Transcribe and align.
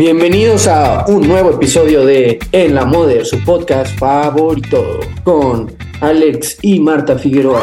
Bienvenidos 0.00 0.66
a 0.66 1.04
un 1.08 1.28
nuevo 1.28 1.50
episodio 1.50 2.06
de 2.06 2.38
En 2.52 2.74
la 2.74 2.86
Mother, 2.86 3.26
su 3.26 3.38
podcast 3.44 3.98
favorito, 3.98 4.98
con 5.24 5.70
Alex 6.00 6.56
y 6.62 6.80
Marta 6.80 7.18
Figueroa. 7.18 7.60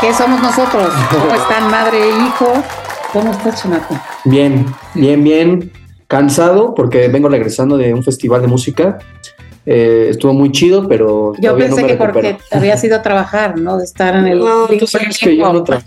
¿Qué 0.00 0.12
somos 0.12 0.42
nosotros? 0.42 0.92
¿Cómo 1.08 1.32
están, 1.32 1.70
madre 1.70 2.02
e 2.02 2.08
hijo? 2.08 2.52
¿Cómo 3.12 3.30
estás, 3.30 3.62
chamaco? 3.62 3.96
Bien, 4.24 4.66
bien, 4.94 5.22
bien. 5.22 5.70
Cansado 6.08 6.74
porque 6.74 7.06
vengo 7.06 7.28
regresando 7.28 7.76
de 7.76 7.94
un 7.94 8.02
festival 8.02 8.40
de 8.42 8.48
música. 8.48 8.98
Eh, 9.64 10.08
estuvo 10.10 10.32
muy 10.32 10.50
chido, 10.50 10.88
pero. 10.88 11.32
Yo 11.38 11.56
pensé 11.56 11.82
no 11.82 11.86
que 11.86 11.94
porque 11.94 12.22
recupero. 12.22 12.58
habías 12.58 12.82
ido 12.82 12.96
a 12.96 13.02
trabajar, 13.02 13.56
¿no? 13.56 13.78
De 13.78 13.84
estar 13.84 14.16
en 14.16 14.26
el. 14.26 14.40
No, 14.40 14.66
tú 14.66 14.88
sabes 14.88 15.16
que 15.16 15.36
yo 15.36 15.52
no 15.52 15.62
trabajo. 15.62 15.86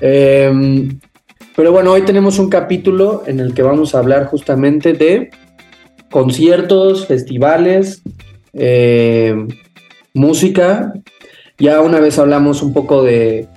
Em, 0.00 0.98
pero 1.56 1.72
bueno, 1.72 1.92
hoy 1.92 2.02
tenemos 2.02 2.38
un 2.38 2.50
capítulo 2.50 3.22
en 3.26 3.40
el 3.40 3.54
que 3.54 3.62
vamos 3.62 3.94
a 3.94 3.98
hablar 3.98 4.26
justamente 4.26 4.92
de 4.92 5.30
conciertos, 6.10 7.06
festivales, 7.06 8.02
eh, 8.52 9.34
música. 10.12 10.92
Ya 11.58 11.80
una 11.80 11.98
vez 11.98 12.18
hablamos 12.18 12.62
un 12.62 12.74
poco 12.74 13.02
de, 13.02 13.48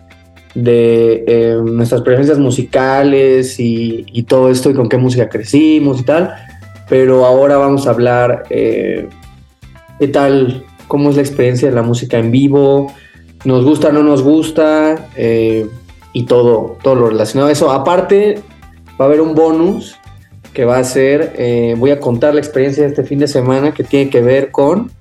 de 0.56 1.26
eh, 1.28 1.58
nuestras 1.62 2.02
preferencias 2.02 2.40
musicales 2.40 3.60
y, 3.60 4.06
y 4.14 4.24
todo 4.24 4.50
esto 4.50 4.70
y 4.70 4.74
con 4.74 4.88
qué 4.88 4.98
música 4.98 5.28
crecimos 5.28 6.00
y 6.00 6.04
tal. 6.04 6.34
Pero 6.88 7.26
ahora 7.26 7.58
vamos 7.58 7.86
a 7.86 7.92
hablar 7.92 8.44
eh, 8.50 9.10
tal, 10.14 10.64
cómo 10.88 11.10
es 11.10 11.18
la 11.18 11.22
experiencia 11.22 11.68
de 11.68 11.76
la 11.76 11.84
música 11.84 12.18
en 12.18 12.32
vivo, 12.32 12.94
nos 13.46 13.64
gusta, 13.64 13.92
no 13.92 14.04
nos 14.04 14.24
gusta, 14.24 15.10
eh, 15.16 15.68
y 16.14 16.24
todo, 16.24 16.78
todo 16.82 16.96
lo 16.96 17.10
relacionado 17.10 17.50
a 17.50 17.52
eso. 17.52 17.72
Aparte, 17.72 18.42
va 19.00 19.06
a 19.06 19.08
haber 19.08 19.22
un 19.22 19.36
bonus 19.36 19.98
que 20.54 20.66
va 20.66 20.78
a 20.78 20.84
ser, 20.84 21.34
eh, 21.38 21.76
voy 21.78 21.92
a 21.92 22.00
contar 22.00 22.34
la 22.34 22.40
experiencia 22.40 22.84
de 22.84 22.90
este 22.90 23.04
fin 23.04 23.20
de 23.20 23.28
semana 23.28 23.74
que 23.74 23.84
tiene 23.84 24.10
que 24.10 24.22
ver 24.22 24.52
con, 24.52 24.92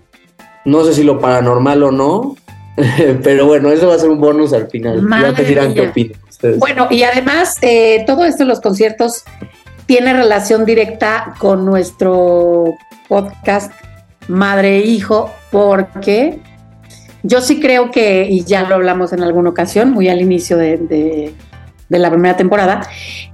no 0.64 0.84
sé 0.84 0.94
si 0.94 1.02
lo 1.02 1.18
paranormal 1.18 1.82
o 1.82 1.90
no, 1.90 2.36
pero 3.22 3.46
bueno, 3.46 3.70
eso 3.70 3.88
va 3.88 3.94
a 3.94 3.98
ser 3.98 4.10
un 4.10 4.20
bonus 4.20 4.52
al 4.52 4.68
final. 4.68 5.00
ya 5.00 5.02
Madre 5.02 5.32
te 5.32 5.44
dirán 5.44 5.74
qué 5.74 5.88
opinan 5.88 6.20
ustedes. 6.28 6.58
Bueno, 6.58 6.88
y 6.90 7.02
además, 7.02 7.56
eh, 7.62 8.04
todo 8.06 8.24
esto, 8.24 8.44
los 8.44 8.60
conciertos, 8.60 9.24
tiene 9.86 10.12
relación 10.12 10.64
directa 10.66 11.34
con 11.38 11.64
nuestro 11.64 12.74
podcast 13.08 13.72
Madre 14.28 14.76
e 14.76 14.86
Hijo, 14.86 15.30
porque 15.50 16.38
yo 17.22 17.40
sí 17.40 17.60
creo 17.60 17.90
que, 17.90 18.26
y 18.30 18.44
ya 18.44 18.62
lo 18.62 18.74
hablamos 18.76 19.12
en 19.12 19.22
alguna 19.22 19.50
ocasión, 19.50 19.90
muy 19.92 20.08
al 20.08 20.20
inicio 20.20 20.56
de, 20.56 20.76
de- 20.78 21.34
de 21.88 21.98
la 21.98 22.10
primera 22.10 22.36
temporada, 22.36 22.82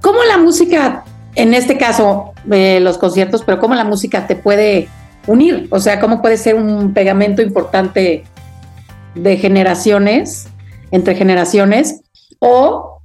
cómo 0.01 0.19
la 0.23 0.37
música, 0.37 1.03
en 1.35 1.53
este 1.53 1.77
caso 1.77 2.31
eh, 2.49 2.79
los 2.79 2.97
conciertos, 2.97 3.43
pero 3.45 3.59
cómo 3.59 3.75
la 3.75 3.83
música 3.83 4.27
te 4.27 4.35
puede 4.37 4.87
unir, 5.27 5.67
o 5.71 5.79
sea, 5.81 5.99
cómo 5.99 6.21
puede 6.21 6.37
ser 6.37 6.55
un 6.55 6.93
pegamento 6.93 7.41
importante 7.41 8.23
de 9.13 9.37
generaciones, 9.37 10.47
entre 10.91 11.15
generaciones, 11.15 11.99
o 12.39 13.01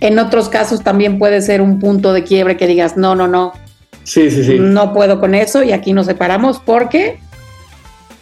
en 0.00 0.18
otros 0.20 0.48
casos 0.48 0.82
también 0.84 1.18
puede 1.18 1.40
ser 1.42 1.60
un 1.60 1.80
punto 1.80 2.12
de 2.12 2.22
quiebre 2.22 2.56
que 2.56 2.66
digas, 2.68 2.96
no, 2.96 3.14
no, 3.16 3.26
no, 3.26 3.52
Sí, 4.04 4.30
sí, 4.30 4.44
sí. 4.44 4.56
no 4.60 4.92
puedo 4.92 5.18
con 5.18 5.34
eso 5.34 5.64
y 5.64 5.72
aquí 5.72 5.92
nos 5.92 6.06
separamos 6.06 6.60
porque 6.60 7.18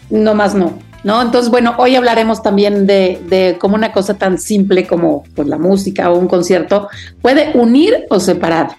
no 0.08 0.34
más 0.34 0.54
no. 0.54 0.78
¿No? 1.04 1.20
Entonces, 1.20 1.50
bueno, 1.50 1.74
hoy 1.78 1.96
hablaremos 1.96 2.42
también 2.42 2.86
de, 2.86 3.20
de 3.28 3.56
cómo 3.60 3.76
una 3.76 3.92
cosa 3.92 4.16
tan 4.16 4.38
simple 4.38 4.86
como 4.86 5.24
pues, 5.34 5.46
la 5.46 5.58
música 5.58 6.10
o 6.10 6.18
un 6.18 6.26
concierto 6.26 6.88
puede 7.20 7.52
unir 7.54 8.06
o 8.10 8.18
separar. 8.18 8.70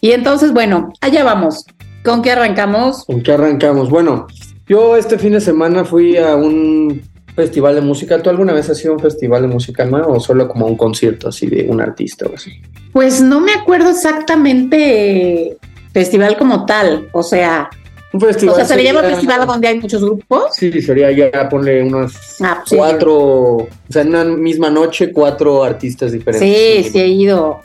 Y 0.00 0.10
entonces, 0.10 0.52
bueno, 0.52 0.92
allá 1.00 1.24
vamos. 1.24 1.64
¿Con 2.04 2.22
qué 2.22 2.32
arrancamos? 2.32 3.04
¿Con 3.04 3.22
qué 3.22 3.32
arrancamos? 3.32 3.90
Bueno, 3.90 4.26
yo 4.66 4.96
este 4.96 5.18
fin 5.18 5.32
de 5.32 5.40
semana 5.40 5.84
fui 5.84 6.16
a 6.16 6.36
un 6.36 7.02
festival 7.34 7.76
de 7.76 7.80
música. 7.80 8.20
¿Tú 8.20 8.30
alguna 8.30 8.52
vez 8.52 8.68
has 8.68 8.82
ido 8.82 8.92
a 8.92 8.96
un 8.96 9.02
festival 9.02 9.42
de 9.42 9.48
música, 9.48 9.82
Alma, 9.84 10.02
o 10.06 10.18
solo 10.18 10.48
como 10.48 10.66
a 10.66 10.68
un 10.68 10.76
concierto 10.76 11.28
así 11.28 11.46
de 11.46 11.66
un 11.68 11.80
artista 11.80 12.26
o 12.26 12.34
así? 12.34 12.60
Pues 12.92 13.20
no 13.22 13.40
me 13.40 13.52
acuerdo 13.52 13.90
exactamente 13.90 15.56
festival 15.92 16.36
como 16.36 16.66
tal. 16.66 17.08
O 17.12 17.22
sea, 17.22 17.70
Un 18.12 18.20
festival. 18.20 18.54
o 18.54 18.56
sea, 18.56 18.64
se 18.64 18.76
le 18.76 18.84
llama 18.84 19.00
sería- 19.00 19.16
festival 19.16 19.46
donde 19.46 19.68
hay 19.68 19.78
muchos 19.80 20.02
grupos. 20.02 20.44
Sí, 20.54 20.80
sería 20.80 21.10
ya 21.12 21.48
ponle 21.48 21.82
unos 21.82 22.14
Ah, 22.40 22.56
pues 22.60 22.70
sí. 22.70 22.76
cuatro, 22.76 23.14
o 23.16 23.68
sea, 23.90 24.02
en 24.02 24.08
una 24.08 24.24
misma 24.24 24.70
noche, 24.70 25.12
cuatro 25.12 25.62
artistas 25.62 26.12
diferentes. 26.12 26.48
Sí, 26.84 26.90
sí 26.90 26.98
he 27.00 27.06
ido. 27.08 27.60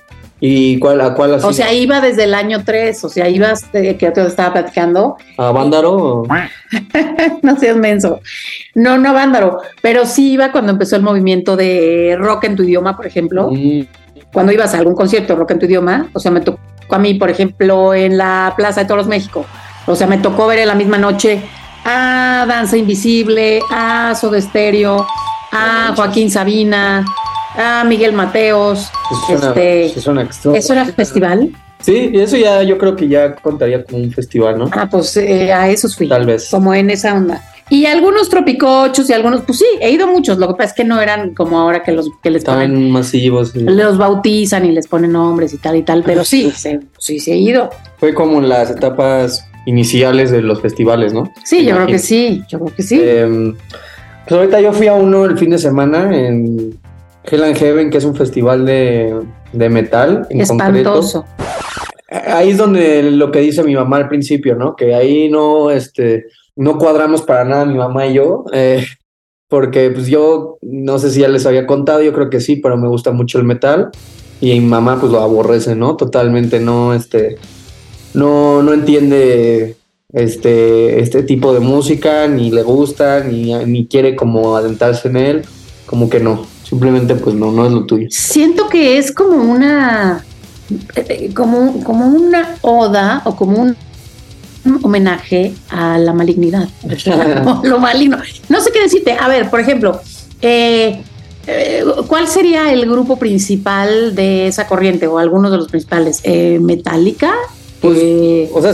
¿Y 0.46 0.78
cuál, 0.80 1.00
a 1.00 1.14
cuál 1.14 1.36
así? 1.36 1.46
O 1.48 1.54
sea, 1.54 1.72
iba 1.72 2.02
desde 2.02 2.26
el 2.26 2.34
año 2.34 2.64
3, 2.66 3.02
o 3.06 3.08
sea, 3.08 3.30
ibas, 3.30 3.64
que 3.72 3.94
te 3.94 4.22
estaba 4.28 4.52
platicando, 4.52 5.16
¿A 5.38 5.52
Vándaro? 5.52 6.24
no 7.42 7.58
seas 7.58 7.78
menso. 7.78 8.20
No, 8.76 8.98
no 8.98 9.14
Vándaro, 9.14 9.60
pero 9.82 10.06
sí 10.06 10.34
iba 10.34 10.52
cuando 10.52 10.74
empezó 10.74 10.98
el 10.98 11.02
movimiento 11.04 11.56
de 11.56 12.18
rock 12.20 12.44
en 12.46 12.56
tu 12.58 12.64
idioma, 12.64 12.98
por 12.98 13.08
ejemplo. 13.08 13.50
Mm, 13.52 13.84
Cuando 14.34 14.52
ibas 14.52 14.74
a 14.74 14.80
algún 14.80 14.96
concierto 14.96 15.34
de 15.34 15.40
rock 15.40 15.52
en 15.52 15.60
tu 15.60 15.66
idioma, 15.68 16.10
o 16.12 16.20
sea, 16.20 16.32
me 16.32 16.42
tocó 16.42 16.60
a 16.90 17.00
mí, 17.00 17.14
por 17.14 17.30
ejemplo, 17.30 17.94
en 17.94 18.18
la 18.18 18.54
Plaza 18.58 18.82
de 18.82 18.88
Toros 18.88 19.08
México. 19.08 19.46
O 19.86 19.96
sea, 19.96 20.08
me 20.08 20.18
tocó 20.18 20.48
ver 20.48 20.60
en 20.60 20.68
la 20.68 20.76
misma 20.76 20.98
noche 20.98 21.42
a 21.86 22.46
Danza 22.48 22.78
Invisible, 22.78 23.62
a 23.72 24.16
Soda 24.16 24.40
Stereo, 24.40 25.06
a 25.52 25.94
Joaquín 25.96 26.32
Sabina, 26.32 27.06
a 27.58 27.84
Miguel 27.84 28.14
Mateos. 28.14 28.90
eso 29.30 29.48
este, 29.50 29.86
eso 29.86 30.02
suena 30.02 30.28
¿Eso 30.56 30.74
era 30.74 30.86
festival? 30.86 31.52
Sí, 31.82 32.12
eso 32.14 32.38
ya 32.38 32.64
yo 32.64 32.78
creo 32.78 32.96
que 32.96 33.10
ya 33.10 33.36
contaría 33.36 33.84
como 33.84 34.02
un 34.04 34.12
festival, 34.12 34.58
¿no? 34.58 34.70
Ah, 34.72 34.88
pues 34.90 35.18
eh, 35.18 35.52
a 35.52 35.68
esos 35.70 35.98
fui. 35.98 36.08
Tal 36.08 36.26
vez. 36.26 36.48
Como 36.50 36.74
en 36.74 36.90
esa 36.90 37.14
onda. 37.14 37.44
Y 37.70 37.86
algunos 37.86 38.30
tropicochos 38.30 39.10
y 39.10 39.14
algunos, 39.14 39.42
pues 39.42 39.60
sí, 39.60 39.66
he 39.82 39.92
ido 39.92 40.08
muchos. 40.08 40.38
Lo 40.38 40.48
que 40.48 40.54
pasa 40.54 40.70
es 40.70 40.74
que 40.74 40.84
no 40.86 41.02
eran 41.02 41.34
como 41.34 41.60
ahora 41.60 41.84
que 41.84 41.92
los 41.92 42.10
que 42.22 42.30
les 42.30 42.46
ponen, 42.46 42.72
Estaban 42.72 42.92
masivos. 42.92 43.54
y- 43.56 43.64
los 43.64 43.98
bautizan 43.98 44.66
y 44.66 44.72
les 44.72 44.88
ponen 44.88 45.12
nombres 45.12 45.54
y 45.54 45.58
tal 45.58 45.76
y 45.76 45.82
tal, 45.84 46.04
pero 46.04 46.24
sí, 46.24 46.52
sí, 46.56 46.80
sí, 46.98 47.20
sí 47.20 47.32
he 47.32 47.38
ido. 47.38 47.70
Fue 47.98 48.14
como 48.14 48.38
en 48.40 48.48
las 48.48 48.70
etapas 48.72 49.46
iniciales 49.66 50.32
de 50.32 50.42
los 50.42 50.62
festivales, 50.62 51.14
¿no? 51.14 51.32
Sí, 51.44 51.66
yo 51.66 51.76
creo 51.76 51.88
que 51.88 52.00
sí, 52.00 52.44
yo 52.50 52.60
creo 52.60 52.76
que 52.76 52.84
sí. 52.84 53.00
Eh, 53.02 53.54
pues 54.28 54.40
ahorita 54.40 54.62
yo 54.62 54.74
fui 54.74 54.88
a 54.88 54.94
uno 54.94 55.26
el 55.26 55.38
fin 55.38 55.50
de 55.52 55.58
semana 55.58 56.16
en 56.16 56.80
Hell 57.24 57.44
and 57.44 57.58
Heaven, 57.58 57.90
que 57.90 57.98
es 57.98 58.06
un 58.06 58.16
festival 58.16 58.66
de, 58.66 59.14
de 59.52 59.70
metal. 59.70 60.28
En 60.30 60.42
Espantoso. 60.42 61.26
concreto. 61.26 62.28
Ahí 62.28 62.52
es 62.52 62.58
donde 62.58 63.04
lo 63.12 63.32
que 63.32 63.40
dice 63.40 63.64
mi 63.64 63.76
mamá 63.76 63.98
al 63.98 64.08
principio, 64.08 64.56
¿no? 64.56 64.76
Que 64.76 64.94
ahí 64.94 65.30
no, 65.30 65.72
este, 65.72 66.26
no 66.56 66.78
cuadramos 66.78 67.24
para 67.24 67.44
nada 67.44 67.66
mi 67.66 67.76
mamá 67.76 68.06
y 68.08 68.14
yo. 68.14 68.46
eh, 68.54 68.86
porque 69.50 69.92
pues 69.92 70.08
yo 70.08 70.58
no 70.64 70.98
sé 70.98 71.12
si 71.12 71.20
ya 71.20 71.28
les 71.28 71.46
había 71.46 71.68
contado, 71.68 72.02
yo 72.02 72.12
creo 72.12 72.32
que 72.32 72.40
sí, 72.40 72.56
pero 72.56 72.76
me 72.76 72.88
gusta 72.88 73.12
mucho 73.12 73.38
el 73.38 73.44
metal. 73.44 73.92
Y 74.42 74.60
mi 74.60 74.66
mamá 74.66 74.98
pues 75.00 75.12
lo 75.12 75.20
aborrece, 75.22 75.76
¿no? 75.76 75.96
Totalmente, 75.96 76.60
no, 76.60 76.96
este, 76.96 77.38
no, 78.14 78.64
no 78.64 78.74
entiende 78.74 79.76
este, 80.12 81.00
este 81.00 81.24
tipo 81.24 81.54
de 81.54 81.60
música, 81.60 82.28
ni 82.28 82.52
le 82.52 82.64
gusta, 82.64 83.24
ni, 83.24 83.54
ni 83.66 83.88
quiere 83.88 84.16
como 84.16 84.56
adentrarse 84.56 85.08
en 85.08 85.18
él, 85.18 85.46
como 85.86 86.10
que 86.10 86.20
no, 86.20 86.46
simplemente 86.64 87.16
pues 87.16 87.36
no, 87.36 87.52
no 87.52 87.66
es 87.66 87.72
lo 87.72 87.86
tuyo. 87.86 88.08
Siento 88.10 88.68
que 88.70 88.98
es 88.98 89.12
como 89.12 89.52
una 89.52 90.24
eh, 90.96 91.32
como, 91.36 91.84
como 91.84 92.08
una 92.08 92.58
oda 92.62 93.22
o 93.26 93.36
como 93.36 93.62
un 93.62 93.76
homenaje 94.82 95.54
a 95.70 95.98
la 95.98 96.14
malignidad, 96.14 96.70
lo 97.64 97.80
maligno. 97.80 98.18
No 98.50 98.62
sé 98.62 98.72
qué 98.72 98.82
decirte. 98.82 99.14
A 99.20 99.28
ver, 99.28 99.50
por 99.50 99.60
ejemplo, 99.60 100.00
eh, 100.42 101.02
eh, 101.48 101.84
¿cuál 102.08 102.28
sería 102.28 102.72
el 102.72 102.90
grupo 102.90 103.18
principal 103.18 104.16
de 104.16 104.48
esa 104.48 104.68
corriente 104.68 105.08
o 105.08 105.18
algunos 105.18 105.52
de 105.52 105.58
los 105.58 105.68
principales? 105.68 106.22
Eh, 106.24 106.60
¿Metallica? 106.62 107.34
Pues, 107.84 107.98
Eh, 108.02 108.50
O 108.54 108.62
sea, 108.62 108.74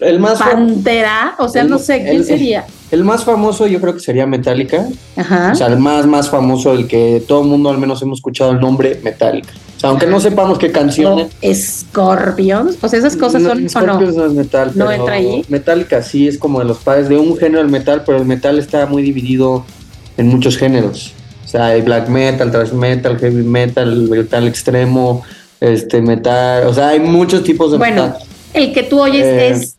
el 0.00 0.20
más, 0.20 0.38
¿Pantera? 0.38 1.34
O 1.38 1.48
sea, 1.48 1.62
el- 1.62 1.70
no 1.70 1.78
sé, 1.78 2.02
¿quién 2.02 2.16
el- 2.16 2.24
sería? 2.24 2.64
el 2.90 3.02
más 3.04 3.24
famoso 3.24 3.66
yo 3.66 3.80
creo 3.80 3.94
que 3.94 4.00
sería 4.00 4.26
Metallica. 4.26 4.86
Ajá. 5.16 5.50
O 5.52 5.54
sea, 5.54 5.68
el 5.68 5.78
más, 5.78 6.06
más 6.06 6.28
famoso, 6.28 6.72
el 6.72 6.86
que 6.86 7.22
todo 7.26 7.42
el 7.42 7.48
mundo 7.48 7.70
al 7.70 7.78
menos 7.78 8.02
hemos 8.02 8.18
escuchado 8.18 8.50
el 8.52 8.60
nombre 8.60 9.00
Metallica. 9.02 9.52
aunque 9.84 10.06
no 10.08 10.18
sepamos 10.20 10.58
qué 10.58 10.72
canciones. 10.72 11.28
Scorpions, 11.54 12.76
o 12.82 12.88
sea, 12.88 12.98
esas 12.98 13.16
cosas 13.16 13.42
son 13.44 13.62
no, 13.62 13.68
Scorpions 13.68 14.16
no, 14.16 14.26
es 14.26 14.32
metal. 14.32 14.72
No 14.74 14.90
entra 14.90 15.14
ahí. 15.14 15.44
Metallica 15.48 16.02
sí 16.02 16.26
es 16.28 16.36
como 16.38 16.58
de 16.58 16.64
los 16.64 16.78
padres 16.78 17.08
de 17.08 17.16
un 17.16 17.36
género 17.36 17.58
del 17.62 17.70
metal, 17.70 18.02
pero 18.04 18.18
el 18.18 18.24
metal 18.24 18.58
está 18.58 18.86
muy 18.86 19.02
dividido 19.02 19.64
en 20.16 20.28
muchos 20.28 20.56
géneros. 20.56 21.12
O 21.44 21.48
sea, 21.48 21.66
hay 21.66 21.80
black 21.82 22.08
metal, 22.08 22.50
thrash 22.50 22.72
metal, 22.72 23.18
heavy 23.18 23.42
metal, 23.42 24.08
metal 24.08 24.46
extremo, 24.48 25.22
este 25.60 26.02
metal, 26.02 26.66
o 26.66 26.74
sea, 26.74 26.88
hay 26.88 27.00
muchos 27.00 27.42
tipos 27.42 27.70
de 27.72 27.78
bueno, 27.78 28.02
metal. 28.06 28.18
El 28.54 28.72
que 28.72 28.82
tú 28.82 29.00
oyes 29.00 29.24
Eh, 29.24 29.48
es 29.50 29.76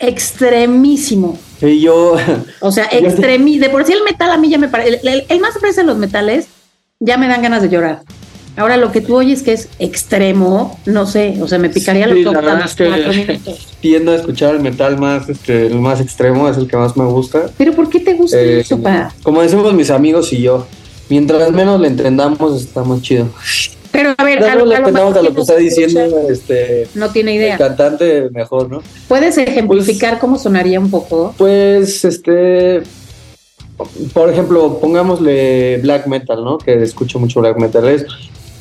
extremísimo. 0.00 1.38
Y 1.60 1.80
yo, 1.80 2.16
O 2.60 2.72
sea, 2.72 2.84
extremi. 2.92 3.58
De 3.58 3.68
por 3.70 3.84
sí 3.84 3.92
el 3.92 4.02
metal 4.02 4.30
a 4.30 4.36
mí 4.36 4.48
ya 4.50 4.58
me 4.58 4.68
parece. 4.68 5.00
El, 5.02 5.08
el- 5.08 5.24
el 5.28 5.40
más 5.40 5.54
fresa 5.58 5.82
de 5.82 5.86
los 5.86 5.96
metales 5.98 6.46
ya 7.00 7.16
me 7.16 7.28
dan 7.28 7.42
ganas 7.42 7.62
de 7.62 7.68
llorar. 7.68 8.02
Ahora 8.54 8.76
lo 8.76 8.92
que 8.92 9.00
tú 9.00 9.16
oyes 9.16 9.42
que 9.42 9.54
es 9.54 9.68
extremo, 9.78 10.78
no 10.84 11.06
sé, 11.06 11.38
o 11.40 11.48
sea, 11.48 11.58
me 11.58 11.70
picaría 11.70 12.06
Sí, 12.06 12.22
los 12.22 12.34
la 12.34 12.64
es 12.66 12.74
que- 12.74 13.40
tiendo 13.80 14.12
a 14.12 14.16
escuchar 14.16 14.54
el 14.54 14.60
metal 14.60 14.98
más, 14.98 15.26
este, 15.30 15.68
el 15.68 15.80
más 15.80 16.02
extremo, 16.02 16.46
es 16.50 16.58
el 16.58 16.68
que 16.68 16.76
más 16.76 16.94
me 16.94 17.04
gusta. 17.06 17.46
Pero 17.56 17.72
¿por 17.72 17.88
qué 17.88 18.00
te 18.00 18.12
gusta 18.12 18.36
Eh, 18.38 18.60
eso, 18.60 18.78
pa? 18.82 19.10
como 19.22 19.40
decimos 19.40 19.72
mis 19.72 19.88
amigos 19.88 20.34
y 20.34 20.42
yo, 20.42 20.66
mientras 21.08 21.50
menos 21.52 21.80
le 21.80 21.88
entendamos, 21.88 22.60
está 22.62 22.84
más 22.84 23.00
chido. 23.00 23.30
Pero 23.92 24.14
a 24.16 24.24
ver, 24.24 24.40
Mientras 24.40 24.52
a 24.52 24.58
lo, 24.58 24.64
le 24.64 24.76
a 24.76 24.80
lo 24.80 24.88
a 24.88 25.22
lo 25.22 25.34
que 25.34 25.40
está 25.42 25.56
diciendo 25.56 26.26
este, 26.30 26.88
no 26.94 27.10
tiene 27.10 27.32
el 27.32 27.36
idea. 27.42 27.58
cantante, 27.58 28.30
mejor, 28.30 28.70
¿no? 28.70 28.82
¿Puedes 29.06 29.36
ejemplificar 29.36 30.18
cómo 30.18 30.38
sonaría 30.38 30.80
un 30.80 30.90
poco? 30.90 31.34
Pues, 31.36 32.04
este, 32.04 32.82
por 34.14 34.30
ejemplo, 34.30 34.78
pongámosle 34.80 35.76
black 35.78 36.06
metal, 36.06 36.42
¿no? 36.42 36.58
Que 36.58 36.82
escucho 36.82 37.18
mucho 37.18 37.40
black 37.40 37.58
metal. 37.58 37.86
Es, 37.86 38.06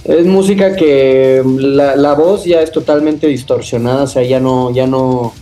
es 0.03 0.25
música 0.25 0.75
que 0.75 1.41
la, 1.45 1.95
la 1.95 2.13
voz 2.13 2.43
ya 2.43 2.61
es 2.61 2.71
totalmente 2.71 3.27
distorsionada, 3.27 4.03
o 4.03 4.07
sea, 4.07 4.23
ya 4.23 4.39
no, 4.41 4.71
ya 4.71 4.85
no, 4.85 5.33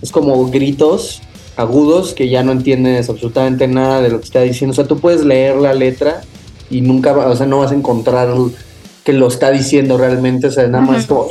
es 0.00 0.12
como 0.12 0.50
gritos 0.50 1.20
agudos 1.56 2.14
que 2.14 2.28
ya 2.28 2.42
no 2.42 2.52
entiendes 2.52 3.08
absolutamente 3.10 3.68
nada 3.68 4.00
de 4.00 4.10
lo 4.10 4.18
que 4.18 4.24
está 4.24 4.40
diciendo. 4.40 4.72
O 4.72 4.74
sea, 4.74 4.86
tú 4.86 4.98
puedes 4.98 5.24
leer 5.24 5.56
la 5.56 5.74
letra 5.74 6.22
y 6.70 6.80
nunca, 6.80 7.16
o 7.16 7.36
sea, 7.36 7.46
no 7.46 7.58
vas 7.58 7.72
a 7.72 7.74
encontrar 7.74 8.28
que 9.04 9.12
lo 9.12 9.28
está 9.28 9.50
diciendo 9.50 9.98
realmente, 9.98 10.46
o 10.46 10.50
sea, 10.50 10.66
nada 10.68 10.84
más 10.84 11.06
como... 11.06 11.28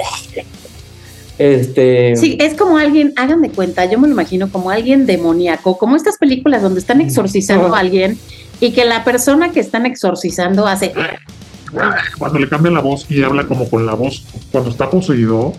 Este, 1.38 2.16
Sí, 2.18 2.38
es 2.40 2.54
como 2.54 2.78
alguien, 2.78 3.14
hagan 3.16 3.42
de 3.42 3.50
cuenta, 3.50 3.86
yo 3.86 3.98
me 3.98 4.08
lo 4.08 4.14
imagino 4.14 4.52
como 4.52 4.70
alguien 4.70 5.08
demoníaco, 5.08 5.78
como 5.78 5.96
estas 5.96 6.18
películas 6.18 6.62
donde 6.62 6.80
están 6.80 7.02
exorcizando 7.02 7.74
a 7.74 7.80
alguien 7.80 8.20
y 8.60 8.74
que 8.74 8.86
la 8.86 9.04
persona 9.04 9.52
que 9.52 9.60
están 9.60 9.88
exorcizando 9.88 10.68
hace 10.68 10.94
Cuando 12.20 12.38
le 12.38 12.48
cambian 12.48 12.76
la 12.76 12.82
voz 12.82 13.10
y 13.10 13.24
habla 13.24 13.48
como 13.48 13.68
con 13.68 13.88
la 13.88 13.96
voz 13.96 14.24
cuando 14.52 14.70
está 14.70 14.90
poseído, 14.90 15.54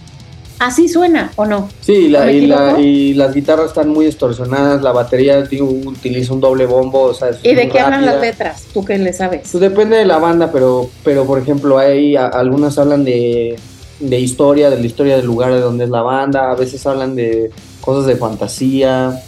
así 0.67 0.89
suena 0.89 1.31
o 1.37 1.45
no. 1.45 1.69
Sí, 1.81 2.09
la- 2.09 2.25
¿Me 2.27 2.33
y, 2.35 2.47
la- 2.47 2.57
equivoco? 2.71 2.81
y 2.83 3.15
las 3.15 3.35
guitarras 3.35 3.67
están 3.69 3.89
muy 3.89 4.07
distorsionadas, 4.07 4.83
la 4.83 4.93
batería 4.93 5.45
tío, 5.49 5.65
utiliza 5.65 6.33
un 6.33 6.41
doble 6.41 6.67
bombo, 6.67 7.03
o 7.03 7.15
sea, 7.15 7.31
es 7.31 7.39
¿Y 7.43 7.55
de 7.55 7.69
qué 7.69 7.81
hablan 7.81 8.05
las 8.07 8.21
letras? 8.21 8.67
¿Tú 8.73 8.85
qué 8.85 8.99
le 8.99 9.13
sabes? 9.13 9.49
Pues 9.51 9.61
depende 9.61 9.97
de 9.97 10.05
la 10.05 10.19
banda, 10.19 10.51
pero, 10.53 10.89
pero 11.05 11.25
por 11.25 11.39
ejemplo, 11.39 11.79
hay 11.79 12.17
a- 12.17 12.27
algunas 12.29 12.79
hablan 12.79 13.05
de, 13.05 13.57
de 14.01 14.19
historia, 14.21 14.71
de 14.71 14.79
la 14.79 14.87
historia 14.87 15.17
del 15.17 15.27
lugar 15.27 15.53
de 15.53 15.61
donde 15.61 15.85
es 15.85 15.91
la 15.91 16.03
banda, 16.03 16.51
a 16.51 16.55
veces 16.55 16.85
hablan 16.87 17.15
de 17.15 17.51
cosas 17.81 18.07
de 18.07 18.17
fantasía, 18.17 19.21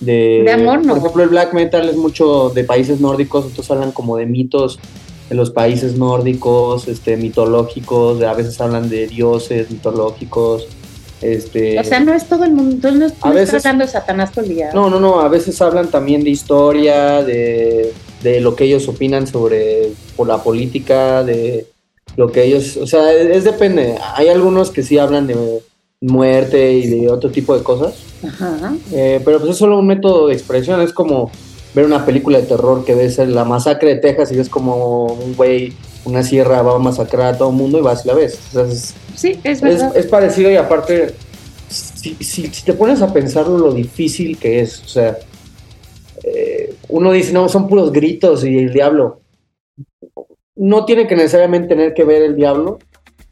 de... 0.00 0.42
De 0.44 0.52
amor, 0.52 0.78
¿no? 0.84 0.94
Por 0.94 0.98
ejemplo, 0.98 1.22
el 1.24 1.28
black 1.28 1.52
metal 1.54 1.88
es 1.88 1.96
mucho 1.96 2.50
de 2.50 2.64
países 2.64 3.00
nórdicos, 3.00 3.44
entonces 3.46 3.70
hablan 3.70 3.92
como 3.92 4.16
de 4.16 4.26
mitos 4.26 4.78
de 5.28 5.34
los 5.34 5.50
países 5.50 5.98
nórdicos, 5.98 6.88
este, 6.88 7.18
mitológicos, 7.18 8.18
de, 8.18 8.26
a 8.26 8.32
veces 8.32 8.58
hablan 8.62 8.88
de 8.88 9.06
dioses 9.08 9.70
mitológicos, 9.70 10.66
este... 11.22 11.78
O 11.78 11.84
sea, 11.84 12.00
no 12.00 12.14
es 12.14 12.24
todo 12.28 12.44
el 12.44 12.52
mundo, 12.52 12.90
no, 12.92 13.06
A 13.22 13.28
no 13.28 13.34
veces- 13.34 13.62
de 13.62 13.86
Satanás 13.88 14.32
todo 14.32 14.44
el 14.44 14.50
día. 14.50 14.70
No, 14.74 14.88
no, 14.90 15.00
no, 15.00 15.20
a 15.20 15.28
veces 15.28 15.60
hablan 15.62 15.88
también 15.88 16.22
de 16.24 16.30
historia, 16.30 17.22
de, 17.22 17.92
de 18.22 18.40
lo 18.40 18.54
que 18.56 18.64
ellos 18.64 18.86
opinan 18.88 19.26
sobre 19.26 19.90
por 20.16 20.26
la 20.28 20.42
política, 20.42 21.22
de 21.24 21.66
lo 22.16 22.30
que 22.32 22.44
ellos, 22.44 22.76
o 22.76 22.86
sea, 22.86 23.12
es, 23.12 23.36
es 23.36 23.44
depende. 23.44 23.96
Hay 24.14 24.28
algunos 24.28 24.70
que 24.70 24.82
sí 24.82 24.98
hablan 24.98 25.26
de 25.26 25.36
muerte 26.00 26.72
y 26.74 26.86
de 26.86 27.10
otro 27.10 27.30
tipo 27.30 27.56
de 27.56 27.62
cosas, 27.62 27.94
Ajá. 28.24 28.72
eh, 28.92 29.20
pero 29.24 29.38
pues 29.40 29.52
es 29.52 29.56
solo 29.56 29.78
un 29.78 29.86
método 29.86 30.28
de 30.28 30.34
expresión, 30.34 30.80
es 30.80 30.92
como 30.92 31.30
ver 31.74 31.84
una 31.84 32.06
película 32.06 32.38
de 32.38 32.46
terror 32.46 32.84
que 32.84 32.94
ves 32.94 33.18
la 33.18 33.44
masacre 33.44 33.94
de 33.94 34.00
Texas 34.00 34.30
y 34.32 34.36
ves 34.36 34.48
como 34.48 35.06
un 35.06 35.34
güey, 35.36 35.72
una 36.04 36.22
sierra 36.22 36.62
va 36.62 36.76
a 36.76 36.78
masacrar 36.78 37.34
a 37.34 37.38
todo 37.38 37.50
el 37.50 37.56
mundo 37.56 37.78
y 37.78 37.82
vas 37.82 38.04
y 38.04 38.08
la 38.08 38.14
ves. 38.14 38.38
O 38.48 38.52
sea, 38.52 38.62
es, 38.64 38.94
Sí, 39.14 39.32
es 39.44 39.58
es, 39.58 39.60
verdad. 39.62 39.96
es 39.96 40.06
parecido 40.06 40.50
y 40.50 40.56
aparte, 40.56 41.14
si, 41.68 42.14
si- 42.20 42.46
si 42.48 42.64
te 42.64 42.72
pones 42.72 43.02
a 43.02 43.12
pensarlo 43.12 43.58
lo 43.58 43.72
difícil 43.72 44.38
que 44.38 44.60
es, 44.60 44.82
o 44.84 44.88
sea, 44.88 45.18
eh, 46.24 46.74
uno 46.88 47.12
dice, 47.12 47.32
no, 47.32 47.48
son 47.48 47.68
puros 47.68 47.92
gritos 47.92 48.44
y 48.44 48.56
el 48.58 48.72
diablo. 48.72 49.20
No 50.56 50.84
tiene 50.84 51.06
que 51.06 51.14
necesariamente 51.14 51.68
tener 51.68 51.94
que 51.94 52.04
ver 52.04 52.22
el 52.22 52.34
diablo, 52.36 52.78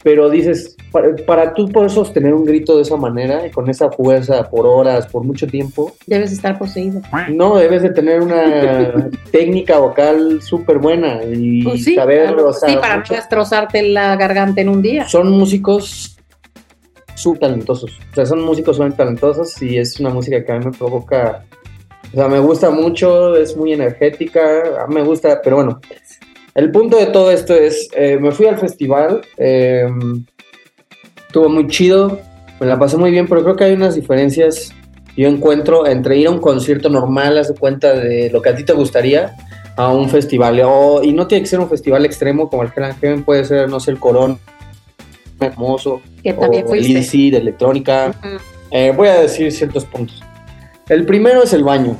pero 0.06 0.30
dices, 0.30 0.76
para, 0.92 1.16
para 1.26 1.52
tú 1.52 1.68
poder 1.68 1.90
sostener 1.90 2.32
un 2.32 2.44
grito 2.44 2.76
de 2.76 2.82
esa 2.82 2.96
manera 2.96 3.44
y 3.44 3.50
con 3.50 3.68
esa 3.68 3.90
fuerza 3.90 4.48
por 4.48 4.64
horas, 4.64 5.04
por 5.08 5.24
mucho 5.24 5.48
tiempo, 5.48 5.94
Debes 6.06 6.30
estar 6.30 6.56
poseído. 6.56 7.00
no 7.32 7.56
debes 7.56 7.82
de 7.82 7.90
tener 7.90 8.20
una 8.20 9.10
técnica 9.32 9.78
vocal 9.78 10.40
súper 10.42 10.78
buena 10.78 11.18
y 11.24 11.64
Pues 11.64 11.82
sí, 11.82 11.96
saber, 11.96 12.28
claro. 12.28 12.46
o 12.50 12.52
sea, 12.52 12.68
sí, 12.68 12.76
para 12.76 12.98
mucho- 12.98 13.14
no 13.14 13.18
destrozarte 13.18 13.82
la 13.82 14.14
garganta 14.14 14.60
en 14.60 14.68
un 14.68 14.80
día. 14.80 15.08
son 15.08 15.28
músicos 15.32 16.16
súper 17.16 17.40
talentosos. 17.40 17.90
O 18.12 18.14
sea, 18.14 18.26
son 18.26 18.42
músicos 18.42 18.76
súper 18.76 18.92
talentosos 18.92 19.60
y 19.60 19.76
es 19.76 19.98
una 19.98 20.10
música 20.10 20.44
que 20.44 20.52
a 20.52 20.58
mí 20.60 20.66
me 20.66 20.70
provoca. 20.70 21.44
O 22.12 22.16
sea, 22.16 22.28
me 22.28 22.38
gusta 22.38 22.70
mucho, 22.70 23.34
es 23.36 23.56
muy 23.56 23.72
energética, 23.72 24.86
me 24.88 25.02
gusta, 25.02 25.40
pero 25.42 25.56
bueno. 25.56 25.80
El 26.56 26.70
punto 26.72 26.96
de 26.98 27.06
todo 27.06 27.30
esto 27.30 27.54
es, 27.54 27.88
eh, 27.94 28.18
me 28.18 28.32
fui 28.32 28.46
al 28.46 28.58
festival, 28.58 29.20
eh, 29.36 29.86
estuvo 31.26 31.48
muy 31.50 31.66
chido, 31.68 32.18
me 32.58 32.66
la 32.66 32.78
pasé 32.78 32.96
muy 32.96 33.10
bien, 33.10 33.26
pero 33.28 33.42
creo 33.44 33.56
que 33.56 33.64
hay 33.64 33.74
unas 33.74 33.94
diferencias 33.94 34.72
yo 35.16 35.28
encuentro 35.28 35.86
entre 35.86 36.18
ir 36.18 36.26
a 36.26 36.30
un 36.30 36.40
concierto 36.40 36.88
normal, 36.90 37.38
haz 37.38 37.48
de 37.48 37.54
cuenta 37.54 37.94
de 37.94 38.28
lo 38.30 38.42
que 38.42 38.50
a 38.50 38.54
ti 38.56 38.64
te 38.64 38.74
gustaría, 38.74 39.34
a 39.76 39.90
un 39.92 40.10
festival. 40.10 40.60
O- 40.64 41.02
y 41.02 41.12
no 41.12 41.26
tiene 41.26 41.42
que 41.42 41.48
ser 41.48 41.60
un 41.60 41.70
festival 41.70 42.04
extremo 42.04 42.50
como 42.50 42.62
el 42.62 42.70
Hell 42.76 42.94
Heaven, 43.00 43.24
puede 43.24 43.44
ser, 43.46 43.68
no 43.68 43.80
sé, 43.80 43.92
el 43.92 43.98
Corona, 43.98 44.36
hermoso, 45.40 46.00
Que 46.22 46.32
también 46.34 46.66
o 46.66 46.74
el 46.74 46.82
de 47.02 47.36
electrónica. 47.38 48.14
Eh, 48.70 48.92
voy 48.94 49.08
a 49.08 49.20
decir 49.20 49.50
ciertos 49.52 49.84
puntos. 49.86 50.22
El 50.88 51.06
primero 51.06 51.42
es 51.42 51.52
el 51.54 51.64
baño, 51.64 51.96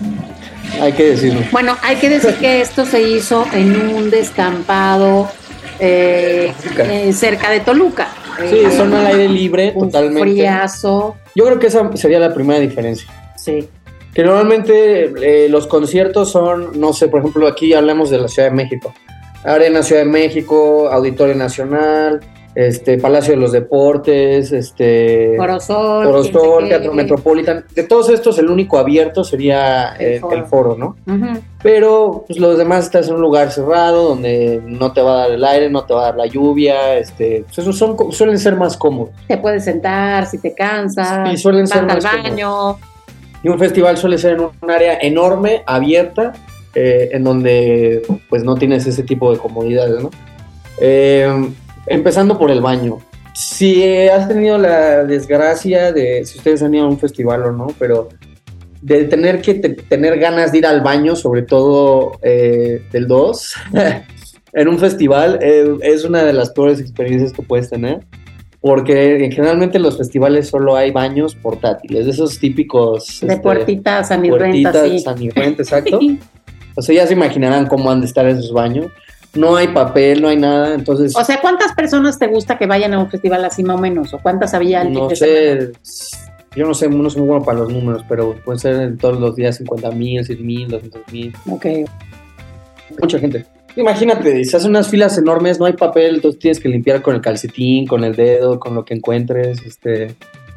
hay 0.81 0.93
que 0.93 1.11
decirlo. 1.11 1.41
Bueno, 1.53 1.77
hay 1.83 1.97
que 1.97 2.09
decir 2.09 2.35
que 2.37 2.61
esto 2.61 2.85
se 2.85 3.03
hizo 3.03 3.47
en 3.53 3.95
un 3.95 4.11
descampado 4.11 5.29
eh, 5.79 6.53
eh, 6.79 7.13
cerca 7.13 7.51
de 7.51 7.61
Toluca. 7.61 8.09
Sí, 8.51 8.57
Eh, 8.67 8.71
son 8.77 8.93
al 8.95 9.07
aire 9.07 9.29
libre 9.29 9.73
un 9.75 9.91
totalmente. 9.91 10.31
friazo. 10.31 11.17
Yo 11.35 11.45
creo 11.47 11.59
que 11.59 11.69
esa 11.69 11.91
sería 11.97 12.19
la 12.19 12.33
primera 12.35 12.61
diferencia. 12.61 13.07
Sí. 13.37 13.69
Que 14.15 14.23
normalmente 14.25 15.13
eh, 15.23 15.49
los 15.49 15.67
conciertos 15.67 16.31
son, 16.33 16.79
no 16.81 16.93
sé, 16.93 17.09
por 17.09 17.21
ejemplo, 17.21 17.47
aquí 17.47 17.75
hablamos 17.75 18.11
de 18.11 18.19
la 18.19 18.29
Ciudad 18.29 18.49
de 18.49 18.55
México. 18.55 18.93
Arena 19.45 19.83
Ciudad 19.83 20.03
de 20.03 20.09
México, 20.11 20.89
Auditorio 20.91 21.35
Nacional, 21.35 22.21
este 22.57 22.97
Palacio 22.97 23.35
de 23.35 23.41
los 23.41 23.53
Deportes, 23.53 24.51
este 24.51 25.35
Corozol. 25.37 26.25
Qué. 26.63 26.69
Teatro 26.71 26.95
Metropolitan. 26.95 27.67
De 27.75 27.83
todos 27.83 28.09
estos, 28.09 28.39
el 28.39 28.49
único 28.49 28.79
abierto 28.79 29.25
sería 29.25 29.95
El 29.97 30.21
foro. 30.21 30.37
el 30.37 30.45
foro, 30.47 30.77
¿no? 30.77 30.97
Pero 31.63 32.25
pues, 32.27 32.41
los 32.41 32.57
demás 32.57 32.87
estás 32.87 33.09
en 33.09 33.17
un 33.17 33.21
lugar 33.21 33.53
cerrado 33.53 34.09
donde 34.09 34.63
no 34.65 34.95
te 34.95 35.03
va 35.03 35.13
a 35.13 35.19
dar 35.19 35.33
el 35.33 35.45
aire, 35.45 35.69
no 35.69 35.85
te 35.85 35.93
va 35.93 36.01
a 36.01 36.05
dar 36.07 36.17
la 36.17 36.25
lluvia, 36.25 36.97
este, 36.97 37.45
pues, 37.45 37.59
esos 37.59 37.77
son, 37.77 37.95
suelen 38.11 38.39
ser 38.39 38.57
más 38.57 38.79
cómodos. 38.79 39.11
Te 39.29 39.37
puedes 39.37 39.65
sentar 39.65 40.25
si 40.25 40.39
te 40.39 40.55
cansas. 40.55 41.29
Sí, 41.29 41.37
suelen 41.37 41.67
ser 41.67 41.81
al 41.81 41.87
más 41.87 42.05
baño. 42.05 42.79
Y 43.43 43.51
un 43.51 43.59
festival 43.59 43.99
suele 43.99 44.17
ser 44.17 44.33
en 44.33 44.41
un 44.41 44.71
área 44.71 44.99
enorme, 44.99 45.63
abierta, 45.67 46.33
eh, 46.75 47.11
en 47.13 47.23
donde 47.23 48.01
pues 48.31 48.45
no 48.45 48.55
tienes 48.55 48.87
ese 48.87 49.03
tipo 49.03 49.31
de 49.31 49.37
comodidades, 49.37 50.03
¿no? 50.03 50.11
Eh, 50.81 51.51
empezando 51.87 52.39
por 52.39 52.51
el 52.51 52.61
baño. 52.61 52.99
Si 53.35 53.85
has 54.09 54.29
tenido 54.29 54.57
la 54.59 55.05
desgracia 55.05 55.93
de, 55.93 56.25
si 56.25 56.39
ustedes 56.39 56.63
han 56.63 56.75
ido 56.75 56.87
a 56.87 56.89
un 56.89 56.99
festival 56.99 57.43
o 57.43 57.53
no, 57.53 57.67
pero 57.79 58.09
de 58.81 59.05
tener 59.05 59.43
que 59.43 59.55
te- 59.55 59.69
tener 59.71 60.19
ganas 60.19 60.53
de 60.53 60.59
ir 60.59 60.67
al 60.67 60.81
baño, 60.81 61.17
sobre 61.17 61.43
todo 61.43 62.13
eh, 62.23 62.83
del 62.93 63.07
2, 63.07 63.55
en 64.53 64.69
un 64.69 64.79
festival, 64.79 65.39
eh, 65.43 65.77
es 65.83 66.05
una 66.05 66.25
de 66.25 66.33
las 66.33 66.51
peores 66.51 66.81
experiencias 66.81 67.33
que 67.33 67.43
puedes 67.43 67.69
tener. 67.69 68.01
Porque 68.59 69.31
generalmente 69.33 69.77
en 69.77 69.85
los 69.85 69.99
festivales 69.99 70.49
solo 70.49 70.75
hay 70.75 70.91
baños 70.91 71.37
portátiles, 71.37 72.07
de 72.07 72.11
esos 72.11 72.39
típicos... 72.41 73.21
De 73.21 73.29
este, 73.29 73.41
puertitas 73.41 74.11
a 74.11 74.17
mi 74.19 74.31
renta, 74.31 74.73
puertitas 74.73 74.89
sí. 74.89 74.99
sanirrenta, 75.01 75.63
exacto. 75.63 76.01
O 76.79 76.83
sea, 76.83 76.95
ya 76.95 77.07
se 77.07 77.15
imaginarán 77.15 77.67
cómo 77.69 77.91
han 77.91 78.01
de 78.01 78.07
estar 78.07 78.27
esos 78.27 78.53
baños. 78.53 78.87
No 79.35 79.57
hay 79.57 79.69
papel, 79.69 80.23
no 80.23 80.29
hay 80.29 80.37
nada, 80.37 80.75
entonces... 80.75 81.15
O 81.17 81.25
sea, 81.25 81.41
¿cuántas 81.41 81.73
personas 81.75 82.19
te 82.19 82.27
gusta 82.27 82.59
que 82.59 82.67
vayan 82.67 82.95
a 82.95 82.99
un 82.99 83.11
festival 83.11 83.45
así 83.45 83.63
más 83.63 83.77
o 83.77 83.81
menos? 83.81 84.15
¿O 84.15 84.19
cuántas 84.19 84.55
había 84.55 84.85
No 84.85 85.11
sé, 85.11 85.73
yo 86.57 86.67
no 86.67 86.73
sé, 86.73 86.89
no 86.89 87.11
soy 87.11 87.21
muy 87.21 87.29
bueno 87.29 87.45
para 87.45 87.59
los 87.59 87.73
números, 87.73 88.03
pero 88.09 88.35
pueden 88.45 88.59
ser 88.59 88.77
en 88.77 88.97
todos 88.97 89.21
los 89.21 89.37
días 89.37 89.57
50 89.57 89.91
mil, 89.91 90.25
6 90.25 90.41
mil, 90.41 90.69
200 90.69 91.13
mil. 91.13 91.35
Ok. 91.51 91.67
Mucha 93.01 93.19
gente. 93.19 93.45
Imagínate, 93.77 94.43
se 94.45 94.57
hacen 94.57 94.71
unas 94.71 94.89
filas 94.89 95.19
enormes, 95.19 95.59
no 95.59 95.67
hay 95.67 95.75
papel, 95.75 96.17
entonces 96.17 96.41
tienes 96.41 96.61
que 96.61 96.71
limpiar 96.71 97.03
con 97.03 97.15
el 97.15 97.21
calcetín, 97.21 97.87
con 97.87 98.05
el 98.05 98.17
dedo, 98.17 98.59
con 98.59 98.75
lo 98.75 98.85
que 98.85 98.95
encuentres, 98.95 99.63
este... 99.67 100.15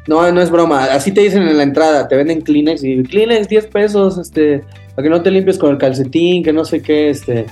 No, 0.08 0.32
no 0.32 0.40
es 0.40 0.50
broma, 0.50 0.84
así 0.84 1.12
te 1.12 1.20
dicen 1.20 1.42
en 1.42 1.58
la 1.58 1.62
entrada, 1.62 2.08
te 2.08 2.16
venden 2.16 2.40
Kleenex 2.40 2.82
y 2.82 3.02
Kleenex 3.02 3.48
10 3.48 3.66
pesos, 3.66 4.16
este, 4.16 4.62
que 5.02 5.08
no 5.10 5.22
te 5.22 5.30
limpies 5.30 5.58
con 5.58 5.70
el 5.70 5.78
calcetín, 5.78 6.42
que 6.42 6.52
no 6.52 6.64
sé 6.64 6.82
qué, 6.82 7.10
este, 7.10 7.46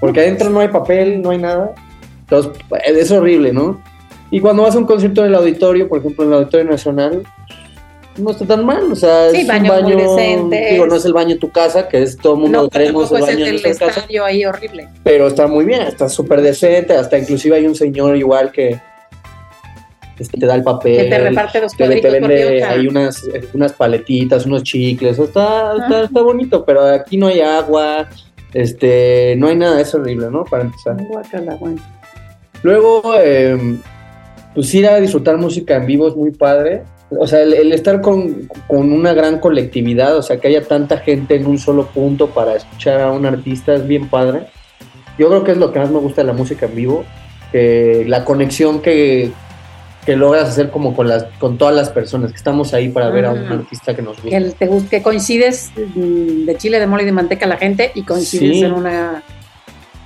porque 0.00 0.20
adentro 0.20 0.50
no 0.50 0.60
hay 0.60 0.68
papel, 0.68 1.22
no 1.22 1.30
hay 1.30 1.38
nada, 1.38 1.74
entonces 2.20 2.52
es 2.86 3.10
horrible, 3.10 3.52
¿no? 3.52 3.80
Y 4.30 4.40
cuando 4.40 4.62
vas 4.62 4.74
a 4.74 4.78
un 4.78 4.86
concierto 4.86 5.22
en 5.22 5.28
el 5.28 5.34
auditorio, 5.34 5.88
por 5.88 5.98
ejemplo 6.00 6.24
en 6.24 6.30
el 6.30 6.38
Auditorio 6.38 6.70
Nacional, 6.70 7.22
no 8.16 8.30
está 8.30 8.46
tan 8.46 8.64
mal, 8.64 8.92
o 8.92 8.96
sea, 8.96 9.30
Sí, 9.30 9.38
es 9.38 9.42
un 9.42 9.48
baños 9.48 9.74
muy 9.74 9.82
baño, 9.82 10.50
digo, 10.70 10.86
no 10.86 10.94
es 10.94 11.04
el 11.04 11.12
baño 11.12 11.34
de 11.34 11.40
tu 11.40 11.50
casa, 11.50 11.88
que 11.88 12.02
es 12.02 12.16
todo 12.16 12.34
el 12.34 12.40
mundo 12.40 12.62
No, 12.62 12.68
queremos 12.68 13.10
el 13.10 13.18
es 13.18 13.26
baño 13.26 13.46
el 13.46 13.62
de 13.62 13.74
casa, 13.76 14.06
ahí 14.24 14.44
horrible. 14.44 14.88
pero 15.02 15.26
está 15.26 15.46
muy 15.46 15.64
bien, 15.64 15.82
está 15.82 16.08
súper 16.08 16.40
decente, 16.40 16.94
hasta 16.94 17.18
inclusive 17.18 17.56
hay 17.56 17.66
un 17.66 17.74
señor 17.74 18.16
igual 18.16 18.52
que 18.52 18.80
este, 20.18 20.38
te 20.38 20.46
da 20.46 20.54
el 20.54 20.62
papel, 20.62 20.96
Que 20.96 21.04
te 21.04 21.18
reparte 21.18 21.60
dos 21.60 21.74
que 21.74 21.88
te 21.88 22.10
vende 22.10 22.62
hay 22.62 22.86
unas, 22.86 23.22
unas 23.52 23.72
paletitas, 23.72 24.46
unos 24.46 24.62
chicles, 24.62 25.18
está, 25.18 25.76
está, 25.76 26.04
está 26.04 26.22
bonito, 26.22 26.64
pero 26.64 26.84
aquí 26.84 27.16
no 27.16 27.26
hay 27.26 27.40
agua, 27.40 28.08
este, 28.52 29.34
no 29.36 29.48
hay 29.48 29.56
nada, 29.56 29.80
es 29.80 29.94
horrible, 29.94 30.30
¿no? 30.30 30.44
Para 30.44 30.64
empezar. 30.64 30.96
Guácala, 31.08 31.56
bueno. 31.56 31.82
Luego, 32.62 33.14
eh, 33.18 33.78
pues 34.54 34.72
ir 34.74 34.86
a 34.86 35.00
disfrutar 35.00 35.36
música 35.36 35.76
en 35.76 35.86
vivo 35.86 36.08
es 36.08 36.16
muy 36.16 36.30
padre. 36.30 36.82
O 37.10 37.26
sea, 37.26 37.42
el, 37.42 37.52
el 37.52 37.72
estar 37.72 38.00
con, 38.00 38.48
con 38.66 38.92
una 38.92 39.12
gran 39.12 39.38
colectividad, 39.38 40.16
o 40.16 40.22
sea, 40.22 40.38
que 40.38 40.48
haya 40.48 40.62
tanta 40.62 40.98
gente 40.98 41.34
en 41.34 41.46
un 41.46 41.58
solo 41.58 41.86
punto 41.86 42.30
para 42.30 42.56
escuchar 42.56 43.00
a 43.00 43.12
un 43.12 43.26
artista 43.26 43.74
es 43.74 43.86
bien 43.86 44.08
padre. 44.08 44.46
Yo 45.18 45.28
creo 45.28 45.44
que 45.44 45.52
es 45.52 45.58
lo 45.58 45.72
que 45.72 45.78
más 45.78 45.90
me 45.90 45.98
gusta 45.98 46.22
de 46.22 46.28
la 46.28 46.32
música 46.32 46.66
en 46.66 46.74
vivo, 46.74 47.04
que 47.52 48.04
la 48.08 48.24
conexión 48.24 48.80
que, 48.80 49.30
que 50.04 50.16
logras 50.16 50.48
hacer 50.50 50.70
como 50.70 50.94
con, 50.94 51.08
las, 51.08 51.24
con 51.38 51.56
todas 51.56 51.74
las 51.74 51.88
personas, 51.90 52.30
que 52.30 52.36
estamos 52.36 52.74
ahí 52.74 52.88
para 52.90 53.08
ver 53.10 53.24
a 53.26 53.32
un 53.32 53.46
artista 53.46 53.94
que 53.96 54.02
nos 54.02 54.16
Que, 54.18 54.22
gusta. 54.22 54.36
el- 54.36 54.54
te 54.54 54.68
que 54.90 55.02
coincides 55.02 55.70
mm, 55.94 56.44
de 56.44 56.56
chile, 56.56 56.78
de 56.78 56.86
mole 56.86 57.02
y 57.04 57.06
de 57.06 57.12
manteca 57.12 57.46
la 57.46 57.56
gente 57.56 57.90
y 57.94 58.02
coincides 58.02 58.56
Sí. 58.58 58.64
en 58.64 58.72
una 58.72 59.22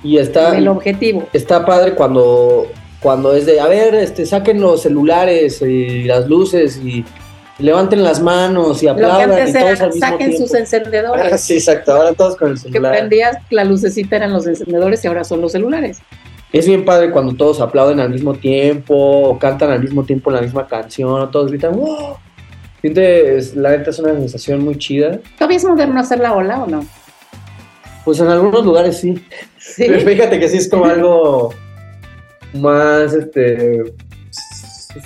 Y 0.03 0.17
está, 0.17 0.57
el 0.57 0.67
objetivo. 0.69 1.27
está 1.33 1.65
padre 1.65 1.93
cuando, 1.95 2.67
cuando 3.01 3.33
es 3.35 3.45
de, 3.45 3.59
a 3.59 3.67
ver, 3.67 3.93
este, 3.95 4.25
saquen 4.25 4.61
los 4.61 4.81
celulares 4.83 5.61
y 5.61 6.03
las 6.05 6.27
luces 6.27 6.77
y 6.83 7.03
levanten 7.57 8.01
las 8.05 8.21
manos 8.21 8.81
y 8.81 8.85
Lo 8.85 8.95
que 8.95 9.03
aplaudan 9.03 9.31
antes 9.31 9.49
y 9.49 9.53
todos 9.59 9.65
era, 9.71 9.83
al 9.83 9.89
mismo 9.91 9.99
saquen 10.07 10.29
tiempo. 10.29 10.47
sus 10.47 10.55
encendedores. 10.55 11.33
Ah, 11.33 11.37
sí, 11.37 11.53
exacto, 11.55 11.91
ahora 11.91 12.13
todos 12.13 12.37
con 12.37 12.49
el 12.51 12.53
que 12.55 12.61
celular. 12.61 12.91
prendías 12.93 13.37
la 13.49 13.65
lucecita 13.65 14.15
eran 14.15 14.31
los 14.31 14.47
encendedores 14.47 15.03
y 15.03 15.07
ahora 15.09 15.25
son 15.25 15.41
los 15.41 15.51
celulares. 15.51 15.97
Es 16.51 16.67
bien 16.67 16.83
padre 16.83 17.11
cuando 17.11 17.33
todos 17.35 17.61
aplauden 17.61 17.99
al 17.99 18.09
mismo 18.09 18.33
tiempo 18.33 18.95
o 18.95 19.37
cantan 19.39 19.69
al 19.71 19.81
mismo 19.81 20.03
tiempo 20.03 20.31
la 20.31 20.41
misma 20.41 20.67
canción 20.67 21.09
o 21.11 21.29
todos 21.29 21.51
gritan 21.51 21.75
¡Wow! 21.75 22.17
Sientes, 22.81 23.55
la 23.55 23.71
neta 23.71 23.89
es 23.91 23.99
una 23.99 24.13
sensación 24.13 24.63
muy 24.63 24.77
chida. 24.77 25.19
¿Todavía 25.37 25.57
es 25.57 25.65
moderno 25.65 25.99
hacer 25.99 26.19
la 26.19 26.33
ola 26.33 26.63
o 26.63 26.67
no? 26.67 26.85
Pues 28.05 28.19
en 28.21 28.27
algunos 28.29 28.65
lugares 28.65 28.97
sí. 28.97 29.21
Sí. 29.59 29.83
Pero 29.85 29.99
fíjate 29.99 30.39
que 30.39 30.47
sí 30.47 30.57
es 30.57 30.69
como 30.69 30.85
algo 30.85 31.53
más, 32.53 33.13
este, 33.13 33.83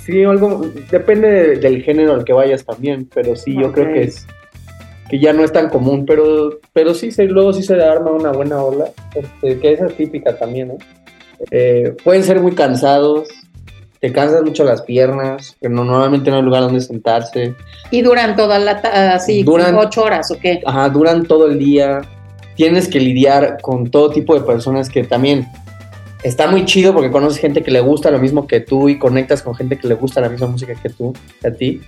sí, 0.06 0.22
algo, 0.24 0.64
depende 0.90 1.28
de- 1.28 1.56
del 1.56 1.82
género 1.82 2.14
al 2.14 2.24
que 2.24 2.32
vayas 2.32 2.64
también, 2.64 3.08
pero 3.12 3.36
sí, 3.36 3.54
yo 3.54 3.70
creo 3.72 3.92
que 3.92 4.02
es, 4.04 4.26
que 5.10 5.18
ya 5.18 5.32
no 5.34 5.44
es 5.44 5.52
tan 5.52 5.68
común, 5.68 6.06
pero, 6.06 6.60
pero 6.72 6.94
sí, 6.94 7.10
se, 7.10 7.24
luego 7.24 7.52
sí 7.52 7.62
se 7.64 7.74
arma 7.82 8.12
una 8.12 8.30
buena 8.32 8.62
ola, 8.62 8.86
este, 9.14 9.58
que 9.58 9.72
esa 9.72 9.86
es 9.86 9.96
típica 9.96 10.38
también, 10.38 10.68
¿no? 10.68 10.78
Eh, 11.50 11.94
pueden 12.04 12.22
ser 12.24 12.40
muy 12.40 12.52
cansados, 12.52 13.28
te 14.00 14.12
cansan 14.12 14.44
mucho 14.44 14.64
las 14.64 14.82
piernas, 14.82 15.56
que 15.60 15.68
no, 15.68 15.84
normalmente 15.84 16.30
no 16.30 16.36
hay 16.36 16.42
lugar 16.42 16.62
donde 16.62 16.80
sentarse, 16.80 17.54
Y 17.90 18.02
duran 18.02 18.36
toda 18.36 18.58
la 18.58 18.72
así, 19.14 19.42
Duran- 19.44 19.76
ocho 19.78 20.02
horas 20.04 20.30
o 20.30 20.38
qué. 20.38 20.60
Ajá, 20.66 20.88
duran 20.88 21.24
todo 21.26 21.46
el 21.46 21.58
día. 21.58 22.02
Tienes 22.56 22.88
que 22.88 23.00
lidiar 23.00 23.58
con 23.62 23.90
todo 23.90 24.10
tipo 24.10 24.34
de 24.34 24.40
personas 24.42 24.88
que 24.88 25.04
también 25.04 25.46
está 26.22 26.46
muy 26.50 26.64
chido 26.64 26.92
porque 26.94 27.10
conoces 27.10 27.38
gente 27.40 27.62
que 27.62 27.70
le 27.70 27.80
gusta 27.80 28.10
lo 28.10 28.18
mismo 28.18 28.46
que 28.46 28.60
tú 28.60 28.88
y 28.88 28.98
conectas 28.98 29.42
con 29.42 29.54
gente 29.54 29.76
que 29.78 29.88
le 29.88 29.94
gusta 29.94 30.20
la 30.20 30.28
misma 30.28 30.46
música 30.46 30.74
que 30.74 30.88
tú, 30.88 31.12
que 31.40 31.48
a 31.48 31.52
ti. 31.52 31.80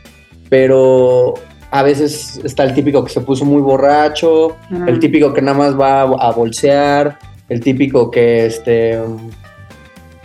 Pero 0.49 1.35
a 1.71 1.83
veces 1.83 2.41
está 2.45 2.65
el 2.65 2.75
típico 2.75 3.05
que 3.05 3.13
se 3.13 3.21
puso 3.21 3.45
muy 3.45 3.61
borracho, 3.63 4.57
el 4.87 4.99
típico 5.01 5.33
que 5.35 5.43
nada 5.43 5.59
más 5.59 5.79
va 5.79 6.03
a, 6.03 6.29
a 6.29 6.33
bolsear, 6.33 7.19
el 7.49 7.61
típico 7.61 8.11
que 8.11 8.47
este 8.47 8.99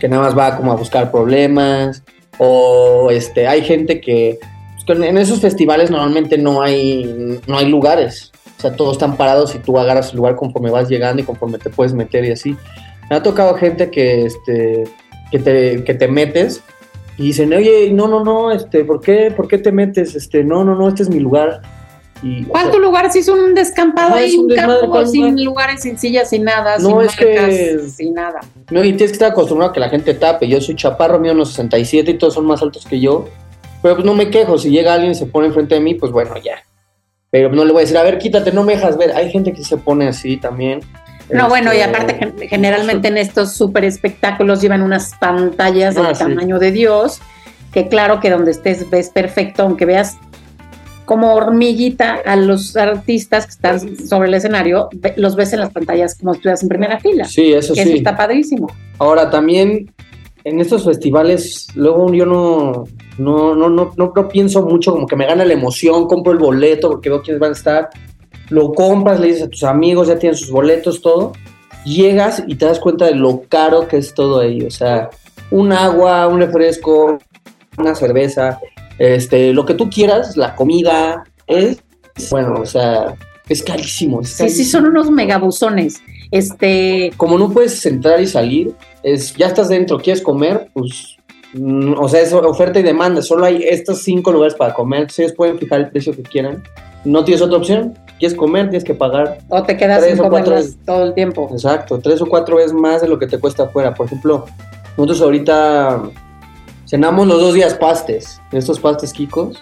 que 0.02 0.08
nada 0.08 0.24
más 0.24 0.36
va 0.36 0.56
como 0.56 0.72
a 0.72 0.74
buscar 0.74 1.12
problemas 1.12 2.02
o 2.36 3.08
este 3.12 3.46
hay 3.46 3.62
gente 3.62 4.00
que 4.00 4.40
pues, 4.84 4.98
en 4.98 5.16
esos 5.16 5.40
festivales 5.40 5.92
normalmente 5.92 6.36
no 6.36 6.60
hay 6.60 7.40
no 7.46 7.56
hay 7.56 7.68
lugares, 7.68 8.32
o 8.58 8.60
sea, 8.60 8.74
todos 8.74 8.94
están 8.94 9.16
parados 9.16 9.54
y 9.54 9.60
tú 9.60 9.78
agarras 9.78 10.10
el 10.10 10.16
lugar 10.16 10.34
conforme 10.34 10.72
vas 10.72 10.88
llegando 10.88 11.22
y 11.22 11.24
conforme 11.24 11.58
te 11.58 11.70
puedes 11.70 11.94
meter 11.94 12.24
y 12.24 12.32
así. 12.32 12.56
Me 13.08 13.14
ha 13.14 13.22
tocado 13.22 13.54
gente 13.54 13.92
que 13.92 14.24
este 14.24 14.82
que 15.30 15.38
te, 15.38 15.84
que 15.84 15.94
te 15.94 16.08
metes 16.08 16.62
y 17.16 17.26
dicen, 17.26 17.52
"Oye, 17.52 17.92
no, 17.92 18.08
no, 18.08 18.24
no, 18.24 18.50
este, 18.50 18.84
¿por 18.84 19.00
qué? 19.00 19.30
¿Por 19.30 19.46
qué 19.46 19.58
te 19.58 19.70
metes? 19.70 20.16
Este, 20.16 20.42
no, 20.42 20.64
no, 20.64 20.74
no, 20.74 20.88
este 20.88 21.04
es 21.04 21.10
mi 21.10 21.20
lugar." 21.20 21.62
Y, 22.22 22.44
¿Cuál 22.44 22.64
sea, 22.64 22.72
tu 22.72 22.78
lugar? 22.78 23.10
Si 23.10 23.18
es 23.18 23.28
un 23.28 23.54
descampado 23.54 24.14
ahí, 24.14 24.36
un 24.38 24.48
campo 24.48 24.88
¿cuál 24.90 25.08
sin 25.08 25.22
lugar? 25.30 25.44
lugares, 25.44 25.82
sin 25.82 25.98
sillas, 25.98 26.30
sin 26.30 26.44
nada, 26.44 26.78
No, 26.78 26.88
sin 26.90 27.00
es 27.02 27.16
que- 27.16 27.34
marcas, 27.40 27.92
sin 27.96 28.14
nada. 28.14 28.40
No, 28.70 28.80
y 28.84 28.92
tienes 28.92 29.10
que 29.10 29.14
estar 29.14 29.32
acostumbrado 29.32 29.70
a 29.70 29.74
que 29.74 29.80
la 29.80 29.88
gente 29.88 30.14
tape. 30.14 30.46
Yo 30.46 30.60
soy 30.60 30.76
chaparro, 30.76 31.18
mío 31.18 31.32
unos 31.32 31.48
67 31.50 32.12
y 32.12 32.18
todos 32.18 32.34
son 32.34 32.46
más 32.46 32.62
altos 32.62 32.86
que 32.86 33.00
yo. 33.00 33.26
Pero 33.82 33.96
pues 33.96 34.06
no 34.06 34.14
me 34.14 34.30
quejo. 34.30 34.56
Si 34.58 34.70
llega 34.70 34.94
alguien 34.94 35.12
y 35.12 35.14
se 35.16 35.26
pone 35.26 35.48
enfrente 35.48 35.74
de 35.74 35.80
mí, 35.80 35.94
pues 35.94 36.12
bueno, 36.12 36.34
ya. 36.36 36.62
Pero 37.30 37.48
no 37.50 37.64
le 37.64 37.72
voy 37.72 37.80
a 37.80 37.84
decir, 37.84 37.96
a 37.98 38.02
ver, 38.04 38.18
quítate, 38.18 38.52
no 38.52 38.62
me 38.62 38.74
dejas 38.76 38.96
ver. 38.96 39.12
Hay 39.16 39.30
gente 39.30 39.52
que 39.52 39.64
se 39.64 39.76
pone 39.76 40.06
así 40.06 40.36
también. 40.36 40.80
No, 41.30 41.48
bueno, 41.48 41.72
y 41.72 41.78
Este, 41.78 41.88
aparte 41.88 42.14
gen- 42.14 42.48
generalmente 42.48 43.08
en 43.08 43.16
estos 43.16 43.54
super 43.54 43.84
espectáculos 43.84 44.60
llevan 44.60 44.82
unas 44.82 45.14
pantallas 45.18 45.94
del 45.94 46.06
Ah, 46.06 46.14
sí. 46.14 46.22
tamaño 46.24 46.58
de 46.58 46.70
Dios, 46.72 47.20
que 47.72 47.88
claro 47.88 48.20
que 48.20 48.28
donde 48.30 48.50
estés 48.50 48.88
ves 48.90 49.08
perfecto, 49.08 49.62
aunque 49.62 49.86
veas 49.86 50.18
como 51.12 51.34
hormiguita 51.34 52.22
a 52.24 52.36
los 52.36 52.74
artistas 52.74 53.44
que 53.44 53.50
están 53.50 53.98
sobre 53.98 54.28
el 54.28 54.34
escenario, 54.34 54.88
los 55.16 55.36
ves 55.36 55.52
en 55.52 55.60
las 55.60 55.70
pantallas 55.70 56.14
como 56.14 56.32
si 56.32 56.38
estuvieras 56.38 56.62
en 56.62 56.70
primera 56.70 56.98
fila. 57.00 57.26
Sí, 57.26 57.52
eso 57.52 57.74
Eso 57.74 57.82
sí. 57.82 57.98
está 57.98 58.16
padrísimo. 58.16 58.68
Ahora 58.98 59.28
también 59.28 59.92
en 60.44 60.58
estos 60.58 60.86
festivales, 60.86 61.66
luego 61.74 62.10
yo 62.14 62.24
no, 62.24 62.84
no, 63.18 63.54
no, 63.54 63.68
no, 63.68 63.92
no, 63.94 64.12
no 64.16 64.28
pienso 64.28 64.62
mucho, 64.62 64.92
como 64.92 65.06
que 65.06 65.14
me 65.14 65.26
gana 65.26 65.44
la 65.44 65.52
emoción, 65.52 66.06
compro 66.06 66.32
el 66.32 66.38
boleto 66.38 66.88
porque 66.88 67.10
veo 67.10 67.20
quiénes 67.20 67.40
van 67.40 67.50
a 67.50 67.56
estar, 67.56 67.90
lo 68.48 68.72
compras, 68.72 69.20
le 69.20 69.26
dices 69.26 69.42
a 69.42 69.50
tus 69.50 69.64
amigos, 69.64 70.08
ya 70.08 70.18
tienen 70.18 70.38
sus 70.38 70.50
boletos, 70.50 71.02
todo, 71.02 71.32
llegas 71.84 72.42
y 72.46 72.54
te 72.54 72.64
das 72.64 72.80
cuenta 72.80 73.04
de 73.04 73.16
lo 73.16 73.42
caro 73.50 73.86
que 73.86 73.98
es 73.98 74.14
todo 74.14 74.40
ahí, 74.40 74.62
o 74.62 74.70
sea, 74.70 75.10
un 75.50 75.72
agua, 75.72 76.26
un 76.26 76.40
refresco, 76.40 77.18
una 77.76 77.94
cerveza, 77.94 78.58
este, 79.02 79.52
lo 79.52 79.66
que 79.66 79.74
tú 79.74 79.90
quieras, 79.90 80.36
la 80.36 80.54
comida, 80.54 81.24
es, 81.48 81.82
bueno, 82.30 82.54
o 82.60 82.66
sea, 82.66 83.16
es 83.48 83.60
carísimo. 83.60 84.20
es 84.20 84.30
Sí, 84.30 84.48
sí, 84.48 84.64
son 84.64 84.86
unos 84.86 85.10
megabuzones. 85.10 86.00
Este, 86.30 87.10
como 87.16 87.36
no 87.36 87.50
puedes 87.50 87.84
entrar 87.84 88.20
y 88.20 88.28
salir, 88.28 88.72
es 89.02 89.34
ya 89.34 89.48
estás 89.48 89.68
dentro, 89.68 89.98
quieres 89.98 90.22
comer, 90.22 90.70
pues, 90.72 91.16
mm, 91.52 91.94
o 91.98 92.08
sea, 92.08 92.20
es 92.20 92.32
oferta 92.32 92.78
y 92.78 92.84
demanda, 92.84 93.22
solo 93.22 93.44
hay 93.44 93.64
estos 93.64 94.02
cinco 94.04 94.30
lugares 94.30 94.54
para 94.54 94.72
comer, 94.72 95.06
ustedes 95.06 95.34
pueden 95.34 95.58
fijar 95.58 95.80
el 95.80 95.90
precio 95.90 96.14
que 96.14 96.22
quieran, 96.22 96.62
no 97.04 97.24
tienes 97.24 97.42
otra 97.42 97.58
opción, 97.58 97.98
quieres 98.20 98.38
comer, 98.38 98.70
tienes 98.70 98.84
que 98.84 98.94
pagar, 98.94 99.38
o 99.48 99.64
te 99.64 99.76
quedas 99.76 100.00
Tres 100.00 100.12
sin 100.12 100.24
o 100.24 100.30
cuatro 100.30 100.52
comerlas 100.52 100.76
todo 100.86 101.04
el 101.04 101.14
tiempo. 101.14 101.48
exacto, 101.50 101.98
tres 101.98 102.22
o 102.22 102.26
cuatro 102.26 102.56
veces 102.56 102.72
más 102.72 103.02
de 103.02 103.08
lo 103.08 103.18
que 103.18 103.26
te 103.26 103.38
cuesta 103.38 103.64
afuera, 103.64 103.92
por 103.92 104.06
ejemplo, 104.06 104.46
nosotros 104.96 105.20
ahorita 105.20 106.02
cenamos 106.92 107.26
los 107.26 107.40
dos 107.40 107.54
días 107.54 107.72
pastes, 107.72 108.38
estos 108.52 108.78
pastes 108.78 109.14
kikos, 109.14 109.56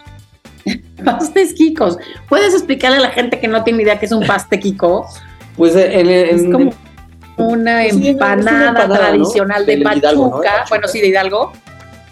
Pastes 1.04 1.54
Kikos. 1.54 1.96
¿Puedes 2.28 2.52
explicarle 2.54 2.98
a 2.98 3.00
la 3.00 3.10
gente 3.10 3.38
que 3.40 3.46
no 3.48 3.62
tiene 3.64 3.84
idea 3.84 3.98
qué 4.00 4.06
es 4.06 4.12
un 4.12 4.26
paste 4.26 4.58
Kiko? 4.58 5.06
pues 5.56 5.74
en, 5.76 6.08
en- 6.10 6.36
Es 6.36 6.42
como 6.52 6.72
una 7.38 7.82
Sí, 7.82 7.86
es 7.88 7.94
una 7.94 8.08
empanada, 8.08 8.86
tradicional 8.88 9.64
de 9.64 9.72
Del 9.76 9.82
Pachuca. 9.84 9.98
Hidalgo, 10.08 10.22
¿no? 10.28 10.38
De 10.40 10.46
Pachuca. 10.48 10.64
Bueno, 10.68 10.88
sí, 10.88 11.00
de 11.00 11.06
Hidalgo. 11.08 11.52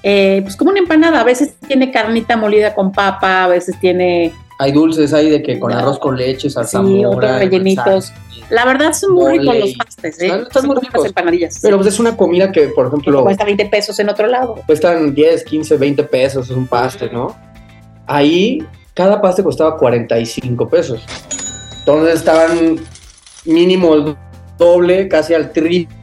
Eh, 0.05 0.41
pues 0.45 0.57
como 0.57 0.71
una 0.71 0.79
empanada. 0.79 1.21
A 1.21 1.25
veces 1.25 1.57
tiene 1.67 1.91
carnita 1.91 2.37
molida 2.37 2.75
con 2.75 2.93
papa, 2.93 3.45
a 3.45 3.49
veces 3.49 3.79
tiene 3.81 4.33
hay 4.61 4.73
dulces 4.73 5.13
ahí 5.13 5.29
de 5.31 5.43
que 5.43 5.59
con 5.61 5.73
arroz 5.73 5.99
con 5.99 6.17
leche, 6.17 6.49
salsa 6.49 6.83
Sí, 6.85 7.05
otros 7.05 7.39
rellenitos. 7.39 8.07
sal, 8.07 8.17
La 8.51 8.65
verdad 8.65 8.93
son 8.93 9.13
muy 9.15 9.33
ricos 9.33 9.47
Mole. 9.47 9.61
los 9.61 9.75
pastes, 9.75 10.21
¿eh? 10.23 10.27
Están- 10.43 10.67
muy 10.67 10.77
ricos. 10.77 10.93
las 11.03 11.07
empanadillas. 11.07 11.59
Pero 11.63 11.77
pues 11.77 11.89
es 11.89 12.01
una 12.01 12.17
comida 12.17 12.51
que, 12.51 12.69
por 12.69 12.87
ejemplo, 12.87 13.23
cuesta 13.23 13.45
20 13.45 13.67
pesos 13.67 13.99
en 13.99 14.09
otro 14.09 14.27
lado. 14.27 14.57
cuestan 14.67 15.15
10, 15.15 15.45
15, 15.45 15.77
20 15.77 16.03
pesos, 16.05 16.51
es 16.51 16.57
un 16.57 16.67
paste, 16.67 17.11
¿no? 17.11 17.37
Ahí 18.07 18.65
cada 18.95 19.21
paste 19.21 19.43
costaba 19.43 19.77
45 19.77 20.69
pesos. 20.69 21.05
Entonces 21.81 22.17
estaban 22.17 22.77
mínimo 23.45 23.95
el 23.95 24.17
doble, 24.59 25.09
casi 25.09 25.35
al 25.35 25.53
triple. 25.53 25.95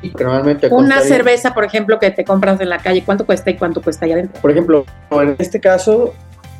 que 0.00 0.22
normalmente 0.24 0.68
Una 0.70 1.00
cerveza, 1.00 1.52
por 1.52 1.64
ejemplo, 1.64 1.98
que 1.98 2.12
te 2.12 2.24
compras 2.24 2.60
en 2.60 2.68
la 2.68 2.78
calle, 2.78 3.02
¿cuánto 3.04 3.26
cuesta 3.26 3.50
y 3.50 3.56
cuánto 3.56 3.82
cuesta 3.82 4.04
allá 4.06 4.14
adentro? 4.14 4.40
Por 4.40 4.52
ejemplo, 4.52 4.86
en 5.10 5.34
este 5.40 5.58
caso 5.60 6.14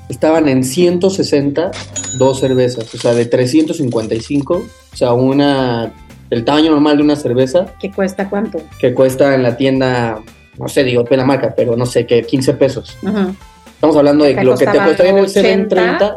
estaban 0.08 0.48
en 0.48 0.64
160 0.64 1.70
dos 2.18 2.40
cervezas, 2.40 2.92
o 2.94 2.98
sea, 2.98 3.14
de 3.14 3.26
355, 3.26 4.54
o 4.92 4.96
sea, 4.96 5.12
una 5.12 5.92
el 6.30 6.44
tamaño 6.44 6.70
normal 6.72 6.98
de 6.98 7.02
una 7.02 7.16
cerveza 7.16 7.72
¿Qué 7.80 7.90
cuesta 7.90 8.28
cuánto? 8.28 8.60
que 8.78 8.92
cuesta 8.92 9.34
en 9.34 9.42
la 9.42 9.56
tienda, 9.56 10.20
no 10.58 10.68
sé, 10.68 10.84
digo, 10.84 11.04
la 11.10 11.24
marca, 11.24 11.54
pero 11.56 11.76
no 11.76 11.86
sé, 11.86 12.06
que 12.06 12.22
15 12.22 12.54
pesos. 12.54 12.96
Ujú. 13.02 13.34
Estamos 13.66 13.96
hablando 13.96 14.24
de 14.24 14.34
que 14.34 14.44
lo 14.44 14.56
que 14.56 14.66
te 14.66 14.78
costaría 14.78 15.12
en 15.12 15.18
el 15.18 15.24
80. 15.24 15.40
730 15.40 16.14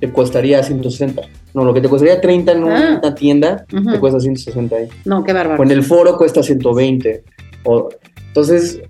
te 0.00 0.12
costaría 0.12 0.62
160. 0.62 1.22
No, 1.54 1.64
lo 1.64 1.74
que 1.74 1.80
te 1.82 1.88
costaría 1.88 2.20
30 2.20 2.52
en 2.52 2.62
Ah. 2.64 2.98
una 3.02 3.14
tienda 3.14 3.66
Ujú. 3.72 3.92
te 3.92 3.98
cuesta 4.00 4.20
160 4.20 4.76
ahí. 4.76 4.88
No, 5.04 5.22
qué 5.22 5.32
bárbaro. 5.32 5.62
En 5.62 5.70
el 5.70 5.82
foro 5.82 6.16
cuesta 6.16 6.42
120. 6.42 7.24
O, 7.64 7.88
entonces, 8.28 8.80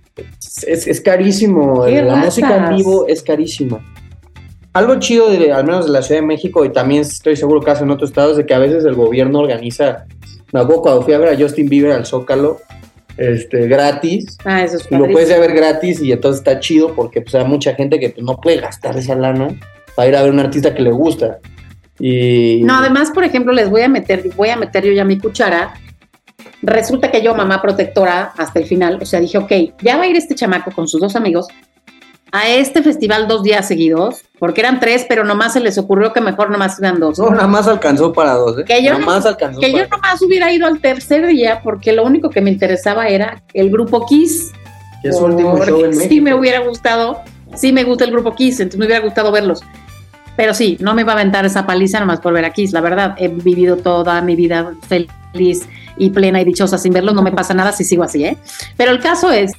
es, 0.67 0.87
es 0.87 1.01
carísimo. 1.01 1.85
¡Qué 1.87 2.03
La 2.03 2.17
música 2.17 2.69
en 2.69 2.77
vivo 2.77 3.07
es 3.09 3.23
carísima. 3.23 3.81
Algo 4.73 4.99
chido, 4.99 5.29
de, 5.29 5.53
al 5.53 5.65
menos 5.65 5.87
de 5.87 5.93
la 5.93 6.03
Ciudad 6.03 6.23
de 6.23 6.27
México, 6.27 6.65
y 6.65 6.71
también 6.71 7.03
estoy 7.03 7.37
seguro 7.37 7.61
que 7.61 7.71
hace 7.71 7.85
en 7.85 7.91
otros 7.91 8.11
estados, 8.11 8.37
de 8.39 8.47
que 8.47 8.55
a 8.55 8.59
veces 8.59 8.85
el 8.85 8.95
gobierno 8.95 9.41
organiza. 9.41 10.07
Me 10.53 10.61
acuerdo 10.61 10.83
cuando 10.83 11.03
fui 11.03 11.13
a 11.13 11.19
ver 11.19 11.35
a 11.35 11.39
Justin 11.39 11.69
Bieber 11.69 11.93
al 11.93 12.07
Zócalo, 12.07 12.59
este, 13.19 13.69
gratis. 13.69 14.39
Ah, 14.45 14.63
eso 14.63 14.79
es 14.79 14.89
Y 14.91 14.97
lo 14.97 15.11
puedes 15.11 15.29
ir 15.29 15.35
a 15.35 15.39
ver 15.39 15.53
gratis 15.53 16.01
y 16.01 16.13
entonces 16.13 16.41
está 16.41 16.59
chido 16.61 16.95
porque 16.95 17.21
pues, 17.21 17.35
hay 17.35 17.45
mucha 17.45 17.75
gente 17.75 18.01
que 18.01 18.11
pues, 18.11 18.25
no 18.25 18.39
puede 18.39 18.61
gastar 18.61 18.97
esa 18.97 19.15
lana 19.15 19.49
para 19.95 20.09
ir 20.09 20.17
a 20.17 20.23
ver 20.23 20.31
a 20.31 20.33
un 20.33 20.41
artista 20.41 20.75
que 20.75 20.83
le 20.83 20.91
gusta. 20.91 21.39
Y 21.99 22.63
No, 22.65 22.77
además, 22.77 23.11
por 23.11 23.25
ejemplo, 23.25 23.53
les 23.53 23.69
voy 23.69 23.83
a 23.83 23.89
meter, 23.89 24.31
voy 24.35 24.49
a 24.49 24.57
meter 24.57 24.85
yo 24.85 24.93
ya 24.93 25.05
mi 25.05 25.19
cuchara. 25.19 25.75
Resulta 26.63 27.11
que 27.11 27.23
yo, 27.23 27.35
mamá 27.35 27.61
protectora, 27.61 28.33
hasta 28.37 28.59
el 28.61 28.67
final, 28.67 28.99
o 29.01 29.05
sea, 29.05 29.21
dije, 29.21 29.37
ok, 29.37 29.53
ya 29.83 29.97
va 29.97 30.05
a 30.05 30.07
ir 30.07 30.17
este 30.17 30.35
chamaco 30.35 30.71
con 30.71 30.89
sus 30.89 31.01
dos 31.01 31.15
amigos 31.15 31.49
a 32.33 32.49
este 32.49 32.83
festival 32.83 33.29
dos 33.29 33.43
días 33.43 33.69
seguidos, 33.69 34.23
porque 34.39 34.63
eran 34.63 34.81
tres, 34.81 35.05
pero 35.07 35.23
nomás 35.23 35.53
se 35.53 35.61
les 35.61 35.77
ocurrió 35.77 36.15
que 36.15 36.23
mejor 36.23 36.51
nomás 36.51 36.79
eran 36.79 36.99
dos. 36.99 37.19
no, 37.19 37.31
nada 37.31 37.47
más 37.47 37.69
alcanzó 37.69 38.13
para 38.13 38.33
dos, 38.35 38.59
¿eh? 38.59 38.65
Que 38.67 38.83
yo 38.83 38.95
nada 38.95 39.05
más 39.05 39.27
alcanzó 39.27 39.61
Que 39.61 39.71
yo 39.71 39.87
para 39.89 39.89
nomás 39.91 40.23
hubiera 40.23 40.51
ido 40.51 40.67
al 40.67 40.81
tercer 40.81 41.27
día 41.27 41.61
porque 41.63 41.93
lo 41.93 42.05
único 42.05 42.31
que 42.31 42.41
me 42.41 42.51
interesaba 42.51 43.09
era 43.09 43.43
el 43.53 43.71
grupo 43.71 44.07
Kiss. 44.07 44.51
que 45.03 45.11
es 45.11 45.19
su 45.19 45.27
último 45.27 45.63
show 45.63 45.85
en 45.85 45.93
sí 45.93 45.99
México. 45.99 46.25
me 46.25 46.35
hubiera 46.35 46.61
gustado, 46.61 47.21
sí 47.55 47.71
me 47.71 47.85
gusta 47.85 48.05
el 48.05 48.11
grupo 48.13 48.35
Kiss, 48.35 48.61
entonces 48.61 48.81
me 48.81 48.87
hubiera 48.87 49.05
gustado 49.05 49.31
verlos. 49.31 49.61
Pero 50.35 50.55
sí, 50.55 50.79
no 50.81 50.95
me 50.95 51.03
iba 51.03 51.13
a 51.13 51.17
aventar 51.17 51.45
esa 51.45 51.67
paliza 51.67 52.01
nomás 52.01 52.21
por 52.21 52.33
ver 52.33 52.47
a 52.47 52.51
Kiss, 52.55 52.73
la 52.73 52.81
verdad. 52.81 53.15
He 53.19 53.29
vivido 53.29 53.77
toda 53.77 54.23
mi 54.23 54.35
vida 54.37 54.73
feliz 54.89 55.69
y 55.99 56.09
plena 56.09 56.41
y 56.41 56.45
dichosa 56.47 56.79
sin 56.79 56.95
verlos, 56.95 57.15
no 57.15 57.21
me 57.21 57.33
pasa 57.33 57.53
nada 57.53 57.73
si 57.73 57.85
sigo 57.85 58.03
así, 58.03 58.25
¿eh? 58.25 58.39
Pero 58.79 58.91
el 58.91 59.01
caso 59.01 59.31
es, 59.31 59.53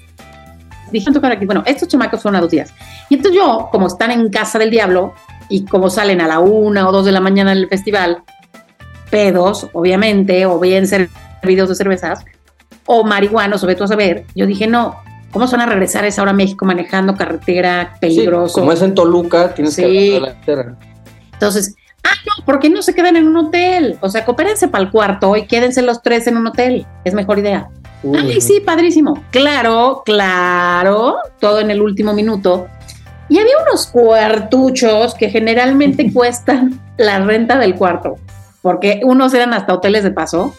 dije, 0.93 1.11
tocar 1.11 1.31
aquí, 1.33 1.45
bueno, 1.45 1.63
estos 1.65 1.87
chamacos 1.89 2.21
fueron 2.21 2.37
a 2.37 2.41
dos 2.41 2.51
días. 2.51 2.73
Y 3.09 3.15
entonces 3.15 3.39
yo, 3.41 3.67
como 3.71 3.87
están 3.87 4.11
en 4.11 4.29
casa 4.29 4.57
del 4.59 4.69
diablo 4.69 5.13
y 5.49 5.65
como 5.65 5.89
salen 5.89 6.21
a 6.21 6.27
la 6.27 6.39
una 6.39 6.87
o 6.87 6.91
dos 6.91 7.05
de 7.05 7.11
la 7.11 7.19
mañana 7.19 7.51
en 7.51 7.57
el 7.57 7.67
festival, 7.67 8.23
pedos, 9.09 9.67
obviamente, 9.73 10.45
o 10.45 10.59
bien 10.59 10.87
servidos 10.87 11.69
de 11.69 11.75
cervezas, 11.75 12.25
o 12.85 13.03
marihuanos, 13.03 13.63
o 13.63 13.67
vete 13.67 13.79
tú 13.79 13.83
a 13.83 13.87
saber, 13.87 14.25
yo 14.35 14.45
dije, 14.45 14.67
no, 14.67 14.95
¿cómo 15.31 15.47
se 15.47 15.55
van 15.55 15.67
a 15.67 15.71
regresar 15.71 16.03
a 16.03 16.07
esa 16.07 16.21
hora 16.21 16.31
a 16.31 16.35
México 16.35 16.65
manejando 16.65 17.15
carretera 17.15 17.91
Sí, 17.93 17.99
peligroso? 18.01 18.53
como 18.59 18.71
es 18.71 18.81
en 18.81 18.93
Toluca, 18.95 19.53
tienes 19.53 19.73
Sí. 19.75 19.81
que 19.83 20.19
la 20.19 20.33
tierra. 20.41 20.75
Entonces, 21.33 21.75
ah, 22.03 22.09
no, 22.25 22.45
¿por 22.45 22.59
qué 22.59 22.69
no 22.69 22.81
se 22.81 22.93
quedan 22.95 23.15
en 23.15 23.27
un 23.27 23.37
hotel? 23.37 23.97
O 24.01 24.09
sea, 24.09 24.25
coopérense 24.25 24.67
para 24.67 24.83
el 24.83 24.91
cuarto 24.91 25.35
y 25.37 25.45
quédense 25.45 25.81
los 25.81 26.01
tres 26.01 26.27
en 26.27 26.37
un 26.37 26.47
hotel. 26.47 26.85
Es 27.03 27.13
mejor 27.13 27.39
idea. 27.39 27.69
Uy, 28.03 28.17
Ay, 28.19 28.41
sí, 28.41 28.59
padrísimo. 28.59 29.23
Claro, 29.31 30.03
claro, 30.05 31.17
todo 31.39 31.59
en 31.61 31.71
el 31.71 31.81
último 31.81 32.13
minuto. 32.13 32.67
Y 33.29 33.39
había 33.39 33.53
unos 33.67 33.87
cuartuchos 33.87 35.15
que 35.15 35.29
generalmente 35.29 36.11
cuestan 36.13 36.79
la 36.97 37.19
renta 37.19 37.57
del 37.57 37.75
cuarto, 37.75 38.15
porque 38.61 39.01
unos 39.03 39.33
eran 39.33 39.53
hasta 39.53 39.73
hoteles 39.73 40.03
de 40.03 40.11
paso. 40.11 40.53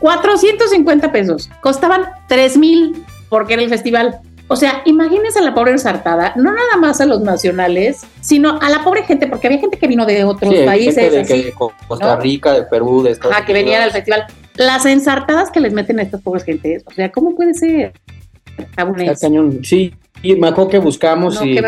450 0.00 1.12
pesos. 1.12 1.50
Costaban 1.60 2.06
3 2.28 2.58
mil 2.58 3.04
porque 3.28 3.54
era 3.54 3.62
el 3.62 3.68
festival. 3.68 4.20
O 4.48 4.54
sea, 4.54 4.82
imagínense 4.84 5.40
a 5.40 5.42
la 5.42 5.54
pobre 5.54 5.72
ensartada, 5.72 6.32
no 6.36 6.52
nada 6.52 6.76
más 6.78 7.00
a 7.00 7.06
los 7.06 7.20
nacionales, 7.20 8.02
sino 8.20 8.60
a 8.62 8.68
la 8.70 8.84
pobre 8.84 9.02
gente, 9.02 9.26
porque 9.26 9.48
había 9.48 9.58
gente 9.58 9.76
que 9.76 9.88
vino 9.88 10.06
de 10.06 10.22
otros 10.22 10.54
Sí, 10.54 10.64
países. 10.64 10.94
gente 10.94 11.10
de, 11.16 11.20
así. 11.22 11.32
que- 11.34 11.44
de 11.46 11.52
Costa 11.52 12.14
¿no? 12.14 12.20
Rica, 12.20 12.52
de 12.52 12.62
Perú, 12.62 13.02
de 13.02 13.10
Estados 13.10 13.34
Ajá, 13.34 13.44
que 13.44 13.52
venían 13.52 13.82
al 13.82 13.88
Unidos. 13.88 13.94
festival. 13.94 14.26
Las 14.56 14.86
ensartadas 14.86 15.50
que 15.50 15.60
les 15.60 15.72
meten 15.72 15.98
a 15.98 16.02
estas 16.02 16.22
pobres 16.22 16.44
gentes, 16.44 16.82
o 16.86 16.90
sea, 16.92 17.10
¿cómo 17.12 17.34
puede 17.34 17.54
ser? 17.54 17.92
Está 18.58 19.14
cañón. 19.20 19.60
Sí, 19.62 19.92
y 20.22 20.34
me 20.36 20.48
acuerdo 20.48 20.70
que 20.70 20.78
buscamos 20.78 21.34
No, 21.34 21.44
y 21.46 21.60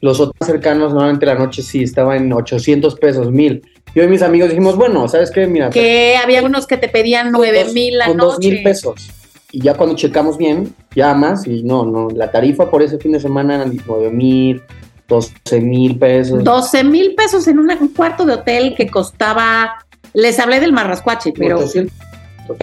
los 0.00 0.20
otros 0.20 0.34
cercanos, 0.46 0.92
normalmente 0.92 1.26
la 1.26 1.34
noche 1.34 1.62
sí 1.62 1.82
estaba 1.82 2.16
en 2.16 2.32
800 2.32 2.94
pesos, 2.96 3.30
mil. 3.30 3.62
Yo 3.94 4.02
y 4.04 4.08
mis 4.08 4.22
amigos 4.22 4.48
dijimos, 4.48 4.76
bueno, 4.76 5.06
¿sabes 5.08 5.30
qué? 5.30 5.46
Mira, 5.46 5.68
Que 5.70 6.16
había 6.16 6.42
unos 6.42 6.66
que 6.66 6.76
te 6.76 6.88
pedían 6.88 7.32
con 7.32 7.40
nueve 7.42 7.64
dos- 7.64 7.74
mil 7.74 7.98
la 7.98 8.06
con 8.06 8.16
noche. 8.16 8.26
dos 8.28 8.38
mil 8.38 8.62
pesos. 8.62 9.10
Y 9.52 9.62
ya 9.62 9.74
cuando 9.74 9.96
checamos 9.96 10.38
bien, 10.38 10.72
llamas 10.94 11.46
y 11.46 11.62
no, 11.64 11.84
no, 11.84 12.08
la 12.08 12.30
tarifa 12.30 12.70
por 12.70 12.82
ese 12.82 12.98
fin 12.98 13.12
de 13.12 13.20
semana 13.20 13.56
eran 13.56 13.76
9 13.84 14.10
mil, 14.10 14.62
12 15.08 15.60
mil 15.60 15.98
pesos. 15.98 16.42
12 16.44 16.84
mil 16.84 17.14
pesos 17.16 17.48
en 17.48 17.58
una- 17.58 17.76
un 17.80 17.88
cuarto 17.88 18.24
de 18.24 18.34
hotel 18.34 18.74
que 18.76 18.86
costaba. 18.88 19.74
Les 20.14 20.38
hablé 20.38 20.60
del 20.60 20.72
marrascuache, 20.72 21.32
pero 21.36 21.58
800. 21.58 21.92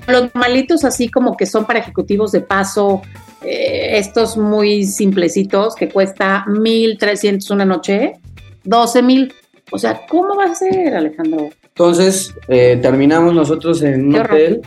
Los 0.07 0.33
malitos 0.35 0.83
así 0.83 1.09
como 1.09 1.35
que 1.37 1.45
son 1.45 1.65
para 1.65 1.79
ejecutivos 1.79 2.31
de 2.31 2.41
paso, 2.41 3.01
eh, 3.43 3.97
estos 3.97 4.37
muy 4.37 4.85
simplecitos 4.85 5.75
que 5.75 5.89
cuesta 5.89 6.45
1.300 6.47 7.51
una 7.51 7.65
noche, 7.65 8.13
12 8.63 9.01
mil. 9.03 9.33
O 9.71 9.77
sea, 9.77 10.01
¿cómo 10.07 10.35
va 10.35 10.45
a 10.45 10.55
ser, 10.55 10.95
Alejandro? 10.95 11.49
Entonces, 11.63 12.33
eh, 12.47 12.79
terminamos 12.81 13.33
nosotros 13.33 13.83
en 13.83 14.07
un 14.07 14.15
hotel. 14.15 14.61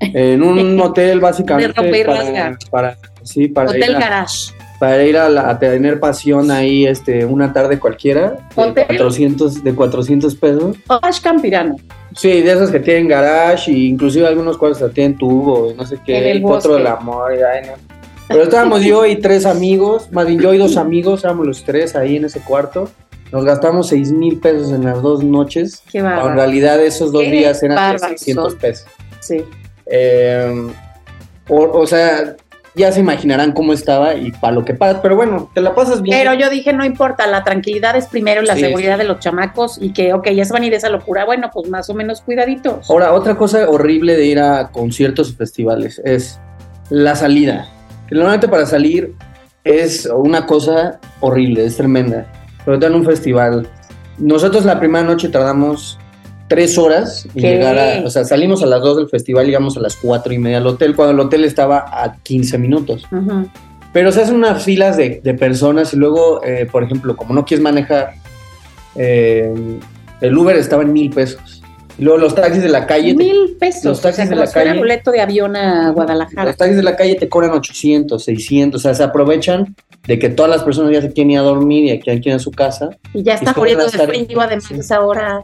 En 0.00 0.42
un 0.42 0.80
hotel 0.80 1.20
básicamente 1.20 1.80
De 1.80 2.56
para, 2.70 2.98
sí, 3.22 3.48
para 3.48 3.70
Hotel 3.70 3.90
ir, 3.90 3.96
a, 3.96 4.00
Garage. 4.00 4.52
Para 4.82 5.04
ir 5.04 5.16
a, 5.16 5.28
la- 5.28 5.48
a 5.48 5.60
tener 5.60 6.00
pasión 6.00 6.50
ahí 6.50 6.86
este, 6.88 7.24
una 7.24 7.52
tarde 7.52 7.78
cualquiera 7.78 8.32
de 8.56 8.62
Hotel. 8.62 8.86
400, 8.88 9.62
de 9.62 9.74
400 9.76 10.34
pesos. 10.34 10.76
Garage 10.88 11.22
Campirano. 11.22 11.76
Sí, 12.16 12.40
de 12.40 12.50
esos 12.50 12.68
que 12.72 12.80
tienen 12.80 13.06
garage 13.06 13.70
y 13.70 13.86
inclusive 13.86 14.26
algunos 14.26 14.60
hasta 14.60 14.88
tienen 14.90 15.16
tubo 15.16 15.70
y 15.70 15.74
no 15.74 15.86
sé 15.86 15.94
En 15.94 16.02
qué, 16.02 16.30
el 16.32 16.38
y 16.38 16.42
cuatro 16.42 16.70
bosque. 16.72 16.82
del 16.82 16.92
amor. 16.92 17.32
y, 17.32 17.36
ay, 17.42 17.64
no. 17.64 17.74
Pero 18.26 18.42
estábamos 18.42 18.82
yo 18.82 19.06
y 19.06 19.14
tres 19.20 19.46
amigos, 19.46 20.10
más 20.10 20.26
bien 20.26 20.40
yo 20.40 20.52
y 20.52 20.58
dos 20.58 20.76
amigos, 20.76 21.22
éramos 21.22 21.46
los 21.46 21.62
tres 21.62 21.94
ahí 21.94 22.16
en 22.16 22.24
ese 22.24 22.40
cuarto. 22.40 22.88
Nos 23.30 23.44
gastamos 23.44 23.86
seis 23.86 24.10
mil 24.10 24.40
pesos 24.40 24.72
en 24.72 24.84
las 24.84 25.00
dos 25.00 25.22
noches. 25.22 25.80
Qué 25.92 25.98
En 25.98 26.06
bárbaro. 26.06 26.34
realidad 26.34 26.84
esos 26.84 27.12
dos 27.12 27.22
Qué 27.22 27.30
días 27.30 27.62
eran 27.62 27.76
de 27.76 27.82
bárbaros 27.82 28.18
600 28.18 28.50
son. 28.50 28.60
pesos. 28.60 28.86
Sí. 29.20 29.44
Eh, 29.86 30.66
o, 31.48 31.56
o 31.78 31.86
sea, 31.86 32.34
ya 32.74 32.90
se 32.92 33.00
imaginarán 33.00 33.52
cómo 33.52 33.72
estaba 33.72 34.14
y 34.14 34.32
para 34.32 34.54
lo 34.54 34.64
que 34.64 34.74
pagas, 34.74 34.98
pero 35.02 35.16
bueno, 35.16 35.50
te 35.54 35.60
la 35.60 35.74
pasas 35.74 36.00
bien. 36.02 36.16
Pero 36.18 36.34
yo 36.34 36.48
dije, 36.48 36.72
no 36.72 36.84
importa, 36.84 37.26
la 37.26 37.44
tranquilidad 37.44 37.96
es 37.96 38.06
primero 38.06 38.42
y 38.42 38.46
la 38.46 38.54
Sí, 38.54 38.60
seguridad 38.60 38.94
sí. 38.94 38.98
de 39.02 39.04
los 39.04 39.18
chamacos 39.20 39.78
y 39.80 39.92
que, 39.92 40.12
ok, 40.14 40.30
ya 40.30 40.44
se 40.44 40.52
van 40.52 40.62
a 40.62 40.66
ir 40.66 40.70
de 40.72 40.78
esa 40.78 40.88
locura, 40.88 41.24
bueno, 41.24 41.50
pues 41.52 41.68
más 41.68 41.90
o 41.90 41.94
menos 41.94 42.22
cuidaditos. 42.22 42.88
Ahora, 42.90 43.12
otra 43.12 43.36
cosa 43.36 43.68
horrible 43.68 44.16
de 44.16 44.24
ir 44.26 44.40
a 44.40 44.68
conciertos 44.70 45.30
y 45.30 45.34
festivales 45.34 46.00
es 46.04 46.40
la 46.88 47.14
salida. 47.14 47.68
Que 48.08 48.14
normalmente 48.14 48.48
para 48.48 48.66
salir 48.66 49.14
es 49.64 50.06
una 50.06 50.46
cosa 50.46 50.98
horrible, 51.20 51.64
es 51.64 51.76
tremenda. 51.76 52.26
Pero 52.64 52.84
en 52.84 52.94
un 52.94 53.04
festival. 53.04 53.68
Nosotros 54.18 54.64
la 54.64 54.78
primera 54.78 55.04
noche 55.04 55.28
tardamos 55.28 55.98
tres 56.54 56.78
horas 56.78 57.26
¿Qué? 57.34 57.40
llegar 57.40 57.78
a. 57.78 58.02
O 58.06 58.10
sea, 58.10 58.24
salimos 58.24 58.62
a 58.62 58.66
las 58.66 58.80
dos 58.80 58.96
del 58.96 59.08
festival, 59.08 59.46
llegamos 59.46 59.76
a 59.76 59.80
las 59.80 59.96
cuatro 59.96 60.32
y 60.32 60.38
media 60.38 60.58
al 60.58 60.66
hotel, 60.66 60.94
cuando 60.96 61.12
el 61.12 61.20
hotel 61.20 61.44
estaba 61.44 61.78
a 61.90 62.16
15 62.22 62.58
minutos. 62.58 63.06
Pero 63.92 64.10
se 64.12 64.22
hacen 64.22 64.36
unas 64.36 64.62
filas 64.62 64.96
de, 64.96 65.20
de 65.22 65.34
personas 65.34 65.92
y 65.92 65.96
luego, 65.96 66.42
eh, 66.44 66.66
por 66.70 66.82
ejemplo, 66.82 67.14
como 67.16 67.34
no 67.34 67.44
quieres 67.44 67.62
manejar, 67.62 68.14
eh, 68.96 69.52
el 70.20 70.38
Uber 70.38 70.56
estaba 70.56 70.82
en 70.82 70.92
mil 70.92 71.10
pesos. 71.10 71.62
Y 71.98 72.04
luego 72.04 72.18
los 72.18 72.34
taxis 72.34 72.62
de 72.62 72.70
la 72.70 72.86
calle, 72.86 73.14
Mil 73.14 73.54
pesos. 73.60 73.84
los 73.84 74.00
taxis 74.00 74.24
o 74.24 74.28
sea, 74.28 74.36
de 74.36 74.44
la 74.46 74.50
calle- 74.50 74.78
boleto 74.78 75.10
de 75.10 75.20
avión 75.20 75.56
a 75.56 75.90
Guadalajara. 75.90 76.46
los 76.46 76.56
taxis 76.56 76.76
de 76.78 76.82
la 76.82 76.96
calle 76.96 77.16
te 77.16 77.28
cobran 77.28 77.50
800, 77.50 78.24
600, 78.24 78.80
o 78.80 78.82
sea, 78.82 78.94
se 78.94 79.02
aprovechan 79.02 79.76
de 80.06 80.18
que 80.18 80.30
todas 80.30 80.50
las 80.50 80.62
personas 80.62 80.90
ya 80.92 81.02
se 81.02 81.12
quieren 81.12 81.32
ir 81.32 81.38
a 81.38 81.42
dormir 81.42 81.84
y 81.84 81.98
que 81.98 82.04
quieren 82.20 82.22
ir 82.24 82.32
a 82.32 82.38
su 82.38 82.50
casa. 82.50 82.88
Y 83.12 83.22
ya 83.22 83.34
está 83.34 83.52
y 83.54 83.58
muriendo 83.60 83.84
de 83.84 83.90
frío 84.06 84.40
además 84.40 84.64
Sí. 84.66 84.74
esa 84.78 85.02
hora. 85.02 85.42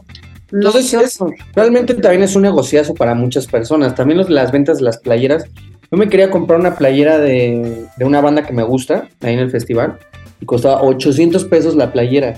Entonces, 0.51 0.93
es, 0.93 1.19
realmente 1.55 1.93
también 1.95 2.23
es 2.23 2.35
un 2.35 2.41
negociazo 2.43 2.93
para 2.93 3.13
muchas 3.15 3.47
personas. 3.47 3.95
También 3.95 4.17
los, 4.17 4.29
las 4.29 4.51
ventas 4.51 4.77
de 4.79 4.83
las 4.83 4.97
playeras. 4.97 5.45
Yo 5.91 5.97
me 5.97 6.07
quería 6.07 6.29
comprar 6.29 6.59
una 6.59 6.75
playera 6.75 7.17
de, 7.17 7.85
de 7.97 8.05
una 8.05 8.21
banda 8.21 8.43
que 8.43 8.53
me 8.53 8.63
gusta, 8.63 9.07
ahí 9.21 9.33
en 9.33 9.39
el 9.39 9.49
festival, 9.51 9.97
y 10.39 10.45
costaba 10.45 10.81
800 10.83 11.45
pesos 11.45 11.75
la 11.75 11.91
playera. 11.91 12.35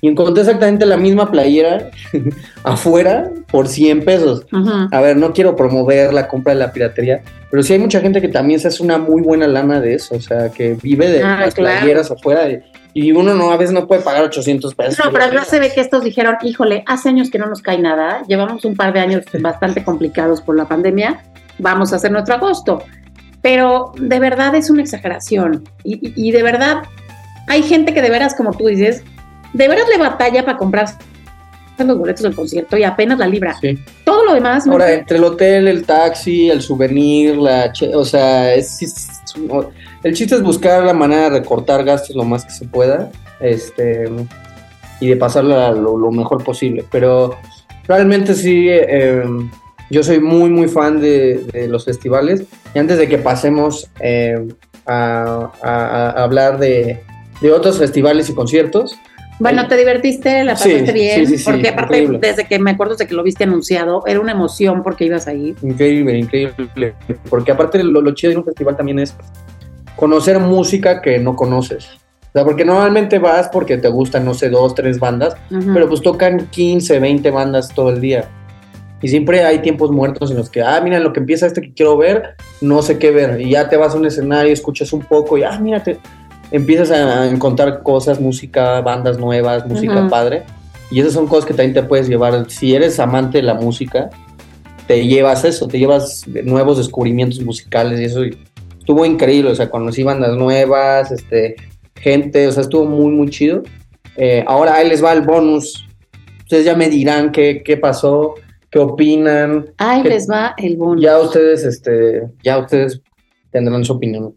Y 0.00 0.08
encontré 0.08 0.42
exactamente 0.42 0.86
la 0.86 0.96
misma 0.96 1.30
playera 1.30 1.90
afuera 2.64 3.30
por 3.50 3.66
100 3.68 4.04
pesos. 4.04 4.46
A 4.92 5.00
ver, 5.00 5.16
no 5.16 5.32
quiero 5.32 5.56
promover 5.56 6.12
la 6.12 6.28
compra 6.28 6.54
de 6.54 6.60
la 6.60 6.72
piratería, 6.72 7.22
pero 7.50 7.62
sí 7.62 7.72
hay 7.72 7.78
mucha 7.78 8.00
gente 8.00 8.20
que 8.20 8.28
también 8.28 8.60
se 8.60 8.68
hace 8.68 8.82
una 8.82 8.98
muy 8.98 9.22
buena 9.22 9.46
lana 9.48 9.80
de 9.80 9.94
eso, 9.94 10.14
o 10.16 10.20
sea, 10.20 10.50
que 10.50 10.74
vive 10.80 11.08
de 11.08 11.22
Ah, 11.22 11.40
las 11.40 11.54
claro. 11.54 11.78
playeras 11.80 12.10
afuera 12.10 12.44
de- 12.44 12.62
y 12.94 13.12
uno 13.12 13.34
no 13.34 13.50
a 13.52 13.56
veces 13.56 13.72
no 13.74 13.86
puede 13.86 14.00
pagar 14.02 14.24
800 14.24 14.74
pesos. 14.74 15.04
No, 15.04 15.12
pero 15.12 15.24
acá 15.24 15.44
se 15.44 15.58
ve 15.60 15.70
que 15.74 15.80
estos 15.80 16.02
dijeron, 16.04 16.36
híjole, 16.42 16.82
hace 16.86 17.08
años 17.10 17.30
que 17.30 17.38
no 17.38 17.46
nos 17.46 17.62
cae 17.62 17.78
nada, 17.78 18.22
llevamos 18.26 18.64
un 18.64 18.74
par 18.76 18.92
de 18.92 19.00
años 19.00 19.24
bastante 19.40 19.84
complicados 19.84 20.40
por 20.40 20.56
la 20.56 20.66
pandemia, 20.66 21.22
vamos 21.58 21.92
a 21.92 21.96
hacer 21.96 22.10
nuestro 22.10 22.34
agosto. 22.34 22.82
Pero 23.40 23.92
de 23.96 24.18
verdad 24.18 24.54
es 24.56 24.68
una 24.70 24.82
exageración. 24.82 25.64
Y, 25.84 25.94
y- 26.08 26.28
y 26.28 26.32
de 26.32 26.42
verdad 26.42 26.82
hay 27.46 27.62
gente 27.62 27.94
que 27.94 28.02
de 28.02 28.10
veras, 28.10 28.34
como 28.34 28.52
tú 28.52 28.66
dices, 28.66 29.04
de 29.52 29.68
veras 29.68 29.86
le 29.88 29.96
batalla 29.98 30.44
para 30.44 30.58
comprar 30.58 30.86
los 31.78 31.96
boletos 31.96 32.24
del 32.24 32.34
concierto 32.34 32.76
y 32.76 32.82
apenas 32.82 33.18
la 33.20 33.28
libra. 33.28 33.56
Sí. 33.60 33.78
Todo 34.04 34.24
lo 34.24 34.34
demás, 34.34 34.66
¿no? 34.66 34.72
Ahora, 34.72 34.90
entre 34.92 35.16
el 35.18 35.22
hotel, 35.22 35.68
el 35.68 35.84
taxi, 35.86 36.50
el 36.50 36.60
souvenir, 36.60 37.36
la... 37.36 37.70
che- 37.72 37.94
o 37.94 38.04
sea, 38.04 38.52
es, 38.52 38.82
es- 38.82 39.08
el 40.04 40.14
chiste 40.14 40.34
es 40.36 40.42
buscar 40.42 40.84
la 40.84 40.92
manera 40.94 41.30
de 41.30 41.40
recortar 41.40 41.84
gastos 41.84 42.14
lo 42.16 42.24
más 42.24 42.44
que 42.44 42.50
se 42.52 42.66
pueda 42.66 43.10
este, 43.40 44.08
y 45.00 45.08
de 45.08 45.16
pasarla 45.16 45.72
lo, 45.72 45.96
lo 45.96 46.10
mejor 46.10 46.42
posible. 46.44 46.84
Pero 46.90 47.36
realmente 47.86 48.34
sí, 48.34 48.66
eh, 48.68 49.24
yo 49.90 50.02
soy 50.02 50.20
muy, 50.20 50.50
muy 50.50 50.68
fan 50.68 51.00
de, 51.00 51.38
de 51.52 51.68
los 51.68 51.84
festivales. 51.84 52.44
Y 52.74 52.78
antes 52.78 52.98
de 52.98 53.08
que 53.08 53.18
pasemos 53.18 53.88
eh, 54.00 54.46
a, 54.86 55.50
a- 55.62 56.10
a 56.10 56.22
hablar 56.24 56.58
de, 56.58 57.00
de 57.40 57.52
otros 57.52 57.78
festivales 57.78 58.28
y 58.30 58.34
conciertos, 58.34 58.96
Bueno, 59.40 59.68
te 59.68 59.76
divertiste, 59.76 60.42
la 60.44 60.56
Sí, 60.56 60.70
pasaste 60.70 60.92
bien, 60.92 61.26
sí, 61.26 61.36
sí, 61.36 61.38
sí, 61.38 61.44
porque 61.44 61.68
aparte, 61.68 61.98
increíble. 61.98 62.18
desde 62.20 62.46
que 62.48 62.58
me 62.58 62.72
acuerdo 62.72 62.96
de 62.96 63.06
que 63.06 63.14
lo 63.14 63.22
viste 63.22 63.44
anunciado, 63.44 64.02
era 64.06 64.18
una 64.20 64.32
emoción 64.32 64.82
porque 64.82 65.04
ibas 65.04 65.28
ahí. 65.28 65.54
Increíble, 65.62 66.18
increíble. 66.18 66.94
Porque 67.30 67.52
aparte 67.52 67.82
lo, 67.84 68.00
lo 68.00 68.14
chido 68.14 68.32
de 68.32 68.38
un 68.38 68.44
festival 68.44 68.76
también 68.76 68.98
es 68.98 69.14
conocer 69.98 70.38
música 70.38 71.02
que 71.02 71.18
no 71.18 71.34
conoces. 71.36 71.86
O 72.28 72.30
sea, 72.32 72.44
porque 72.44 72.64
normalmente 72.64 73.18
vas 73.18 73.48
porque 73.48 73.78
te 73.78 73.88
gustan, 73.88 74.24
no 74.24 74.34
sé, 74.34 74.48
dos, 74.50 74.74
tres 74.74 74.98
bandas, 75.00 75.34
pero 75.74 75.88
pues 75.88 76.02
tocan 76.02 76.46
15, 76.50 77.00
20 77.00 77.30
bandas 77.30 77.68
todo 77.74 77.90
el 77.90 78.00
día. 78.00 78.28
Y 79.00 79.08
siempre 79.08 79.44
hay 79.44 79.60
tiempos 79.60 79.90
muertos 79.90 80.30
en 80.30 80.36
los 80.36 80.50
que, 80.50 80.60
ah, 80.62 80.80
mira, 80.82 80.98
lo 81.00 81.12
que 81.12 81.20
empieza 81.20 81.46
este 81.46 81.60
que 81.60 81.72
quiero 81.72 81.96
ver, 81.96 82.34
no 82.60 82.82
sé 82.82 82.98
qué 82.98 83.10
ver. 83.10 83.40
Y 83.40 83.50
ya 83.50 83.68
te 83.68 83.76
vas 83.76 83.94
a 83.94 83.98
un 83.98 84.06
escenario, 84.06 84.52
escuchas 84.52 84.92
un 84.92 85.00
poco 85.00 85.38
y, 85.38 85.42
ah, 85.44 85.58
mira, 85.60 85.82
te- 85.82 85.98
empiezas 86.50 86.90
a 86.90 87.26
encontrar 87.28 87.82
cosas, 87.82 88.20
música, 88.20 88.80
bandas 88.80 89.18
nuevas, 89.18 89.66
música 89.66 89.94
padre. 90.08 90.42
Y 90.90 91.00
esas 91.00 91.12
son 91.12 91.26
cosas 91.26 91.44
que 91.44 91.54
también 91.54 91.74
te 91.74 91.82
puedes 91.82 92.08
llevar. 92.08 92.50
Si 92.50 92.74
eres 92.74 92.98
amante 93.00 93.38
de 93.38 93.42
la 93.44 93.54
música, 93.54 94.10
te 94.86 95.06
llevas 95.06 95.44
eso, 95.44 95.68
te 95.68 95.78
llevas 95.78 96.24
nuevos 96.44 96.78
descubrimientos 96.78 97.40
musicales 97.40 98.00
y 98.00 98.04
eso 98.04 98.24
y 98.24 98.36
estuvo 98.88 99.04
increíble, 99.04 99.50
o 99.50 99.54
sea, 99.54 99.68
conocí 99.68 100.02
bandas 100.02 100.34
nuevas, 100.34 101.12
este, 101.12 101.56
gente, 101.94 102.48
o 102.48 102.52
sea, 102.52 102.62
estuvo 102.62 102.86
muy, 102.86 103.12
muy 103.12 103.28
chido. 103.28 103.62
Eh, 104.16 104.42
ahora 104.46 104.76
ahí 104.76 104.88
les 104.88 105.04
va 105.04 105.12
el 105.12 105.20
bonus. 105.20 105.86
Ustedes 106.38 106.64
ya 106.64 106.74
me 106.74 106.88
dirán 106.88 107.30
qué, 107.30 107.62
qué 107.62 107.76
pasó, 107.76 108.36
qué 108.70 108.78
opinan. 108.78 109.74
Ahí 109.76 110.02
les 110.04 110.26
va 110.26 110.54
el 110.56 110.78
bono. 110.78 110.98
Ya 110.98 111.18
ustedes, 111.18 111.66
este, 111.66 112.30
ya 112.42 112.56
ustedes 112.56 113.02
tendrán 113.50 113.84
su 113.84 113.92
opinión. 113.92 114.34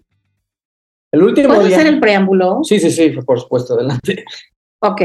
El 1.14 1.24
último 1.24 1.48
¿Puedo 1.48 1.64
día. 1.64 1.78
hacer 1.78 1.88
el 1.88 2.02
preámbulo? 2.02 2.60
Sí, 2.66 2.78
sí, 2.82 2.92
sí, 2.92 3.10
por 3.26 3.40
supuesto, 3.40 3.76
adelante. 3.76 4.26
Ok. 4.82 5.02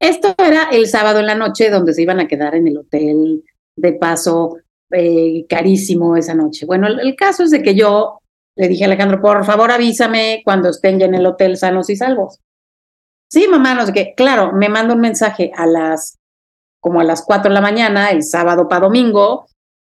Esto 0.00 0.34
era 0.38 0.70
el 0.72 0.86
sábado 0.86 1.20
en 1.20 1.26
la 1.26 1.34
noche 1.34 1.68
donde 1.68 1.92
se 1.92 2.00
iban 2.00 2.20
a 2.20 2.28
quedar 2.28 2.54
en 2.54 2.66
el 2.66 2.78
hotel 2.78 3.44
de 3.76 3.92
paso 3.92 4.56
eh, 4.90 5.46
carísimo 5.48 6.16
esa 6.16 6.34
noche. 6.34 6.66
Bueno, 6.66 6.86
el, 6.86 7.16
caso 7.16 7.42
es 7.42 7.50
de 7.50 7.62
que 7.62 7.74
yo 7.74 8.20
le 8.56 8.68
dije 8.68 8.84
a 8.84 8.86
Alejandro, 8.86 9.20
por 9.20 9.44
favor 9.44 9.70
avísame 9.70 10.42
cuando 10.44 10.70
estén 10.70 10.98
ya 10.98 11.06
en 11.06 11.14
el 11.14 11.26
hotel 11.26 11.56
sanos 11.56 11.90
y 11.90 11.96
salvos. 11.96 12.40
Sí, 13.28 13.48
mamá, 13.48 13.74
no 13.74 13.84
sé 13.84 13.92
qué. 13.92 14.14
Claro, 14.16 14.52
me 14.52 14.68
manda 14.68 14.94
un 14.94 15.00
mensaje 15.00 15.50
a 15.56 15.66
las, 15.66 16.18
como 16.80 17.00
a 17.00 17.04
las 17.04 17.24
4 17.24 17.48
de 17.48 17.54
la 17.54 17.60
mañana, 17.60 18.10
el 18.10 18.22
sábado 18.22 18.68
para 18.68 18.86
domingo, 18.86 19.46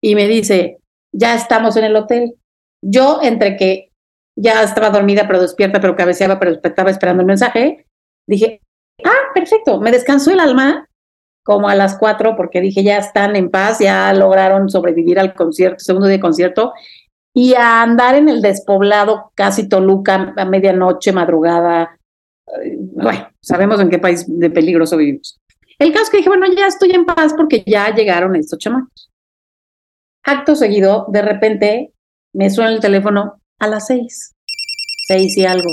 y 0.02 0.16
me 0.16 0.28
dice, 0.28 0.80
ya 1.14 1.36
estamos 1.36 1.78
en 1.78 1.86
el 1.86 1.96
hotel. 1.96 2.36
Yo, 2.82 3.20
entre 3.22 3.56
que 3.56 3.92
ya 4.36 4.64
estaba 4.64 4.90
dormida 4.90 5.28
pero 5.28 5.42
despierta, 5.42 5.80
pero 5.80 5.96
cabeceaba, 5.96 6.40
pero 6.40 6.60
estaba 6.64 6.90
esperando 6.90 7.22
el 7.22 7.28
mensaje, 7.28 7.86
dije, 8.28 8.62
ah, 9.04 9.32
perfecto, 9.34 9.80
me 9.80 9.92
descansó 9.92 10.32
el 10.32 10.40
alma 10.40 10.89
como 11.44 11.70
a 11.70 11.76
las 11.76 11.98
cuatro 11.98 12.36
porque 12.36 12.62
dije, 12.62 12.84
ya 12.84 12.98
están 12.98 13.36
en 13.36 13.50
paz, 13.50 13.80
ya 13.80 14.14
lograron 14.14 14.70
sobrevivir 14.70 15.20
al 15.20 15.34
concierto, 15.34 15.80
segundo 15.80 16.08
día 16.08 16.18
de 16.18 16.22
concierto, 16.22 16.74
y 17.34 17.54
a 17.54 17.82
andar 17.82 18.16
en 18.16 18.30
el 18.30 18.42
despoblado 18.42 19.32
casi 19.36 19.68
Toluca 19.68 20.34
a 20.36 20.46
medianoche, 20.46 21.12
madrugada. 21.12 21.98
eh, 22.64 22.78
Bueno, 22.80 23.30
sabemos 23.42 23.80
en 23.80 23.90
qué 23.90 24.00
país 24.00 24.26
de 24.28 24.50
peligroso 24.50 24.98
vivimos. 24.98 25.40
El 25.78 25.92
caso 25.92 26.06
es 26.06 26.10
que 26.10 26.18
dije, 26.18 26.30
bueno, 26.30 26.46
ya 26.56 26.68
estoy 26.68 26.92
en 26.92 27.06
paz 27.06 27.34
porque 27.36 27.64
ya 27.66 27.94
llegaron 27.96 28.36
estos 28.36 28.60
chamacos. 28.60 29.10
Acto 30.24 30.56
seguido, 30.56 31.06
de 31.10 31.22
repente, 31.22 31.94
me 32.34 32.50
suena 32.50 32.72
el 32.72 32.82
teléfono 32.82 33.42
a 33.60 33.68
las 33.68 33.88
seis, 33.88 34.36
seis 35.08 35.38
y 35.38 35.46
algo. 35.46 35.70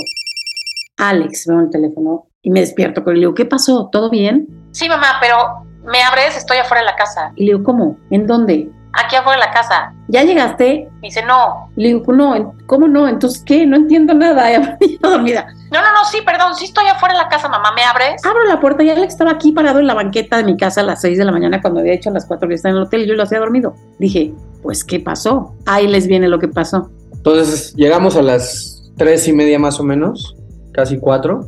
Alex, 0.97 1.45
veo 1.47 1.59
el 1.59 1.69
teléfono 1.69 2.29
y 2.41 2.49
me 2.49 2.61
despierto 2.61 3.03
con 3.03 3.13
él. 3.13 3.19
Le 3.19 3.25
digo, 3.25 3.35
¿qué 3.35 3.45
pasó? 3.45 3.89
¿Todo 3.91 4.09
bien? 4.09 4.47
Sí, 4.77 4.87
mamá, 4.87 5.17
pero 5.19 5.65
me 5.91 6.03
abres, 6.03 6.37
estoy 6.37 6.57
afuera 6.57 6.81
de 6.81 6.85
la 6.85 6.95
casa. 6.95 7.31
Y 7.35 7.45
le 7.45 7.53
digo, 7.53 7.63
¿cómo? 7.63 7.97
¿En 8.11 8.27
dónde? 8.27 8.69
Aquí 8.93 9.15
afuera 9.15 9.39
de 9.39 9.47
la 9.47 9.51
casa. 9.51 9.91
¿Ya 10.07 10.23
llegaste? 10.23 10.87
Me 11.01 11.07
dice, 11.07 11.23
no. 11.25 11.71
Y 11.75 11.81
le 11.81 11.87
digo, 11.89 12.13
no, 12.13 12.35
¿en- 12.35 12.51
¿cómo 12.67 12.87
no? 12.87 13.07
Entonces, 13.07 13.41
¿qué? 13.43 13.65
No 13.65 13.75
entiendo 13.75 14.13
nada. 14.13 14.47
Ya 14.79 15.09
dormida. 15.09 15.47
No, 15.71 15.81
no, 15.81 15.91
no, 15.93 16.05
sí, 16.11 16.19
perdón, 16.23 16.53
sí 16.53 16.65
estoy 16.65 16.85
afuera 16.85 17.15
de 17.15 17.21
la 17.23 17.27
casa, 17.27 17.49
mamá, 17.49 17.71
¿me 17.75 17.83
abres? 17.83 18.23
Abro 18.23 18.43
la 18.45 18.59
puerta 18.59 18.83
y 18.83 18.91
Alex 18.91 19.13
estaba 19.13 19.31
aquí 19.31 19.51
parado 19.51 19.79
en 19.79 19.87
la 19.87 19.95
banqueta 19.95 20.37
de 20.37 20.43
mi 20.43 20.55
casa 20.57 20.81
a 20.81 20.83
las 20.83 21.01
6 21.01 21.17
de 21.17 21.25
la 21.25 21.31
mañana 21.31 21.59
cuando 21.59 21.79
había 21.79 21.93
hecho 21.93 22.11
a 22.11 22.13
las 22.13 22.27
4 22.27 22.47
que 22.47 22.53
estaba 22.53 22.71
en 22.73 22.77
el 22.77 22.83
hotel 22.83 23.01
y 23.01 23.07
yo 23.07 23.15
lo 23.15 23.23
hacía 23.23 23.39
dormido. 23.39 23.73
Dije, 23.97 24.31
pues, 24.61 24.83
¿qué 24.83 24.99
pasó? 24.99 25.55
Ahí 25.65 25.87
les 25.87 26.05
viene 26.05 26.27
lo 26.27 26.37
que 26.37 26.47
pasó. 26.49 26.91
Entonces 27.13 27.73
llegamos 27.75 28.15
a 28.15 28.21
las 28.21 28.91
tres 28.95 29.27
y 29.27 29.33
media 29.33 29.57
más 29.57 29.79
o 29.79 29.83
menos, 29.83 30.35
casi 30.71 30.99
cuatro, 30.99 31.47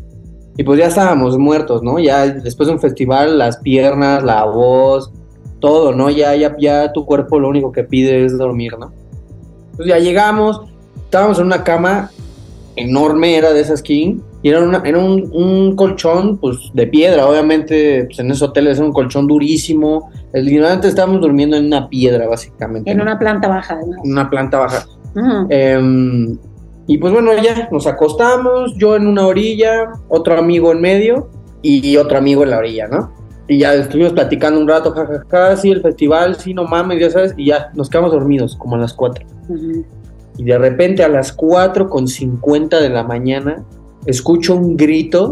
y 0.59 0.63
pues 0.63 0.77
ya 0.77 0.87
estábamos 0.87 1.37
muertos, 1.37 1.83
¿no? 1.83 1.99
Ya 1.99 2.27
después 2.27 2.67
de 2.67 2.73
un 2.73 2.81
festival, 2.81 3.37
las 3.37 3.59
piernas, 3.59 4.25
la 4.25 4.43
voz, 4.43 5.09
todo, 5.61 5.93
¿no? 5.93 6.09
Ya, 6.09 6.35
ya, 6.35 6.53
ya 6.59 6.91
tu 6.91 7.05
cuerpo 7.05 7.39
lo 7.39 7.47
único 7.47 7.71
que 7.71 7.85
pide 7.85 8.25
es 8.25 8.37
dormir, 8.37 8.73
¿no? 8.77 8.91
Entonces 9.71 9.85
ya 9.87 9.99
llegamos, 9.99 10.59
estábamos 10.97 11.39
en 11.39 11.45
una 11.45 11.63
cama 11.63 12.11
enorme, 12.75 13.37
era 13.37 13.53
de 13.53 13.61
esas 13.61 13.81
king, 13.81 14.19
y 14.41 14.49
era, 14.49 14.61
una, 14.61 14.81
era 14.83 14.99
un, 14.99 15.29
un 15.31 15.77
colchón, 15.77 16.37
pues, 16.37 16.57
de 16.73 16.87
piedra, 16.87 17.25
obviamente, 17.25 18.03
pues 18.07 18.19
en 18.19 18.29
esos 18.29 18.49
hoteles 18.49 18.79
era 18.79 18.85
un 18.85 18.91
colchón 18.91 19.27
durísimo, 19.27 20.11
el 20.33 20.43
literalmente 20.43 20.89
estábamos 20.89 21.21
durmiendo 21.21 21.55
en 21.55 21.67
una 21.67 21.87
piedra, 21.87 22.27
básicamente. 22.27 22.91
En 22.91 22.97
¿no? 22.97 23.03
una 23.03 23.17
planta 23.17 23.47
baja, 23.47 23.75
además. 23.75 23.99
En 24.03 24.11
una 24.11 24.29
planta 24.29 24.59
baja. 24.59 24.85
Ujú. 25.15 25.47
Em, 25.49 26.37
y 26.89 26.97
pues 26.97 27.13
bueno, 27.13 27.31
ya 27.35 27.69
nos 27.71 27.85
acostamos, 27.85 28.73
yo 28.75 28.95
en 28.95 29.05
una 29.05 29.27
orilla, 29.27 29.91
otro 30.07 30.39
amigo 30.39 30.71
en 30.71 30.81
medio 30.81 31.29
y 31.61 31.95
otro 31.97 32.17
amigo 32.17 32.41
en 32.41 32.49
la 32.49 32.57
orilla, 32.57 32.87
¿no? 32.87 33.13
Y 33.47 33.59
ya 33.59 33.75
estuvimos 33.75 34.13
platicando 34.13 34.59
un 34.59 34.67
rato, 34.67 34.91
jajaja, 34.91 35.55
sí, 35.55 35.69
el 35.69 35.83
festival, 35.83 36.37
sí, 36.37 36.55
no 36.55 36.63
mames, 36.63 36.99
ya 36.99 37.11
sabes, 37.11 37.35
y 37.37 37.45
ya 37.45 37.69
nos 37.75 37.91
quedamos 37.91 38.11
dormidos 38.11 38.55
como 38.55 38.75
a 38.75 38.79
las 38.79 38.95
4. 38.95 39.23
Ujú. 39.49 39.85
Y 40.39 40.43
de 40.43 40.57
repente 40.57 41.03
a 41.03 41.09
las 41.09 41.31
4 41.31 41.87
con 41.89 42.07
50 42.07 42.81
de 42.81 42.89
la 42.89 43.03
mañana 43.03 43.63
escucho 44.07 44.55
un 44.55 44.75
grito 44.75 45.31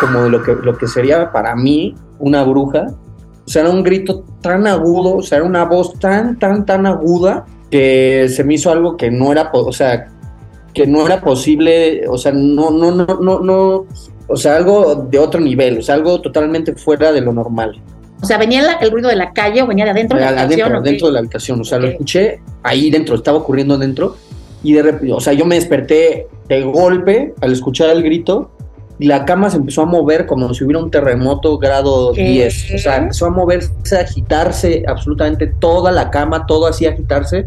como 0.00 0.22
de 0.22 0.30
lo 0.30 0.42
que, 0.42 0.54
lo 0.54 0.78
que 0.78 0.86
sería 0.86 1.32
para 1.32 1.54
mí 1.54 1.94
una 2.18 2.44
bruja. 2.44 2.86
O 3.46 3.50
sea, 3.50 3.60
era 3.60 3.70
un 3.70 3.82
grito 3.82 4.24
tan 4.40 4.66
agudo, 4.66 5.16
o 5.16 5.22
sea, 5.22 5.36
era 5.36 5.46
una 5.46 5.66
voz 5.66 5.98
tan, 5.98 6.38
tan, 6.38 6.64
tan 6.64 6.86
aguda 6.86 7.44
que 7.70 8.28
se 8.28 8.44
me 8.44 8.54
hizo 8.54 8.70
algo 8.70 8.96
que 8.96 9.10
no 9.10 9.32
era, 9.32 9.50
o 9.52 9.72
sea, 9.72 10.13
que 10.74 10.86
no 10.86 11.06
era 11.06 11.20
posible, 11.20 12.02
o 12.08 12.18
sea, 12.18 12.32
no, 12.32 12.70
no, 12.70 12.90
no, 12.90 13.06
no, 13.06 13.40
no, 13.40 13.86
o 14.26 14.36
sea, 14.36 14.56
algo 14.56 15.06
de 15.08 15.18
otro 15.18 15.40
nivel, 15.40 15.78
o 15.78 15.82
sea, 15.82 15.94
algo 15.94 16.20
totalmente 16.20 16.74
fuera 16.74 17.12
de 17.12 17.20
lo 17.20 17.32
normal. 17.32 17.80
O 18.20 18.26
sea, 18.26 18.38
¿venía 18.38 18.78
el 18.80 18.90
ruido 18.90 19.08
de 19.08 19.16
la 19.16 19.32
calle 19.32 19.62
o 19.62 19.66
venía 19.66 19.84
de 19.84 19.90
adentro 19.92 20.18
de 20.18 20.24
la 20.24 20.30
adentro, 20.30 20.44
habitación? 20.66 20.82
qué? 20.82 20.88
adentro 20.88 21.06
de 21.08 21.12
la 21.12 21.18
habitación, 21.20 21.60
o 21.60 21.64
sea, 21.64 21.78
lo 21.78 21.86
Ok. 21.86 21.92
escuché 21.92 22.40
ahí 22.62 22.90
dentro, 22.90 23.14
estaba 23.14 23.38
ocurriendo 23.38 23.76
dentro 23.78 24.16
y 24.62 24.72
de 24.72 24.82
repente, 24.82 25.12
o 25.12 25.20
sea, 25.20 25.32
yo 25.34 25.44
me 25.44 25.56
desperté 25.56 26.26
de 26.48 26.62
golpe 26.62 27.34
al 27.40 27.52
escuchar 27.52 27.90
el 27.90 28.02
grito 28.02 28.50
y 28.98 29.06
la 29.06 29.24
cama 29.24 29.50
se 29.50 29.58
empezó 29.58 29.82
a 29.82 29.86
mover 29.86 30.24
como 30.24 30.54
si 30.54 30.64
hubiera 30.64 30.82
un 30.82 30.90
terremoto 30.90 31.58
grado 31.58 32.12
10. 32.12 32.74
O 32.74 32.78
sea, 32.78 32.96
empezó 32.96 33.26
a 33.26 33.30
moverse, 33.30 33.70
a 33.96 34.00
agitarse 34.00 34.84
absolutamente 34.86 35.48
toda 35.58 35.90
la 35.92 36.10
cama, 36.10 36.46
todo 36.46 36.66
así 36.66 36.86
agitarse. 36.86 37.44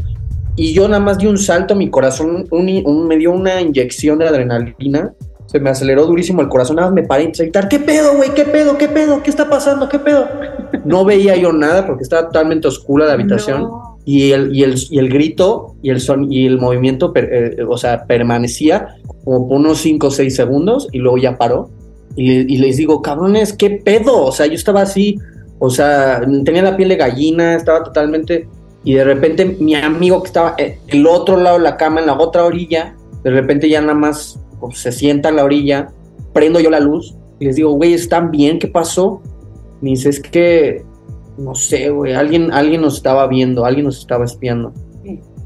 Y 0.57 0.73
yo 0.73 0.87
nada 0.87 0.99
más 0.99 1.19
di 1.19 1.27
un 1.27 1.37
salto, 1.37 1.75
mi 1.75 1.89
corazón 1.89 2.47
un, 2.49 3.07
me 3.07 3.17
dio 3.17 3.31
una 3.31 3.61
inyección 3.61 4.17
de 4.17 4.27
adrenalina. 4.27 5.13
Se 5.45 5.59
me 5.59 5.69
aceleró 5.69 6.07
durísimo 6.07 6.41
el 6.41 6.49
corazón, 6.49 6.75
nada 6.75 6.89
más 6.89 6.95
me 6.95 7.03
paré 7.03 7.25
y 7.25 7.27
a 7.27 7.43
gritar, 7.43 7.69
¿qué 7.69 7.79
pedo, 7.79 8.17
güey? 8.17 8.33
¿Qué 8.33 8.43
pedo? 8.43 8.77
¿Qué 8.77 8.89
pedo? 8.89 9.21
¿Qué 9.23 9.29
está 9.29 9.49
pasando? 9.49 9.87
¿Qué 9.87 9.99
pedo? 9.99 10.27
No 10.83 11.05
veía 11.05 11.37
yo 11.37 11.53
nada 11.53 11.85
porque 11.85 12.03
estaba 12.03 12.23
totalmente 12.23 12.67
oscura 12.67 13.05
la 13.05 13.13
habitación. 13.13 13.69
Y, 14.03 14.31
el, 14.31 14.55
y, 14.55 14.63
el, 14.63 14.75
y 14.89 14.99
el 14.99 15.09
grito 15.09 15.75
y 15.81 15.91
el, 15.91 16.01
son, 16.01 16.31
y 16.31 16.47
el 16.47 16.59
movimiento, 16.59 17.13
eh, 17.15 17.57
o 17.67 17.77
sea, 17.77 18.05
permanecía 18.05 18.95
como 19.23 19.47
por 19.47 19.57
unos 19.57 19.79
5 19.79 20.07
o 20.07 20.11
6 20.11 20.35
segundos 20.35 20.87
y 20.91 20.97
luego 20.97 21.17
ya 21.17 21.37
paró. 21.37 21.69
Y, 22.15 22.57
les 22.57 22.77
digo, 22.77 23.03
cabrones, 23.03 23.53
¿qué 23.53 23.69
pedo? 23.69 24.23
O 24.25 24.31
sea, 24.31 24.47
yo 24.47 24.55
estaba 24.55 24.81
así, 24.81 25.19
o 25.59 25.69
sea, 25.69 26.19
tenía 26.43 26.63
la 26.63 26.75
piel 26.75 26.89
de 26.89 26.95
gallina, 26.95 27.55
estaba 27.55 27.83
totalmente... 27.83 28.47
Y 28.83 28.93
de 28.93 29.03
repente 29.03 29.45
mi 29.59 29.75
amigo 29.75 30.21
que 30.21 30.27
estaba 30.27 30.55
en 30.57 30.77
el 30.87 31.07
otro 31.07 31.37
lado 31.37 31.57
de 31.57 31.63
la 31.63 31.77
cama, 31.77 31.99
en 31.99 32.07
la 32.07 32.17
otra 32.17 32.45
orilla, 32.45 32.95
de 33.23 33.31
repente 33.31 33.69
ya 33.69 33.81
nada 33.81 33.93
más 33.93 34.39
pues, 34.59 34.79
se 34.79 34.91
sienta 34.91 35.29
en 35.29 35.37
la 35.37 35.43
orilla, 35.43 35.89
prendo 36.33 36.59
yo 36.59 36.69
la 36.69 36.79
luz 36.79 37.15
y 37.39 37.45
les 37.45 37.55
digo, 37.55 37.71
güey, 37.71 37.93
¿están 37.93 38.31
bien? 38.31 38.59
¿Qué 38.59 38.67
pasó? 38.67 39.21
Me 39.81 39.91
dice, 39.91 40.09
es 40.09 40.19
que, 40.19 40.83
no 41.37 41.53
sé, 41.53 41.89
güey, 41.89 42.13
alguien, 42.13 42.51
alguien 42.51 42.81
nos 42.81 42.95
estaba 42.95 43.27
viendo, 43.27 43.65
alguien 43.65 43.85
nos 43.85 43.99
estaba 43.99 44.25
espiando. 44.25 44.73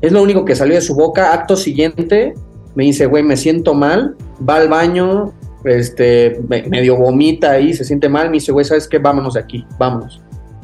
Es 0.02 0.12
lo 0.12 0.24
único 0.24 0.46
que 0.46 0.56
salió 0.56 0.76
de 0.76 0.82
su 0.82 0.96
boca. 0.96 1.34
Acto 1.34 1.56
siguiente, 1.56 2.34
me 2.76 2.86
dice, 2.86 3.06
güey, 3.06 3.24
me 3.24 3.38
siento 3.38 3.74
mal, 3.74 4.16
va 4.48 4.56
al 4.56 4.70
baño, 4.70 5.34
este, 5.66 6.42
medio 6.48 6.98
vomita 6.98 7.52
ahí, 7.52 7.74
se 7.74 7.84
siente 7.84 8.10
mal, 8.10 8.30
me 8.30 8.34
dice, 8.34 8.52
güey, 8.52 8.66
¿sabes 8.66 8.88
qué? 8.88 8.98
Vámonos 8.98 9.34
de 9.34 9.42
aquí, 9.42 9.66
vámonos. 9.78 10.22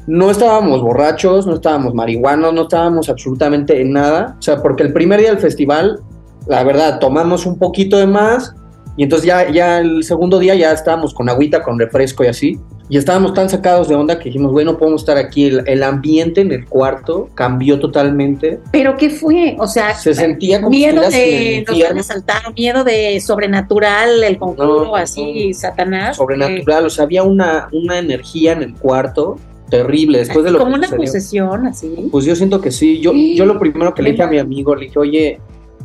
No 0.07 0.31
estábamos 0.31 0.81
borrachos, 0.81 1.45
no 1.45 1.55
estábamos 1.55 1.93
marihuanos, 1.93 2.53
no 2.53 2.61
estábamos 2.63 3.09
absolutamente 3.09 3.81
en 3.81 3.91
nada, 3.91 4.37
o 4.39 4.41
sea, 4.41 4.61
porque 4.61 4.83
el 4.83 4.93
primer 4.93 5.19
día 5.19 5.31
del 5.31 5.39
festival, 5.39 5.99
la 6.47 6.63
verdad, 6.63 6.99
tomamos 6.99 7.45
un 7.45 7.59
poquito 7.59 7.97
de 7.97 8.07
más, 8.07 8.55
y 8.95 9.03
entonces 9.03 9.27
ya, 9.27 9.51
ya 9.51 9.79
el 9.79 10.03
segundo 10.03 10.39
día 10.39 10.55
ya 10.55 10.71
estábamos 10.71 11.13
con 11.13 11.27
agüita, 11.29 11.61
con 11.61 11.77
refresco 11.77 12.23
y 12.23 12.27
así. 12.27 12.59
Y 12.89 12.97
estábamos 12.97 13.33
tan 13.33 13.49
sacados 13.49 13.89
de 13.89 13.95
onda 13.95 14.17
que 14.17 14.25
dijimos, 14.25 14.51
bueno, 14.53 14.71
no 14.71 14.77
podemos 14.77 15.01
estar 15.01 15.17
aquí. 15.17 15.45
El, 15.45 15.83
ambiente 15.83 16.41
en 16.41 16.51
el 16.51 16.65
cuarto 16.65 17.29
cambió 17.35 17.79
totalmente. 17.79 18.59
¿Pero 18.71 18.95
qué 18.95 19.09
fue? 19.09 19.55
O 19.59 19.67
sea, 19.67 19.93
se 19.93 20.13
sentía 20.13 20.59
como 20.59 20.71
miedo 20.71 21.01
de 21.01 21.65
nos 21.67 22.07
van 22.25 22.53
miedo 22.55 22.83
de 22.83 23.19
sobrenatural, 23.19 24.23
el 24.23 24.37
conjuro 24.39 24.95
así, 24.95 25.53
Satanás. 25.53 26.15
Sobrenatural, 26.15 26.85
o 26.85 26.89
sea, 26.89 27.03
había 27.03 27.23
una, 27.23 27.67
una 27.73 27.99
energía 27.99 28.53
en 28.53 28.63
el 28.63 28.73
cuarto 28.73 29.35
terrible 29.69 30.19
después 30.19 30.45
de 30.45 30.51
lo 30.51 30.59
como 30.59 30.75
una 30.75 30.87
posesión 30.87 31.67
así. 31.67 32.09
Pues 32.11 32.25
yo 32.25 32.35
siento 32.35 32.61
que 32.61 32.71
sí 32.71 32.99
yo 32.99 33.13
yo 33.13 33.45
lo 33.45 33.59
primero 33.59 33.93
que 33.93 34.01
le 34.01 34.11
dije 34.11 34.23
a 34.23 34.27
mi 34.27 34.39
amigo 34.39 34.75
le 34.75 34.85
dije 34.85 34.99
oye 34.99 35.39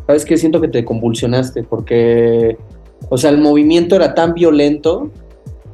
sabes 0.06 0.24
qué 0.24 0.36
siento 0.36 0.60
que 0.60 0.68
te 0.68 0.84
convulsionaste 0.84 1.62
porque 1.64 2.56
o 3.08 3.18
sea, 3.18 3.30
el 3.30 3.38
movimiento 3.38 3.96
era 3.96 4.14
tan 4.14 4.34
violento 4.34 5.10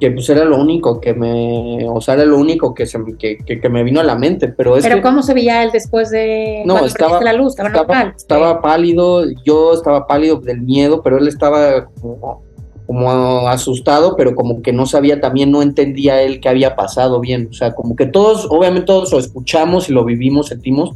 que 0.01 0.13
pues 0.13 0.29
era 0.29 0.45
lo 0.45 0.61
único 0.61 1.01
que 1.01 1.13
me, 1.13 1.89
o 1.89 2.01
sea, 2.01 2.15
era 2.15 2.25
lo 2.25 2.39
único 2.39 2.73
que, 2.73 2.87
se, 2.87 2.99
que, 3.19 3.39
que, 3.39 3.69
me 3.69 3.83
vino 3.83 4.01
a 4.01 4.05
la 4.05 4.15
mente, 4.15 4.47
pero 4.49 4.77
es 4.77 4.85
Pero 4.85 5.03
¿cómo 5.03 5.23
se 5.23 5.35
veía 5.35 5.65
él 5.65 5.71
después 5.73 6.11
de 6.11 6.63
no, 6.65 6.85
estaba, 6.85 7.21
la 7.21 7.33
luz? 7.33 7.59
Estaba, 7.59 8.15
estaba, 8.17 8.63
pálido, 8.63 9.25
yo 9.45 9.73
estaba 9.73 10.07
pálido 10.07 10.37
del 10.37 10.63
miedo, 10.63 11.03
pero 11.03 11.19
él 11.19 11.27
estaba 11.27 11.87
como, 12.01 12.45
como, 12.89 13.49
asustado, 13.49 14.17
pero 14.17 14.35
como 14.35 14.63
que 14.63 14.73
no 14.73 14.87
sabía 14.87 15.21
también, 15.21 15.53
no 15.53 15.63
entendía 15.63 16.23
él 16.23 16.41
qué 16.41 16.49
había 16.49 16.75
pasado 16.75 17.21
bien, 17.21 17.49
o 17.51 17.53
sea, 17.53 17.75
como 17.75 17.95
que 17.95 18.07
todos, 18.07 18.49
obviamente 18.51 18.87
todos 18.87 19.13
lo 19.13 19.21
escuchamos 19.21 19.89
y 19.89 19.93
lo 19.93 20.05
vivimos, 20.05 20.49
sentimos, 20.49 20.91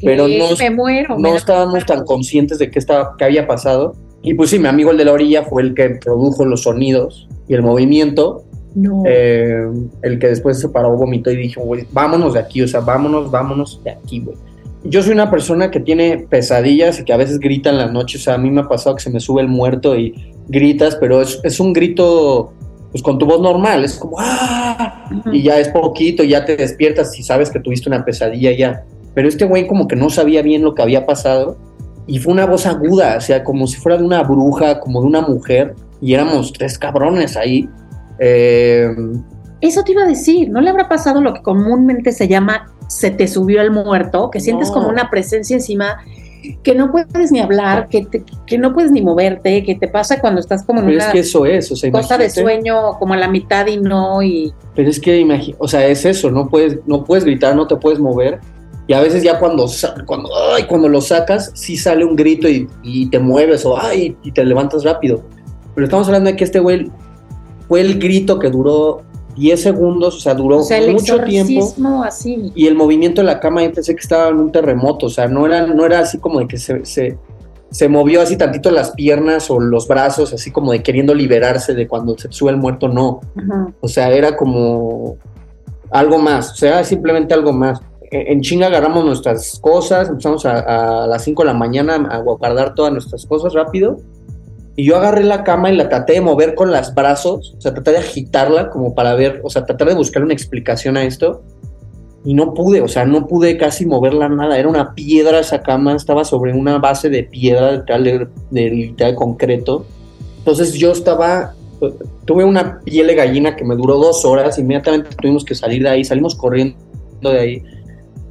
pero 0.00 0.28
no, 0.28 1.18
no 1.18 1.34
estábamos 1.34 1.84
tan 1.86 2.04
conscientes 2.04 2.58
de 2.58 2.70
qué, 2.70 2.78
estaba, 2.78 3.16
qué 3.18 3.24
había 3.24 3.46
pasado 3.46 3.94
y 4.22 4.34
pues 4.34 4.50
sí, 4.50 4.58
mi 4.58 4.68
amigo 4.68 4.92
el 4.92 4.98
de 4.98 5.04
la 5.04 5.12
orilla 5.12 5.42
fue 5.42 5.62
el 5.62 5.74
que 5.74 5.90
produjo 5.90 6.44
los 6.44 6.62
sonidos 6.62 7.28
y 7.48 7.54
el 7.54 7.62
movimiento. 7.62 8.44
No. 8.74 9.02
Eh, 9.06 9.68
el 10.02 10.18
que 10.18 10.28
después 10.28 10.58
se 10.58 10.68
paró, 10.68 10.96
vomitó 10.96 11.30
y 11.30 11.36
dijo, 11.36 11.60
güey, 11.62 11.86
vámonos 11.92 12.34
de 12.34 12.40
aquí, 12.40 12.62
o 12.62 12.68
sea, 12.68 12.80
vámonos, 12.80 13.30
vámonos 13.30 13.82
de 13.84 13.90
aquí, 13.90 14.20
güey. 14.20 14.36
Yo 14.84 15.02
soy 15.02 15.12
una 15.12 15.30
persona 15.30 15.70
que 15.70 15.80
tiene 15.80 16.26
pesadillas 16.28 16.98
y 16.98 17.04
que 17.04 17.12
a 17.12 17.16
veces 17.16 17.38
grita 17.38 17.70
en 17.70 17.78
la 17.78 17.86
noche, 17.86 18.18
o 18.18 18.20
sea, 18.20 18.34
a 18.34 18.38
mí 18.38 18.50
me 18.50 18.62
ha 18.62 18.68
pasado 18.68 18.96
que 18.96 19.02
se 19.02 19.10
me 19.10 19.20
sube 19.20 19.40
el 19.40 19.48
muerto 19.48 19.96
y 19.96 20.34
gritas, 20.48 20.96
pero 20.96 21.22
es, 21.22 21.40
es 21.44 21.60
un 21.60 21.72
grito 21.72 22.52
pues 22.90 23.02
con 23.02 23.16
tu 23.18 23.24
voz 23.24 23.40
normal, 23.40 23.84
es 23.84 23.94
como 23.94 24.18
¡ah! 24.20 25.08
y 25.32 25.42
ya 25.42 25.58
es 25.58 25.68
poquito, 25.68 26.22
ya 26.24 26.44
te 26.44 26.56
despiertas 26.56 27.18
y 27.18 27.22
sabes 27.22 27.50
que 27.50 27.58
tuviste 27.58 27.88
una 27.88 28.04
pesadilla 28.04 28.52
ya. 28.52 28.84
Pero 29.14 29.28
este 29.28 29.46
güey 29.46 29.66
como 29.66 29.88
que 29.88 29.96
no 29.96 30.10
sabía 30.10 30.42
bien 30.42 30.62
lo 30.62 30.74
que 30.74 30.82
había 30.82 31.06
pasado 31.06 31.56
y 32.06 32.18
fue 32.18 32.32
una 32.32 32.46
voz 32.46 32.66
aguda, 32.66 33.16
o 33.16 33.20
sea, 33.20 33.44
como 33.44 33.66
si 33.66 33.76
fuera 33.78 33.96
de 33.96 34.04
una 34.04 34.22
bruja, 34.22 34.80
como 34.80 35.00
de 35.00 35.06
una 35.06 35.20
mujer, 35.22 35.74
y 36.00 36.14
éramos 36.14 36.52
tres 36.52 36.78
cabrones 36.78 37.36
ahí. 37.36 37.68
Eh, 38.18 38.90
Eso 39.60 39.82
te 39.84 39.92
iba 39.92 40.02
a 40.02 40.06
decir, 40.06 40.50
¿no 40.50 40.60
le 40.60 40.68
habrá 40.68 40.88
pasado 40.88 41.20
lo 41.20 41.32
que 41.32 41.42
comúnmente 41.42 42.12
se 42.12 42.26
llama 42.26 42.72
se 42.98 43.10
te 43.10 43.28
subió 43.28 43.62
el 43.62 43.70
muerto, 43.70 44.30
que 44.30 44.40
sientes 44.40 44.70
como 44.70 44.88
una 44.88 45.10
presencia 45.10 45.56
encima 45.56 45.98
que 46.64 46.74
no 46.74 46.90
puedes 46.90 47.30
ni 47.30 47.38
hablar, 47.38 47.88
que, 47.88 48.06
que 48.46 48.58
no 48.58 48.72
puedes 48.72 48.90
ni 48.90 49.00
moverte, 49.00 49.62
que 49.62 49.76
te 49.76 49.86
pasa 49.86 50.20
cuando 50.20 50.40
estás 50.40 50.64
como 50.64 50.80
en 50.80 50.86
Pero 50.86 50.98
es 50.98 51.06
que 51.06 51.18
eso 51.20 51.46
es, 51.46 51.70
o 51.70 51.76
sea, 51.76 51.92
cosa 51.92 52.18
de 52.18 52.28
sueño 52.28 52.98
como 52.98 53.14
a 53.14 53.16
la 53.16 53.28
mitad 53.28 53.66
y 53.68 53.76
no 53.76 54.22
y 54.22 54.52
Pero 54.74 54.90
es 54.90 54.98
que 54.98 55.54
o 55.58 55.68
sea, 55.68 55.86
es 55.86 56.04
eso, 56.04 56.30
no 56.30 56.48
puedes 56.48 56.78
no 56.86 57.04
puedes 57.04 57.24
gritar, 57.24 57.54
no 57.54 57.68
te 57.68 57.76
puedes 57.76 58.00
mover 58.00 58.40
y 58.86 58.94
a 58.94 59.00
veces 59.00 59.22
ya 59.22 59.38
cuando, 59.38 59.66
cuando, 60.06 60.28
ay, 60.54 60.64
cuando 60.64 60.88
lo 60.88 61.00
sacas, 61.00 61.52
sí 61.54 61.76
sale 61.76 62.04
un 62.04 62.16
grito 62.16 62.48
y, 62.48 63.06
te 63.10 63.18
mueves 63.18 63.64
o 63.64 63.80
ay, 63.80 64.16
y 64.22 64.32
te 64.32 64.44
levantas 64.44 64.84
rápido. 64.84 65.22
Pero 65.74 65.84
estamos 65.84 66.08
hablando 66.08 66.30
de 66.30 66.36
que 66.36 66.44
este 66.44 66.58
güey 66.58 66.90
fue 67.68 67.80
el 67.80 67.98
grito 67.98 68.38
que 68.38 68.50
duró 68.50 69.02
10 69.34 69.62
segundos, 69.62 70.16
o 70.16 70.20
sea, 70.20 70.34
duró 70.34 70.58
mucho 70.58 71.22
tiempo. 71.22 71.74
Así. 72.04 72.52
Y 72.54 72.66
el 72.66 72.74
movimiento 72.74 73.20
de 73.20 73.26
la 73.26 73.40
cama, 73.40 73.62
yo 73.62 73.72
pensé 73.72 73.94
que 73.94 74.00
estaba 74.00 74.28
en 74.28 74.36
un 74.36 74.52
terremoto, 74.52 75.06
o 75.06 75.10
sea, 75.10 75.28
no 75.28 75.46
era, 75.46 75.66
no 75.66 75.84
era 75.84 76.00
así 76.00 76.18
como 76.18 76.40
de 76.40 76.48
que 76.48 76.58
se, 76.58 76.84
se, 76.84 77.18
se 77.70 77.88
movió 77.88 78.22
así 78.22 78.36
tantito 78.36 78.70
las 78.70 78.92
piernas 78.92 79.50
o 79.50 79.60
los 79.60 79.88
brazos, 79.88 80.32
así 80.32 80.50
como 80.50 80.72
de 80.72 80.82
queriendo 80.82 81.14
liberarse 81.14 81.74
de 81.74 81.88
cuando 81.88 82.16
se 82.18 82.30
sube 82.30 82.50
el 82.50 82.56
muerto, 82.56 82.88
no. 82.88 83.20
O 83.80 83.88
sea, 83.88 84.10
era 84.10 84.36
como 84.36 85.16
algo 85.90 86.18
más, 86.18 86.52
o 86.52 86.56
sea, 86.56 86.84
simplemente 86.84 87.34
algo 87.34 87.52
más 87.52 87.80
en 88.12 88.42
chinga 88.42 88.66
agarramos 88.66 89.04
nuestras 89.04 89.58
cosas, 89.58 90.08
empezamos 90.08 90.44
a, 90.44 91.06
las 91.06 91.24
5 91.24 91.42
de 91.42 91.46
la 91.46 91.54
mañana 91.54 91.94
a 92.10 92.18
guardar 92.18 92.74
todas 92.74 92.92
nuestras 92.92 93.24
cosas 93.24 93.54
rápido. 93.54 93.98
Y 94.76 94.84
yo 94.84 94.96
agarré 94.96 95.24
la 95.24 95.44
cama 95.44 95.70
y 95.70 95.76
la 95.76 95.88
traté 95.88 96.14
de 96.14 96.20
mover 96.20 96.54
con 96.54 96.70
los 96.70 96.94
brazos, 96.94 97.54
o 97.56 97.60
sea, 97.60 97.74
traté 97.74 97.92
de 97.92 97.98
agitarla 97.98 98.70
como 98.70 98.94
para 98.94 99.14
ver, 99.14 99.40
o 99.44 99.50
sea, 99.50 99.64
tratar 99.64 99.88
de 99.88 99.94
buscar 99.94 100.22
una 100.22 100.32
explicación 100.32 100.96
a 100.96 101.04
esto. 101.04 101.42
Y 102.24 102.34
no 102.34 102.54
pude, 102.54 102.80
o 102.80 102.88
sea, 102.88 103.04
no 103.04 103.26
pude 103.26 103.58
casi 103.58 103.84
moverla 103.84 104.28
nada. 104.28 104.56
Era 104.56 104.68
una 104.68 104.94
piedra 104.94 105.40
esa 105.40 105.60
cama, 105.60 105.96
estaba 105.96 106.24
sobre 106.24 106.52
una 106.52 106.78
base 106.78 107.10
de 107.10 107.24
piedra, 107.24 107.78
de, 107.78 108.28
de, 108.50 109.14
concreto. 109.16 109.84
Entonces 110.38 110.74
yo 110.74 110.92
estaba, 110.92 111.54
tuve 112.24 112.44
una 112.44 112.80
piel 112.80 113.08
de 113.08 113.14
gallina 113.16 113.56
que 113.56 113.64
me 113.64 113.74
duró 113.74 113.96
dos 113.96 114.24
horas, 114.24 114.58
inmediatamente 114.58 115.10
tuvimos 115.20 115.44
que 115.44 115.54
salir 115.54 115.82
de 115.82 115.88
ahí, 115.88 116.04
salimos 116.04 116.34
corriendo 116.34 116.76
de 117.22 117.38
ahí 117.38 117.62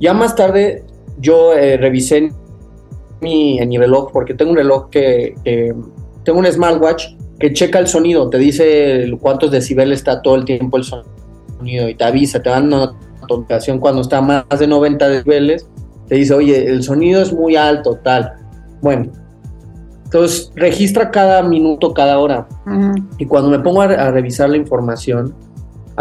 ya 0.01 0.13
más 0.15 0.36
tarde 0.36 0.84
yo 1.19 1.54
eh, 1.54 1.77
revisé 1.77 2.32
mi, 3.21 3.60
en 3.60 3.69
mi, 3.69 3.77
reloj, 3.77 4.12
porque 4.12 4.34
tengo 4.34 4.51
un 4.51 4.58
reloj 4.58 4.89
que, 4.89 5.36
tengo 6.23 6.39
un 6.39 6.45
smartwatch 6.45 7.15
que 7.39 7.53
checa 7.53 7.79
el 7.79 7.88
sonido, 7.88 8.29
te 8.29 8.38
dice 8.38 9.12
cuántos 9.19 9.51
decibeles 9.51 9.99
está 9.99 10.21
todo 10.21 10.36
el 10.36 10.45
tiempo 10.45 10.77
el 10.77 10.84
sonido 10.84 11.89
y 11.89 11.95
te 11.95 12.03
avisa, 12.03 12.41
te 12.41 12.49
dan 12.49 12.67
una 12.67 12.93
notificación 13.21 13.79
cuando 13.79 14.01
está 14.01 14.21
más 14.21 14.45
de 14.57 14.67
90 14.67 15.10
decibeles, 15.10 15.67
te 16.07 16.15
dice, 16.15 16.34
oye, 16.34 16.65
el 16.67 16.84
sonido 16.84 17.21
es 17.21 17.34
muy 17.34 17.55
alto, 17.55 17.99
tal. 18.03 18.34
Bueno, 18.81 19.12
entonces 20.03 20.51
registra 20.55 21.10
cada 21.10 21.41
minuto, 21.41 21.93
cada 21.93 22.19
hora. 22.19 22.47
Y 23.17 23.25
cuando 23.25 23.49
me 23.49 23.60
pongo 23.60 23.81
a 23.81 24.12
revisar 24.12 24.49
la 24.49 24.57
información, 24.57 25.34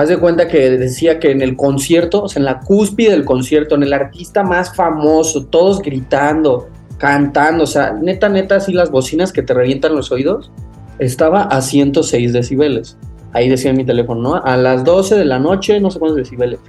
Haz 0.01 0.09
de 0.09 0.19
cuenta 0.19 0.47
que 0.47 0.71
decía 0.79 1.19
que 1.19 1.31
en 1.31 1.43
el 1.43 1.57
concierto, 1.57 2.23
o 2.23 2.29
sea, 2.29 2.41
en 2.41 2.47
la 2.47 2.61
cúspide 2.61 3.11
del 3.11 3.25
concierto, 3.25 3.75
en 3.75 3.83
el 3.83 3.93
artista 3.93 4.43
más 4.43 4.75
famoso, 4.75 5.47
todos 5.47 5.83
gritando, 5.83 6.69
cantando, 7.01 7.65
o 7.65 7.67
sea, 7.67 7.95
neta, 7.95 8.29
neta, 8.29 8.57
así 8.57 8.75
las 8.75 8.91
bocinas 8.91 9.33
que 9.33 9.43
te 9.43 9.55
revientan 9.55 9.97
los 9.97 10.13
oídos, 10.13 10.53
estaba 10.99 11.45
a 11.45 11.63
106 11.63 12.35
decibeles. 12.35 12.99
Ahí 13.33 13.49
decía 13.49 13.71
en 13.71 13.79
mi 13.79 13.85
teléfono, 13.85 14.21
¿no? 14.21 14.35
A 14.35 14.57
las 14.59 14.85
12 14.85 15.17
de 15.17 15.25
la 15.25 15.39
noche, 15.39 15.81
no 15.81 15.91
sé 15.91 15.99
cuántos 15.99 16.19
decibeles. 16.19 16.61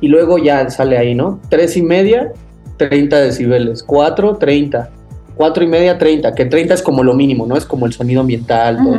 Y 0.00 0.06
luego 0.06 0.38
ya 0.38 0.70
sale 0.70 0.96
ahí, 0.96 1.16
¿no? 1.16 1.40
3 1.48 1.76
y 1.78 1.82
media, 1.82 2.32
30 2.76 3.18
decibeles. 3.18 3.82
4, 3.82 4.36
30. 4.36 4.90
4 5.34 5.64
y 5.64 5.66
media, 5.66 5.98
30. 5.98 6.34
Que 6.36 6.44
30 6.44 6.74
es 6.74 6.82
como 6.82 7.02
lo 7.02 7.14
mínimo, 7.14 7.44
¿no? 7.46 7.56
Es 7.56 7.64
como 7.64 7.84
el 7.86 7.92
sonido 7.92 8.20
ambiental, 8.20 8.76
todo. 8.76 8.96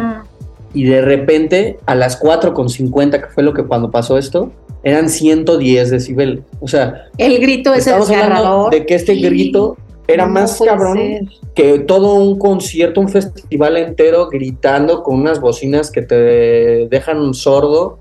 y 0.74 0.84
de 0.84 1.02
repente 1.02 1.80
a 1.86 1.96
las 1.96 2.22
4.50, 2.22 3.12
que 3.12 3.28
fue 3.28 3.44
lo 3.44 3.54
que 3.54 3.64
cuando 3.64 3.92
pasó 3.92 4.18
esto, 4.18 4.52
eran 4.84 5.08
110 5.08 5.90
decibeles. 5.90 6.42
O 6.60 6.68
sea, 6.68 7.06
el 7.18 7.40
grito 7.40 7.74
es 7.74 7.88
estamos 7.88 8.10
hablando 8.10 8.70
de 8.70 8.86
que 8.86 8.96
este 8.96 9.16
grito 9.16 9.78
era 10.14 10.26
más 10.26 10.60
cabrón 10.60 11.30
que 11.56 11.80
todo 11.80 12.16
un 12.16 12.38
concierto, 12.40 13.02
un 13.02 13.10
festival 13.10 13.78
entero 13.78 14.30
gritando 14.30 15.04
con 15.04 15.20
unas 15.20 15.40
bocinas 15.40 15.92
que 15.92 16.02
te 16.02 16.88
dejan 16.90 17.34
sordo. 17.34 18.00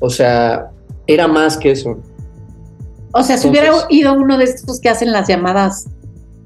O 0.00 0.10
sea, 0.10 0.70
era 1.06 1.28
más 1.28 1.56
que 1.56 1.72
eso. 1.72 1.98
O 3.12 3.22
sea, 3.22 3.36
si 3.36 3.48
hubiera 3.48 3.70
ido 3.88 4.14
uno 4.14 4.38
de 4.38 4.44
estos 4.44 4.80
que 4.80 4.88
hacen 4.88 5.12
las 5.12 5.28
llamadas, 5.28 5.86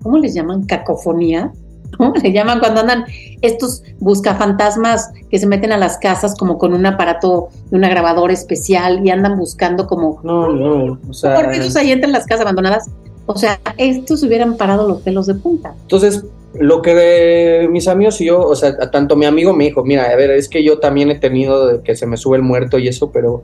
¿cómo 0.03 0.19
les 0.19 0.35
llaman? 0.35 0.65
Cacofonía. 0.65 1.53
¿Cómo 1.97 2.13
le 2.15 2.33
llaman 2.33 2.59
cuando 2.59 2.81
andan 2.81 3.05
estos 3.41 3.83
buscafantasmas 4.01 5.11
que 5.31 5.39
se 5.39 5.47
meten 5.47 5.73
a 5.73 5.79
las 5.79 5.99
casas 5.99 6.35
como 6.37 6.59
con 6.59 6.75
un 6.75 6.85
aparato 6.85 7.49
de 7.71 7.77
una 7.77 7.89
grabadora 7.89 8.33
especial 8.33 9.07
y 9.07 9.11
andan 9.11 9.39
buscando 9.39 9.87
como... 9.87 10.21
No, 10.23 10.53
no, 10.53 10.99
o 11.09 11.13
sea... 11.13 11.41
Ellos 11.53 11.77
ahí 11.77 11.93
entran 11.93 12.11
en 12.11 12.13
las 12.13 12.27
casas 12.27 12.43
abandonadas. 12.43 12.91
O 13.27 13.37
sea, 13.37 13.61
estos 13.77 14.23
hubieran 14.23 14.57
parado 14.57 14.89
los 14.89 15.03
pelos 15.03 15.27
de 15.27 15.35
punta. 15.35 15.75
Entonces, 15.83 16.25
lo 16.55 16.81
que 16.81 16.95
de 16.95 17.69
mis 17.69 17.89
amigos 17.89 18.21
y 18.21 18.27
yo, 18.27 18.41
o 18.41 18.55
sea, 18.55 18.77
tanto 18.91 19.17
mi 19.17 19.27
amigo 19.27 19.53
me 19.53 19.65
dijo, 19.65 19.85
mira, 19.85 20.05
a 20.05 20.17
ver, 20.17 20.31
es 20.31 20.49
que 20.49 20.63
yo 20.63 20.79
también 20.79 21.11
he 21.11 21.17
tenido 21.17 21.67
de 21.67 21.83
que 21.83 21.97
se 21.97 22.07
me 22.07 22.17
sube 22.17 22.37
el 22.37 22.43
muerto 22.43 22.79
y 22.79 22.89
eso, 22.89 23.11
pero 23.11 23.43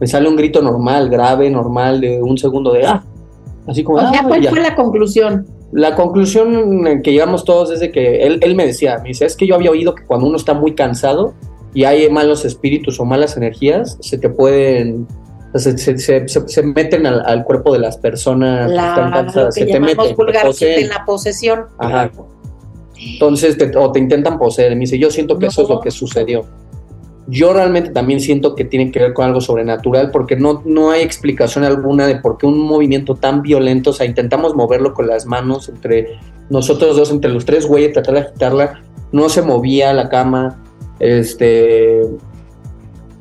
me 0.00 0.06
sale 0.06 0.28
un 0.28 0.36
grito 0.36 0.62
normal, 0.62 1.08
grave, 1.08 1.50
normal, 1.50 2.00
de 2.00 2.22
un 2.22 2.36
segundo 2.36 2.72
de 2.72 2.86
¡ah! 2.86 3.02
Así 3.66 3.82
como... 3.82 3.98
O 3.98 4.00
sea, 4.00 4.20
ah, 4.20 4.24
¿cuál 4.28 4.46
fue 4.48 4.60
la 4.60 4.74
conclusión? 4.76 5.46
La 5.72 5.96
conclusión 5.96 7.02
que 7.02 7.12
llegamos 7.12 7.44
todos 7.44 7.72
es 7.72 7.80
de 7.80 7.90
que 7.90 8.22
él, 8.24 8.38
él 8.42 8.54
me 8.54 8.66
decía, 8.66 8.98
me 9.02 9.08
dice, 9.08 9.24
es 9.24 9.34
que 9.34 9.46
yo 9.46 9.56
había 9.56 9.70
oído 9.70 9.94
que 9.94 10.04
cuando 10.04 10.26
uno 10.26 10.36
está 10.36 10.54
muy 10.54 10.74
cansado 10.74 11.34
y 11.74 11.84
hay 11.84 12.08
malos 12.08 12.44
espíritus 12.44 13.00
o 13.00 13.04
malas 13.04 13.36
energías, 13.36 13.98
se 14.00 14.18
te 14.18 14.28
pueden 14.28 15.06
se, 15.58 15.78
se, 15.78 15.98
se, 15.98 16.28
se, 16.28 16.62
meten 16.62 17.06
al, 17.06 17.24
al, 17.24 17.44
cuerpo 17.44 17.72
de 17.72 17.78
las 17.78 17.96
personas 17.96 18.70
la, 18.70 18.88
están 18.88 19.10
cansadas, 19.10 19.54
se 19.54 19.66
te 19.66 19.80
meten, 19.80 20.16
te 20.58 20.80
en 20.80 20.88
la 20.88 21.04
posesión. 21.04 21.66
Ajá. 21.78 22.10
Entonces, 22.98 23.58
te, 23.58 23.76
o 23.76 23.92
te 23.92 23.98
intentan 23.98 24.38
poseer. 24.38 24.72
Me 24.74 24.80
dice, 24.80 24.98
yo 24.98 25.10
siento 25.10 25.38
que 25.38 25.46
no. 25.46 25.50
eso 25.50 25.62
es 25.62 25.68
lo 25.68 25.80
que 25.80 25.90
sucedió. 25.90 26.44
Yo 27.28 27.52
realmente 27.52 27.90
también 27.90 28.20
siento 28.20 28.54
que 28.54 28.64
tiene 28.64 28.92
que 28.92 29.00
ver 29.00 29.12
con 29.12 29.26
algo 29.26 29.40
sobrenatural 29.40 30.10
porque 30.12 30.36
no, 30.36 30.62
no 30.64 30.90
hay 30.90 31.02
explicación 31.02 31.64
alguna 31.64 32.06
de 32.06 32.16
por 32.16 32.38
qué 32.38 32.46
un 32.46 32.60
movimiento 32.60 33.16
tan 33.16 33.42
violento, 33.42 33.90
o 33.90 33.92
sea, 33.92 34.06
intentamos 34.06 34.54
moverlo 34.54 34.94
con 34.94 35.08
las 35.08 35.26
manos 35.26 35.68
entre 35.68 36.20
nosotros 36.50 36.96
dos, 36.96 37.10
entre 37.10 37.32
los 37.32 37.44
tres 37.44 37.66
güeyes, 37.66 37.92
tratar 37.92 38.14
de 38.14 38.20
agitarla, 38.20 38.80
no 39.10 39.28
se 39.28 39.42
movía 39.42 39.92
la 39.92 40.08
cama, 40.08 40.62
este, 41.00 42.02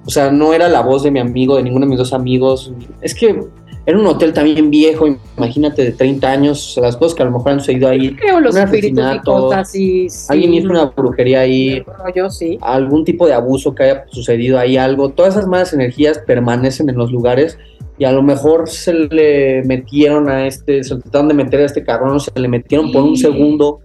o 0.06 0.10
sea, 0.10 0.32
no 0.32 0.54
era 0.54 0.70
la 0.70 0.82
voz 0.82 1.04
de 1.04 1.12
mi 1.12 1.20
amigo, 1.20 1.58
de 1.58 1.64
ninguno 1.64 1.86
de 1.86 1.90
mis 1.90 1.98
dos 1.98 2.14
amigos. 2.14 2.72
Es 3.02 3.16
que 3.16 3.40
era 3.88 4.00
un 4.00 4.08
hotel 4.08 4.34
también 4.34 4.72
viejo, 4.72 5.06
imagínate, 5.38 5.84
de 5.84 5.92
30 5.92 6.32
años, 6.32 6.80
las 6.82 6.98
cosas 6.98 7.16
que 7.16 7.22
a 7.22 7.26
lo 7.26 7.32
mejor 7.32 7.54
han 7.54 7.60
sucedido 7.60 7.90
ahí. 7.90 8.16
Creo 8.16 8.40
los 8.40 8.56
espíritus 8.56 9.04
y 9.16 9.20
cosas 9.20 9.60
así. 9.60 10.10
Sí. 10.10 10.28
Alguien 10.30 10.54
hizo 10.56 10.70
una 10.70 10.86
brujería 10.86 11.42
ahí. 11.42 11.84
Yo 12.16 12.30
sí. 12.30 12.58
Algún 12.62 13.06
tipo 13.06 13.28
de 13.28 13.34
abuso 13.34 13.76
que 13.76 13.84
haya 13.84 14.06
sucedido 14.10 14.58
ahí, 14.58 14.78
algo. 14.78 15.10
Todas 15.10 15.36
esas 15.36 15.48
malas 15.48 15.74
energías 15.74 16.20
permanecen 16.20 16.90
en 16.90 16.98
los 16.98 17.12
lugares 17.12 17.60
y 17.98 18.06
a 18.06 18.12
lo 18.12 18.24
mejor 18.24 18.70
se 18.70 18.94
le 18.94 19.64
metieron 19.64 20.30
a 20.30 20.48
este, 20.48 20.84
se 20.84 20.96
trataron 20.98 21.28
de 21.28 21.34
meter 21.36 21.62
a 21.62 21.66
este 21.66 21.84
cabrón, 21.84 22.20
se 22.20 22.32
le 22.36 22.48
metieron 22.48 22.88
sí. 22.88 22.94
por 22.94 23.04
un 23.04 23.18
segundo. 23.18 23.82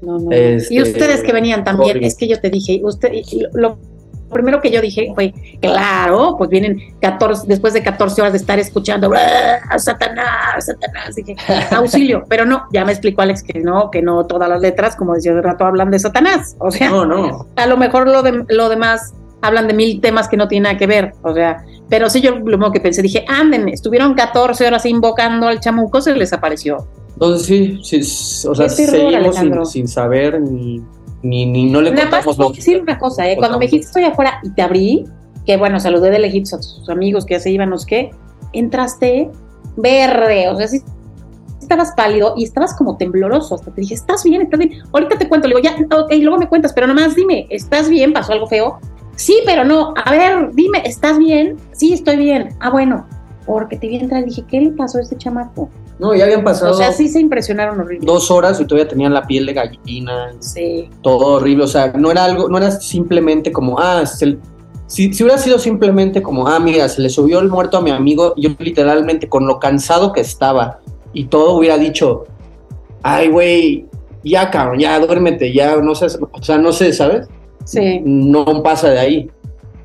No, 0.00 0.18
no. 0.18 0.30
Este, 0.30 0.74
y 0.74 0.80
ustedes 0.80 1.22
que 1.22 1.32
venían 1.32 1.64
también, 1.64 2.02
es 2.04 2.16
que 2.16 2.26
yo 2.26 2.40
te 2.40 2.48
dije, 2.50 2.80
usted, 2.82 3.10
lo, 3.52 3.78
primero 4.30 4.60
que 4.60 4.70
yo 4.70 4.80
dije 4.80 5.12
fue, 5.14 5.34
claro, 5.60 6.36
pues 6.38 6.50
vienen 6.50 6.94
14, 7.00 7.46
después 7.46 7.74
de 7.74 7.82
14 7.82 8.20
horas 8.20 8.32
de 8.32 8.38
estar 8.38 8.58
escuchando, 8.58 9.10
Satanás, 9.78 10.66
Satanás, 10.66 11.14
dije, 11.14 11.36
auxilio, 11.74 12.24
pero 12.28 12.46
no, 12.46 12.66
ya 12.72 12.84
me 12.84 12.92
explicó 12.92 13.22
Alex 13.22 13.42
que 13.42 13.60
no, 13.60 13.90
que 13.90 14.02
no 14.02 14.26
todas 14.26 14.48
las 14.48 14.60
letras, 14.60 14.96
como 14.96 15.14
decía 15.14 15.34
de 15.34 15.42
rato, 15.42 15.64
hablan 15.64 15.90
de 15.90 15.98
Satanás, 15.98 16.56
o 16.58 16.70
sea, 16.70 16.90
no, 16.90 17.04
no. 17.04 17.46
a 17.56 17.66
lo 17.66 17.76
mejor 17.76 18.08
lo, 18.08 18.22
de, 18.22 18.44
lo 18.48 18.68
demás 18.68 19.14
hablan 19.42 19.66
de 19.68 19.74
mil 19.74 20.00
temas 20.00 20.28
que 20.28 20.36
no 20.36 20.48
tienen 20.48 20.64
nada 20.64 20.78
que 20.78 20.86
ver, 20.86 21.12
o 21.22 21.34
sea, 21.34 21.64
pero 21.88 22.08
sí 22.08 22.20
yo 22.20 22.36
lo 22.36 22.72
que 22.72 22.80
pensé, 22.80 23.02
dije, 23.02 23.24
anden, 23.28 23.68
estuvieron 23.68 24.14
14 24.14 24.66
horas 24.66 24.86
invocando 24.86 25.48
al 25.48 25.60
chamuco, 25.60 26.00
se 26.00 26.14
les 26.14 26.32
apareció. 26.32 26.86
Entonces 27.14 27.46
sí, 27.46 27.80
sí 27.82 28.46
o 28.48 28.54
sea, 28.54 28.68
seguimos 28.68 29.36
sin, 29.36 29.66
sin 29.66 29.88
saber 29.88 30.40
ni 30.40 30.82
ni, 31.22 31.46
ni 31.46 31.70
no 31.70 31.80
le 31.80 31.90
Nada 31.90 32.10
más 32.10 32.38
lo 32.38 32.50
decir 32.50 32.80
una 32.80 32.98
cosa, 32.98 33.28
¿eh? 33.28 33.36
cuando 33.36 33.58
me 33.58 33.66
dijiste 33.66 33.86
estoy 33.86 34.04
afuera 34.04 34.40
y 34.42 34.50
te 34.50 34.62
abrí, 34.62 35.04
que 35.44 35.56
bueno, 35.56 35.78
saludé 35.80 36.10
de 36.10 36.18
lejitos 36.18 36.54
a 36.54 36.56
tus 36.58 36.88
amigos 36.88 37.26
que 37.26 37.34
ya 37.34 37.40
se 37.40 37.50
iban, 37.50 37.70
no 37.70 37.78
sé 37.78 37.86
qué, 37.86 38.10
entraste 38.52 39.30
verde, 39.76 40.48
o 40.48 40.56
sea, 40.56 40.68
sí 40.68 40.82
estabas 41.70 41.92
pálido 41.92 42.34
y 42.36 42.42
estabas 42.42 42.74
como 42.74 42.96
tembloroso, 42.96 43.54
hasta 43.54 43.70
te 43.70 43.82
dije, 43.82 43.94
¿estás 43.94 44.24
bien? 44.24 44.42
¿Estás 44.42 44.58
bien? 44.58 44.72
Ahorita 44.92 45.16
te 45.16 45.28
cuento, 45.28 45.46
le 45.46 45.54
digo, 45.54 45.68
ya, 45.68 45.76
ok, 45.96 46.12
luego 46.20 46.38
me 46.38 46.48
cuentas, 46.48 46.72
pero 46.72 46.88
nomás 46.88 47.14
dime, 47.14 47.46
¿estás 47.48 47.88
bien? 47.88 48.12
¿Pasó 48.12 48.32
algo 48.32 48.48
feo? 48.48 48.80
Sí, 49.14 49.38
pero 49.46 49.64
no, 49.64 49.94
a 50.04 50.10
ver, 50.10 50.52
dime, 50.52 50.82
¿estás 50.84 51.18
bien? 51.18 51.58
Sí, 51.72 51.92
estoy 51.92 52.16
bien. 52.16 52.56
Ah, 52.58 52.70
bueno, 52.70 53.06
porque 53.46 53.76
te 53.76 53.86
vi 53.86 53.96
entrar 53.96 54.22
y 54.22 54.26
dije, 54.26 54.44
¿qué 54.48 54.60
le 54.60 54.70
pasó 54.72 54.98
a 54.98 55.02
este 55.02 55.16
chamaco? 55.16 55.68
No, 56.00 56.14
ya 56.14 56.24
habían 56.24 56.42
pasado. 56.42 56.72
O 56.72 56.74
sea, 56.74 56.92
sí 56.92 57.08
se 57.08 57.20
impresionaron 57.20 57.78
horrible. 57.78 58.06
Dos 58.06 58.30
horas 58.30 58.58
y 58.58 58.64
todavía 58.64 58.88
tenían 58.88 59.12
la 59.12 59.26
piel 59.26 59.44
de 59.44 59.52
gallina. 59.52 60.32
Sí. 60.40 60.88
Todo 61.02 61.36
horrible. 61.36 61.64
O 61.64 61.68
sea, 61.68 61.92
no 61.92 62.10
era 62.10 62.24
algo, 62.24 62.48
no 62.48 62.56
era 62.56 62.70
simplemente 62.70 63.52
como, 63.52 63.78
ah, 63.78 64.06
se, 64.06 64.38
si, 64.86 65.12
si, 65.12 65.22
hubiera 65.22 65.38
sido 65.38 65.58
simplemente 65.58 66.22
como, 66.22 66.48
ah, 66.48 66.58
mira, 66.58 66.88
se 66.88 67.02
le 67.02 67.10
subió 67.10 67.38
el 67.40 67.50
muerto 67.50 67.76
a 67.76 67.82
mi 67.82 67.90
amigo, 67.90 68.32
yo 68.38 68.50
literalmente 68.58 69.28
con 69.28 69.46
lo 69.46 69.58
cansado 69.58 70.12
que 70.12 70.22
estaba 70.22 70.80
y 71.12 71.26
todo 71.26 71.52
hubiera 71.52 71.76
dicho, 71.76 72.24
ay, 73.02 73.28
güey, 73.28 73.86
ya, 74.24 74.50
cabrón, 74.50 74.78
ya, 74.78 74.98
duérmete, 74.98 75.52
ya, 75.52 75.76
no 75.76 75.94
sé, 75.94 76.06
o 76.32 76.42
sea, 76.42 76.56
no 76.56 76.72
sé, 76.72 76.94
¿sabes? 76.94 77.28
Sí. 77.64 78.00
No 78.04 78.62
pasa 78.62 78.88
de 78.88 78.98
ahí 78.98 79.30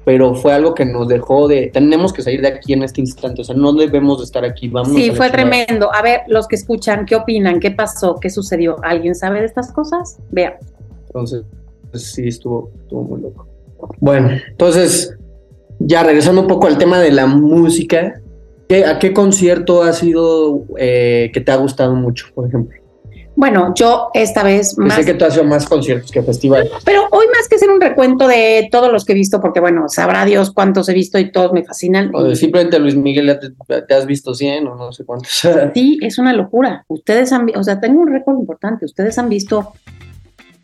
pero 0.06 0.36
fue 0.36 0.54
algo 0.54 0.76
que 0.76 0.86
nos 0.86 1.08
dejó 1.08 1.48
de, 1.48 1.72
tenemos 1.74 2.14
que 2.14 2.22
salir 2.22 2.40
de 2.40 2.48
aquí 2.48 2.74
en 2.74 2.84
este 2.84 3.02
instante, 3.02 3.42
o 3.42 3.44
sea, 3.44 3.56
no 3.56 3.74
debemos 3.74 4.20
de 4.20 4.26
estar 4.26 4.46
aquí, 4.46 4.68
vamos. 4.68 4.94
Sí, 4.94 5.10
fue 5.10 5.32
tremendo. 5.32 5.92
A 5.92 6.04
ver, 6.04 6.22
los 6.28 6.48
que 6.48 6.56
escuchan, 6.56 7.08
¿qué 7.08 7.16
opinan? 7.16 7.60
¿Qué 7.60 7.72
pasó? 7.72 8.20
¿Qué 8.22 8.30
sucedió? 8.30 8.78
¿Alguien 8.84 9.16
sabe 9.16 9.40
de 9.40 9.48
estas 9.48 9.72
cosas? 9.72 10.20
Vean. 10.30 10.54
Entonces, 11.08 11.44
pues, 11.90 12.14
sí, 12.14 12.28
estuvo, 12.28 12.72
estuvo 12.82 13.04
muy 13.04 13.22
loco. 13.22 13.48
Bueno, 14.00 14.30
entonces, 14.48 15.18
ya 15.80 16.04
regresando 16.04 16.42
un 16.42 16.48
poco 16.48 16.68
al 16.68 16.78
tema 16.78 17.00
de 17.00 17.12
la 17.12 17.26
música, 17.26 18.22
¿qué, 18.70 18.86
¿a 18.86 19.00
qué 19.00 19.12
concierto 19.12 19.82
ha 19.82 19.92
sido 19.92 20.66
eh, 20.78 21.32
que 21.34 21.42
te 21.42 21.52
ha 21.52 21.56
gustado 21.56 21.96
mucho, 21.96 22.28
por 22.36 22.48
ejemplo? 22.48 22.78
Bueno, 23.36 23.74
yo 23.76 24.10
esta 24.14 24.44
vez 24.44 24.78
más. 24.78 24.96
Sé 24.96 25.06
que 25.06 25.14
tú 25.14 25.26
has 25.26 25.36
hecho 25.36 25.44
más 25.44 25.66
conciertos 25.66 26.12
que 26.12 26.24
festivales. 26.24 26.72
Pero 26.86 27.08
hoy 27.12 27.26
más 27.36 27.48
que 27.48 27.56
hacer 27.56 27.70
un 27.70 27.82
recuento 27.82 28.28
de 28.28 28.70
todos 28.72 28.92
los 28.92 29.04
que 29.04 29.12
he 29.14 29.16
visto, 29.16 29.42
porque 29.42 29.60
bueno, 29.60 29.90
sabrá 29.90 30.26
Dios 30.26 30.52
cuántos 30.52 30.88
he 30.90 30.94
visto 30.94 31.20
y 31.20 31.32
todos 31.32 31.52
me 31.52 31.64
fascinan. 31.64 32.12
O 32.14 32.24
de 32.24 32.36
simplemente 32.36 32.80
Luis 32.80 32.96
Miguel 32.96 33.38
te, 33.40 33.82
te, 33.82 33.94
has 33.94 34.06
visto 34.06 34.34
100 34.34 34.68
o 34.68 34.76
no 34.76 34.92
sé 34.92 35.06
cuántos. 35.06 35.32
Sí, 35.74 36.00
es 36.02 36.18
una 36.18 36.32
locura. 36.32 36.86
Ustedes 36.88 37.34
han, 37.34 37.50
o 37.56 37.64
sea, 37.64 37.80
tengo 37.80 38.02
un 38.02 38.08
récord 38.12 38.40
importante. 38.40 38.86
Ustedes 38.86 39.18
han 39.18 39.28
visto 39.28 39.74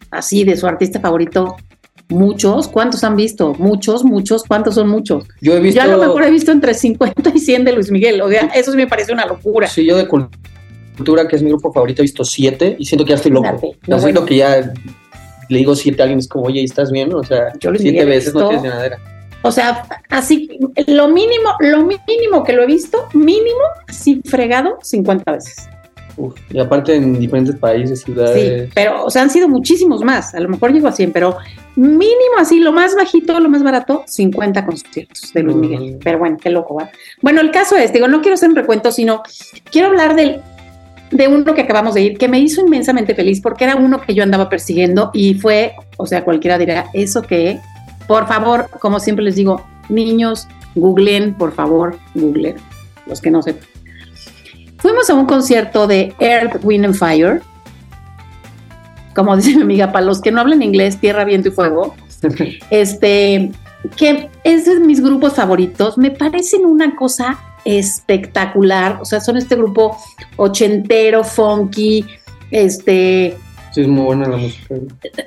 así 0.09 0.43
de 0.43 0.55
su 0.55 0.67
artista 0.67 0.99
favorito 0.99 1.55
Muchos, 2.11 2.67
¿cuántos 2.67 3.05
han 3.05 3.15
visto? 3.15 3.53
Muchos, 3.53 4.03
muchos, 4.03 4.43
¿cuántos 4.43 4.75
son 4.75 4.89
muchos? 4.89 5.25
Yo 5.39 5.55
he 5.55 5.61
visto. 5.61 5.79
Yo 5.79 5.83
a 5.83 5.95
lo 5.95 5.97
mejor 5.97 6.23
he 6.23 6.31
visto 6.31 6.51
entre 6.51 6.73
50 6.73 7.31
y 7.33 7.39
100 7.39 7.63
de 7.63 7.71
Luis 7.71 7.89
Miguel, 7.89 8.21
o 8.21 8.29
sea, 8.29 8.51
eso 8.53 8.73
me 8.75 8.85
parece 8.85 9.13
una 9.13 9.25
locura. 9.25 9.67
Sí, 9.67 9.85
yo 9.85 9.95
de 9.95 10.07
Cultura, 10.07 10.37
que 11.29 11.35
es 11.35 11.43
mi 11.43 11.49
grupo 11.49 11.71
favorito, 11.71 12.01
he 12.01 12.03
visto 12.03 12.23
siete 12.23 12.75
y 12.77 12.85
siento 12.85 13.05
que 13.05 13.09
ya 13.09 13.15
estoy 13.15 13.31
loco. 13.31 13.75
No, 13.87 13.99
siento 13.99 14.25
que 14.25 14.37
ya 14.37 14.73
le 15.49 15.57
digo 15.57 15.75
siete 15.75 16.01
a 16.01 16.05
alguien, 16.05 16.19
es 16.19 16.27
como, 16.27 16.45
oye, 16.45 16.63
¿estás 16.63 16.91
bien? 16.91 17.13
O 17.13 17.23
sea, 17.23 17.53
Yo 17.59 17.71
siete 17.75 18.05
veces 18.05 18.33
visto, 18.33 18.39
no 18.39 18.47
tienes 18.49 18.63
llenadera. 18.63 18.99
O 19.43 19.51
sea, 19.51 19.85
así, 20.09 20.59
lo 20.87 21.07
mínimo, 21.07 21.55
lo 21.59 21.83
mínimo 21.83 22.43
que 22.43 22.53
lo 22.53 22.63
he 22.63 22.67
visto, 22.67 23.07
mínimo, 23.13 23.59
así 23.87 24.21
fregado, 24.23 24.77
50 24.81 25.31
veces. 25.31 25.67
Uf, 26.17 26.35
y 26.51 26.59
aparte 26.59 26.95
en 26.95 27.19
diferentes 27.19 27.55
países, 27.55 28.01
ciudades. 28.01 28.65
Sí, 28.65 28.71
pero, 28.75 29.05
o 29.05 29.09
sea, 29.09 29.23
han 29.23 29.29
sido 29.29 29.47
muchísimos 29.47 30.03
más. 30.03 30.35
A 30.35 30.39
lo 30.39 30.49
mejor 30.49 30.71
llego 30.71 30.87
a 30.87 30.91
100, 30.91 31.11
pero 31.11 31.37
mínimo 31.75 32.37
así, 32.37 32.59
lo 32.59 32.71
más 32.71 32.95
bajito, 32.95 33.39
lo 33.39 33.49
más 33.49 33.63
barato, 33.63 34.03
50 34.05 34.65
conciertos 34.65 35.33
de 35.33 35.43
Luis 35.43 35.57
Miguel. 35.57 35.95
Mm. 35.95 35.99
Pero 36.03 36.19
bueno, 36.19 36.37
qué 36.41 36.49
loco, 36.49 36.75
¿va? 36.75 36.91
Bueno, 37.21 37.41
el 37.41 37.51
caso 37.51 37.75
es, 37.77 37.93
digo, 37.93 38.07
no 38.07 38.21
quiero 38.21 38.35
hacer 38.35 38.49
un 38.49 38.55
recuento, 38.55 38.91
sino 38.91 39.23
quiero 39.71 39.87
hablar 39.87 40.15
del 40.15 40.41
de 41.11 41.27
uno 41.27 41.53
que 41.53 41.61
acabamos 41.61 41.93
de 41.93 42.01
ir, 42.01 42.17
que 42.17 42.27
me 42.27 42.39
hizo 42.39 42.61
inmensamente 42.61 43.13
feliz 43.13 43.41
porque 43.41 43.65
era 43.65 43.75
uno 43.75 44.01
que 44.01 44.13
yo 44.13 44.23
andaba 44.23 44.49
persiguiendo 44.49 45.11
y 45.13 45.35
fue, 45.35 45.73
o 45.97 46.05
sea, 46.05 46.23
cualquiera 46.23 46.57
dirá, 46.57 46.87
¿eso 46.93 47.21
qué? 47.21 47.59
Por 48.07 48.27
favor, 48.27 48.69
como 48.79 48.99
siempre 48.99 49.23
les 49.25 49.35
digo, 49.35 49.65
niños, 49.89 50.47
googleen, 50.75 51.33
por 51.33 51.53
favor, 51.53 51.97
googleen, 52.15 52.55
los 53.05 53.21
que 53.21 53.29
no 53.29 53.41
sepan. 53.41 53.67
Fuimos 54.77 55.09
a 55.09 55.13
un 55.13 55.25
concierto 55.25 55.85
de 55.85 56.13
Earth, 56.19 56.63
Wind 56.63 56.85
and 56.85 56.95
Fire, 56.95 57.41
como 59.13 59.35
dice 59.35 59.55
mi 59.55 59.61
amiga, 59.61 59.91
para 59.91 60.05
los 60.05 60.21
que 60.21 60.31
no 60.31 60.39
hablan 60.41 60.63
inglés, 60.63 60.97
tierra, 60.97 61.25
viento 61.25 61.49
y 61.49 61.51
fuego. 61.51 61.95
este, 62.69 63.51
que 63.95 64.29
es 64.43 64.65
de 64.65 64.79
mis 64.79 65.01
grupos 65.01 65.35
favoritos, 65.35 65.97
me 65.97 66.11
parecen 66.11 66.65
una 66.65 66.95
cosa 66.95 67.39
espectacular, 67.65 68.99
o 69.01 69.05
sea, 69.05 69.19
son 69.19 69.37
este 69.37 69.55
grupo 69.55 69.97
ochentero, 70.37 71.23
funky, 71.23 72.05
este... 72.49 73.37
Sí, 73.73 73.81
es 73.81 73.87
muy 73.87 74.03
buena 74.03 74.27
la 74.27 74.37
música. 74.37 74.75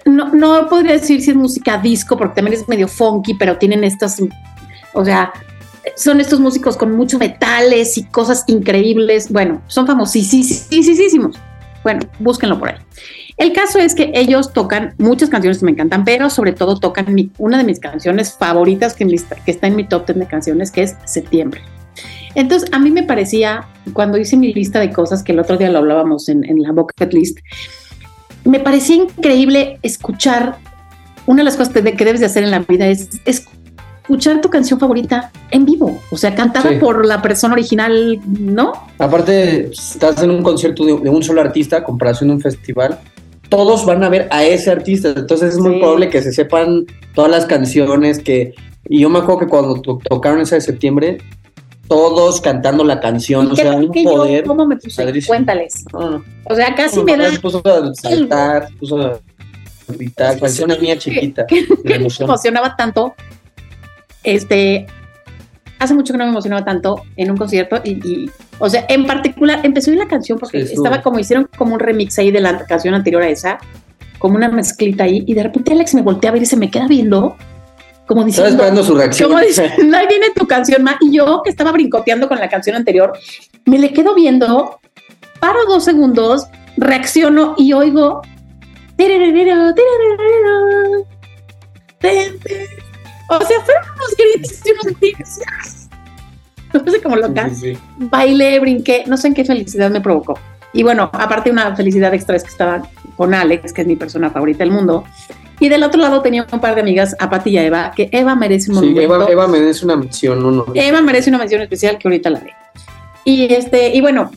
No, 0.04 0.34
no 0.34 0.68
podría 0.68 0.92
decir 0.92 1.22
si 1.22 1.30
es 1.30 1.36
música 1.36 1.78
disco, 1.78 2.16
porque 2.16 2.34
también 2.34 2.60
es 2.60 2.68
medio 2.68 2.88
funky, 2.88 3.34
pero 3.34 3.56
tienen 3.56 3.84
estas, 3.84 4.20
o 4.92 5.04
sea, 5.04 5.32
son 5.96 6.20
estos 6.20 6.40
músicos 6.40 6.76
con 6.76 6.92
muchos 6.92 7.20
metales 7.20 7.96
y 7.96 8.04
cosas 8.04 8.44
increíbles. 8.46 9.30
Bueno, 9.30 9.62
son 9.66 9.86
famosísimos. 9.86 11.38
Bueno, 11.82 12.00
búsquenlo 12.18 12.58
por 12.58 12.70
ahí. 12.70 12.76
El 13.36 13.52
caso 13.52 13.78
es 13.78 13.94
que 13.94 14.12
ellos 14.14 14.52
tocan 14.52 14.94
muchas 14.98 15.28
canciones 15.28 15.58
que 15.58 15.64
me 15.64 15.72
encantan, 15.72 16.04
pero 16.04 16.30
sobre 16.30 16.52
todo 16.52 16.78
tocan 16.78 17.06
una 17.38 17.58
de 17.58 17.64
mis 17.64 17.80
canciones 17.80 18.32
favoritas 18.32 18.94
que, 18.94 19.06
que 19.06 19.50
está 19.50 19.66
en 19.66 19.76
mi 19.76 19.84
top 19.84 20.06
10 20.06 20.20
de 20.20 20.26
canciones, 20.26 20.70
que 20.70 20.82
es 20.82 20.96
Septiembre. 21.04 21.60
Entonces, 22.34 22.68
a 22.72 22.78
mí 22.78 22.90
me 22.90 23.02
parecía, 23.02 23.66
cuando 23.92 24.18
hice 24.18 24.36
mi 24.36 24.52
lista 24.52 24.80
de 24.80 24.90
cosas, 24.92 25.22
que 25.22 25.32
el 25.32 25.40
otro 25.40 25.56
día 25.56 25.70
lo 25.70 25.78
hablábamos 25.78 26.28
en, 26.28 26.44
en 26.44 26.62
la 26.62 26.72
bucket 26.72 27.12
list, 27.12 27.38
me 28.44 28.60
parecía 28.60 28.96
increíble 28.96 29.78
escuchar, 29.82 30.56
una 31.26 31.38
de 31.38 31.44
las 31.44 31.56
cosas 31.56 31.72
que 31.72 32.04
debes 32.04 32.20
de 32.20 32.26
hacer 32.26 32.44
en 32.44 32.50
la 32.50 32.60
vida 32.60 32.86
es, 32.86 33.08
escuchar 34.04 34.40
tu 34.42 34.50
canción 34.50 34.78
favorita 34.78 35.32
en 35.50 35.64
vivo, 35.64 35.98
o 36.10 36.16
sea, 36.16 36.34
cantada 36.34 36.78
por 36.78 37.06
la 37.06 37.22
persona 37.22 37.54
original, 37.54 38.20
¿no? 38.26 38.72
Aparte, 38.98 39.70
estás 39.70 40.22
en 40.22 40.30
un 40.30 40.42
concierto 40.42 40.84
de, 40.84 40.92
un 40.92 41.22
solo 41.22 41.40
artista, 41.40 41.82
comparación 41.82 42.28
de 42.28 42.34
un 42.34 42.40
festival, 42.42 43.00
todos 43.48 43.86
van 43.86 44.04
a 44.04 44.10
ver 44.10 44.28
a 44.30 44.44
ese 44.44 44.70
artista, 44.70 45.14
entonces 45.16 45.54
es 45.54 45.60
muy 45.60 45.78
probable 45.78 46.10
que 46.10 46.20
se 46.20 46.32
sepan 46.32 46.84
todas 47.14 47.30
las 47.30 47.46
canciones 47.46 48.18
que... 48.18 48.54
Y 48.86 49.00
yo 49.00 49.08
me 49.08 49.20
acuerdo 49.20 49.40
que 49.40 49.46
cuando 49.46 49.80
tocaron 49.80 50.40
esa 50.40 50.56
de 50.56 50.60
septiembre, 50.60 51.18
todos 51.88 52.40
cantando 52.40 52.84
la 52.84 53.00
canción, 53.00 53.50
o 53.50 53.56
sea, 53.56 53.74
un 53.74 53.92
poder. 53.92 54.44
¿Cómo 54.44 54.66
me 54.66 54.76
puse? 54.76 55.04
Cuéntales. 55.26 55.84
O 55.92 56.54
sea, 56.54 56.74
casi 56.74 57.02
me 57.02 57.16
da. 57.16 57.30
Se 57.30 57.40
puso 57.40 57.62
a 57.64 57.94
saltar, 57.94 58.68
se 58.68 58.74
puso 58.76 59.00
a 59.00 59.18
gritar, 59.88 60.38
parecía 60.38 60.64
una 60.64 60.76
niña 60.76 60.96
chiquita. 60.96 61.46
Que, 61.46 61.66
me 61.84 62.06
emocionaba 62.20 62.76
tanto. 62.76 63.14
Este. 64.22 64.86
Hace 65.78 65.92
mucho 65.92 66.14
que 66.14 66.18
no 66.18 66.24
me 66.24 66.30
emocionaba 66.30 66.64
tanto 66.64 67.02
en 67.16 67.32
un 67.32 67.36
concierto 67.36 67.82
y, 67.84 68.30
o 68.58 68.70
sea, 68.70 68.86
en 68.88 69.06
particular, 69.06 69.60
empezó 69.64 69.90
a 69.90 69.92
oír 69.92 69.98
la 69.98 70.08
canción 70.08 70.38
porque 70.38 70.60
estaba 70.60 71.02
como, 71.02 71.18
hicieron 71.18 71.48
como 71.58 71.74
un 71.74 71.80
remix 71.80 72.18
ahí 72.18 72.30
de 72.30 72.40
la 72.40 72.64
canción 72.64 72.94
anterior 72.94 73.22
a 73.22 73.28
esa, 73.28 73.58
como 74.18 74.36
una 74.36 74.48
mezclita 74.48 75.04
ahí, 75.04 75.24
y 75.26 75.34
de 75.34 75.42
repente 75.42 75.72
Alex 75.72 75.94
me 75.94 76.00
voltea 76.00 76.30
a 76.30 76.32
ver 76.32 76.42
y 76.42 76.46
se 76.46 76.56
me 76.56 76.70
queda 76.70 76.86
viendo 76.86 77.36
como 78.06 78.24
diciendo. 78.24 78.50
Estaba 78.50 78.68
esperando 78.68 78.84
su 78.84 78.94
reacción. 78.94 79.30
Como 79.30 79.42
diciendo, 79.42 79.96
ahí 79.96 80.06
viene 80.06 80.30
tu 80.34 80.46
canción, 80.46 80.82
más 80.82 80.96
Y 81.00 81.16
yo, 81.16 81.42
que 81.42 81.50
estaba 81.50 81.72
brincoteando 81.72 82.28
con 82.28 82.38
la 82.38 82.48
canción 82.48 82.76
anterior, 82.76 83.12
me 83.64 83.78
le 83.78 83.92
quedo 83.92 84.14
viendo, 84.14 84.78
paro 85.40 85.64
dos 85.66 85.84
segundos, 85.84 86.46
reacciono 86.76 87.54
y 87.56 87.72
oigo. 87.72 88.22
O 93.30 93.40
sea, 93.40 93.60
fueron 93.62 93.84
unos 93.94 94.16
gritos 94.16 94.60
y 94.64 94.70
unos 94.70 95.00
gritos. 95.00 95.28
No 96.72 96.90
sé 96.90 97.00
cómo 97.00 97.16
loca. 97.16 97.50
Sí, 97.50 97.78
Bailé, 97.96 98.60
brinqué, 98.60 99.04
no 99.06 99.16
sé 99.16 99.28
en 99.28 99.34
qué 99.34 99.44
felicidad 99.44 99.90
me 99.90 100.00
provocó. 100.00 100.38
Y 100.74 100.82
bueno, 100.82 101.08
aparte 101.12 101.50
una 101.50 101.74
felicidad 101.74 102.12
extra 102.12 102.36
es 102.36 102.42
que 102.42 102.50
estaba 102.50 102.82
con 103.16 103.32
Alex, 103.32 103.72
que 103.72 103.82
es 103.82 103.86
mi 103.86 103.96
persona 103.96 104.28
favorita 104.30 104.58
del 104.58 104.72
mundo. 104.72 105.04
Y 105.60 105.68
del 105.68 105.84
otro 105.84 106.00
lado 106.00 106.20
tenía 106.20 106.44
un 106.50 106.60
par 106.60 106.74
de 106.74 106.80
amigas, 106.80 107.14
a 107.20 107.30
Pati 107.30 107.50
y 107.50 107.58
a 107.58 107.64
Eva, 107.64 107.92
que 107.94 108.08
Eva 108.12 108.34
merece 108.34 108.72
un 108.72 108.80
sí, 108.80 108.98
Eva, 108.98 109.24
Eva, 109.30 109.46
merece 109.46 109.84
una 109.84 109.96
mención. 109.96 110.44
Uno. 110.44 110.66
Eva 110.74 111.00
merece 111.00 111.30
una 111.30 111.38
mención 111.38 111.62
especial 111.62 111.96
que 111.96 112.08
ahorita 112.08 112.28
la 112.28 112.38
haré. 112.38 112.54
Y, 113.24 113.54
este, 113.54 113.94
y 113.94 114.00
bueno, 114.00 114.32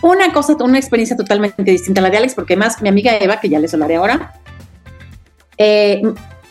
una 0.00 0.32
cosa, 0.32 0.56
una 0.60 0.78
experiencia 0.78 1.16
totalmente 1.16 1.62
distinta 1.62 2.00
a 2.00 2.04
la 2.04 2.10
de 2.10 2.16
Alex, 2.16 2.34
porque 2.34 2.56
más 2.56 2.80
mi 2.80 2.88
amiga 2.88 3.16
Eva, 3.18 3.38
que 3.38 3.50
ya 3.50 3.58
les 3.58 3.74
hablaré 3.74 3.96
ahora, 3.96 4.40
eh, 5.58 6.00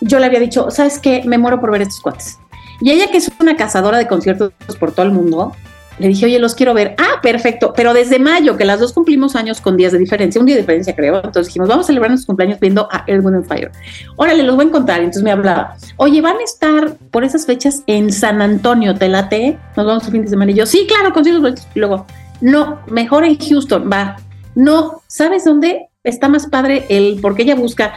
yo 0.01 0.19
le 0.19 0.27
había 0.27 0.39
dicho, 0.39 0.69
¿sabes 0.69 0.99
qué? 0.99 1.23
Me 1.25 1.39
muero 1.39 1.59
por 1.59 1.71
ver 1.71 1.81
estos 1.81 1.99
cuates. 2.01 2.37
Y 2.81 2.91
ella, 2.91 3.09
que 3.09 3.17
es 3.17 3.31
una 3.39 3.55
cazadora 3.55 3.97
de 3.97 4.07
conciertos 4.07 4.51
por 4.79 4.91
todo 4.91 5.07
el 5.07 5.11
mundo, 5.11 5.53
le 5.99 6.07
dije, 6.09 6.25
oye, 6.25 6.39
los 6.39 6.55
quiero 6.55 6.73
ver. 6.73 6.95
Ah, 6.97 7.19
perfecto. 7.21 7.73
Pero 7.75 7.93
desde 7.93 8.19
mayo, 8.19 8.55
que 8.57 8.65
las 8.65 8.79
dos 8.79 8.93
cumplimos 8.93 9.35
años 9.35 9.61
con 9.61 9.77
días 9.77 9.91
de 9.91 9.99
diferencia, 9.99 10.39
un 10.39 10.45
día 10.45 10.55
de 10.55 10.61
diferencia 10.61 10.95
creo. 10.95 11.15
Entonces 11.15 11.47
dijimos, 11.47 11.67
vamos 11.67 11.85
a 11.85 11.87
celebrar 11.87 12.11
nuestros 12.11 12.27
cumpleaños 12.27 12.59
viendo 12.59 12.87
a 12.91 13.03
Earth, 13.07 13.25
Wind 13.25 13.47
Fire. 13.47 13.71
Órale, 14.15 14.43
los 14.43 14.55
voy 14.55 14.65
a 14.65 14.67
encontrar. 14.67 14.99
Entonces 14.99 15.23
me 15.23 15.31
hablaba, 15.31 15.75
oye, 15.97 16.21
van 16.21 16.37
a 16.37 16.43
estar 16.43 16.95
por 17.11 17.23
esas 17.23 17.45
fechas 17.45 17.83
en 17.87 18.11
San 18.11 18.41
Antonio, 18.41 18.95
¿te 18.95 19.07
late? 19.07 19.57
Nos 19.75 19.85
vamos 19.85 20.05
el 20.05 20.11
fin 20.11 20.21
de 20.21 20.29
semana. 20.29 20.51
Y 20.51 20.55
yo, 20.55 20.65
sí, 20.65 20.85
claro, 20.87 21.13
consigo 21.13 21.39
los 21.39 21.59
Y 21.73 21.79
luego, 21.79 22.05
no, 22.41 22.79
mejor 22.87 23.23
en 23.23 23.37
Houston, 23.37 23.89
va. 23.91 24.17
No, 24.55 25.01
¿sabes 25.07 25.45
dónde 25.45 25.87
está 26.03 26.29
más 26.29 26.47
padre 26.47 26.85
el, 26.89 27.19
porque 27.21 27.43
ella 27.43 27.55
busca, 27.55 27.93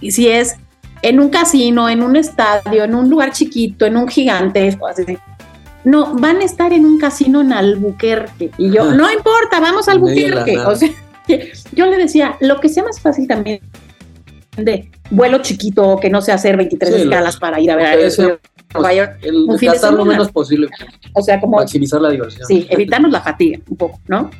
y 0.00 0.10
si 0.12 0.28
es 0.28 0.56
en 1.02 1.20
un 1.20 1.28
casino, 1.28 1.88
en 1.88 2.02
un 2.02 2.16
estadio, 2.16 2.84
en 2.84 2.94
un 2.94 3.10
lugar 3.10 3.32
chiquito, 3.32 3.86
en 3.86 3.96
un 3.96 4.08
gigante, 4.08 4.76
así, 4.88 5.18
no, 5.84 6.14
van 6.14 6.38
a 6.38 6.44
estar 6.44 6.72
en 6.72 6.84
un 6.84 6.98
casino 6.98 7.40
en 7.40 7.52
Albuquerque. 7.52 8.50
Y 8.58 8.70
yo, 8.70 8.92
no 8.92 9.10
importa, 9.10 9.60
vamos 9.60 9.88
a 9.88 9.92
Albuquerque. 9.92 10.58
O 10.58 10.74
sea, 10.74 10.90
yo 11.72 11.86
le 11.86 11.96
decía, 11.96 12.36
lo 12.40 12.60
que 12.60 12.68
sea 12.68 12.84
más 12.84 13.00
fácil 13.00 13.28
también 13.28 13.60
de 14.56 14.90
vuelo 15.10 15.38
chiquito, 15.38 15.98
que 16.00 16.10
no 16.10 16.22
sea 16.22 16.36
hacer 16.36 16.56
23 16.56 16.94
escalas 16.94 17.36
para 17.36 17.60
ir 17.60 17.70
a 17.70 17.76
ver 17.76 17.86
a 17.86 17.94
eso. 17.94 18.38
El, 19.22 19.36
un 19.48 19.58
fin 19.58 19.70
de 19.70 19.92
lo 19.92 20.04
menos 20.04 20.32
posible. 20.32 20.68
O 21.12 21.22
sea, 21.22 21.40
como 21.40 21.58
maximizar 21.58 22.00
la 22.00 22.10
diversión. 22.10 22.46
Sí, 22.46 22.66
evitarnos 22.70 23.10
la 23.12 23.20
fatiga 23.20 23.60
un 23.68 23.76
poco, 23.76 24.00
¿no? 24.08 24.30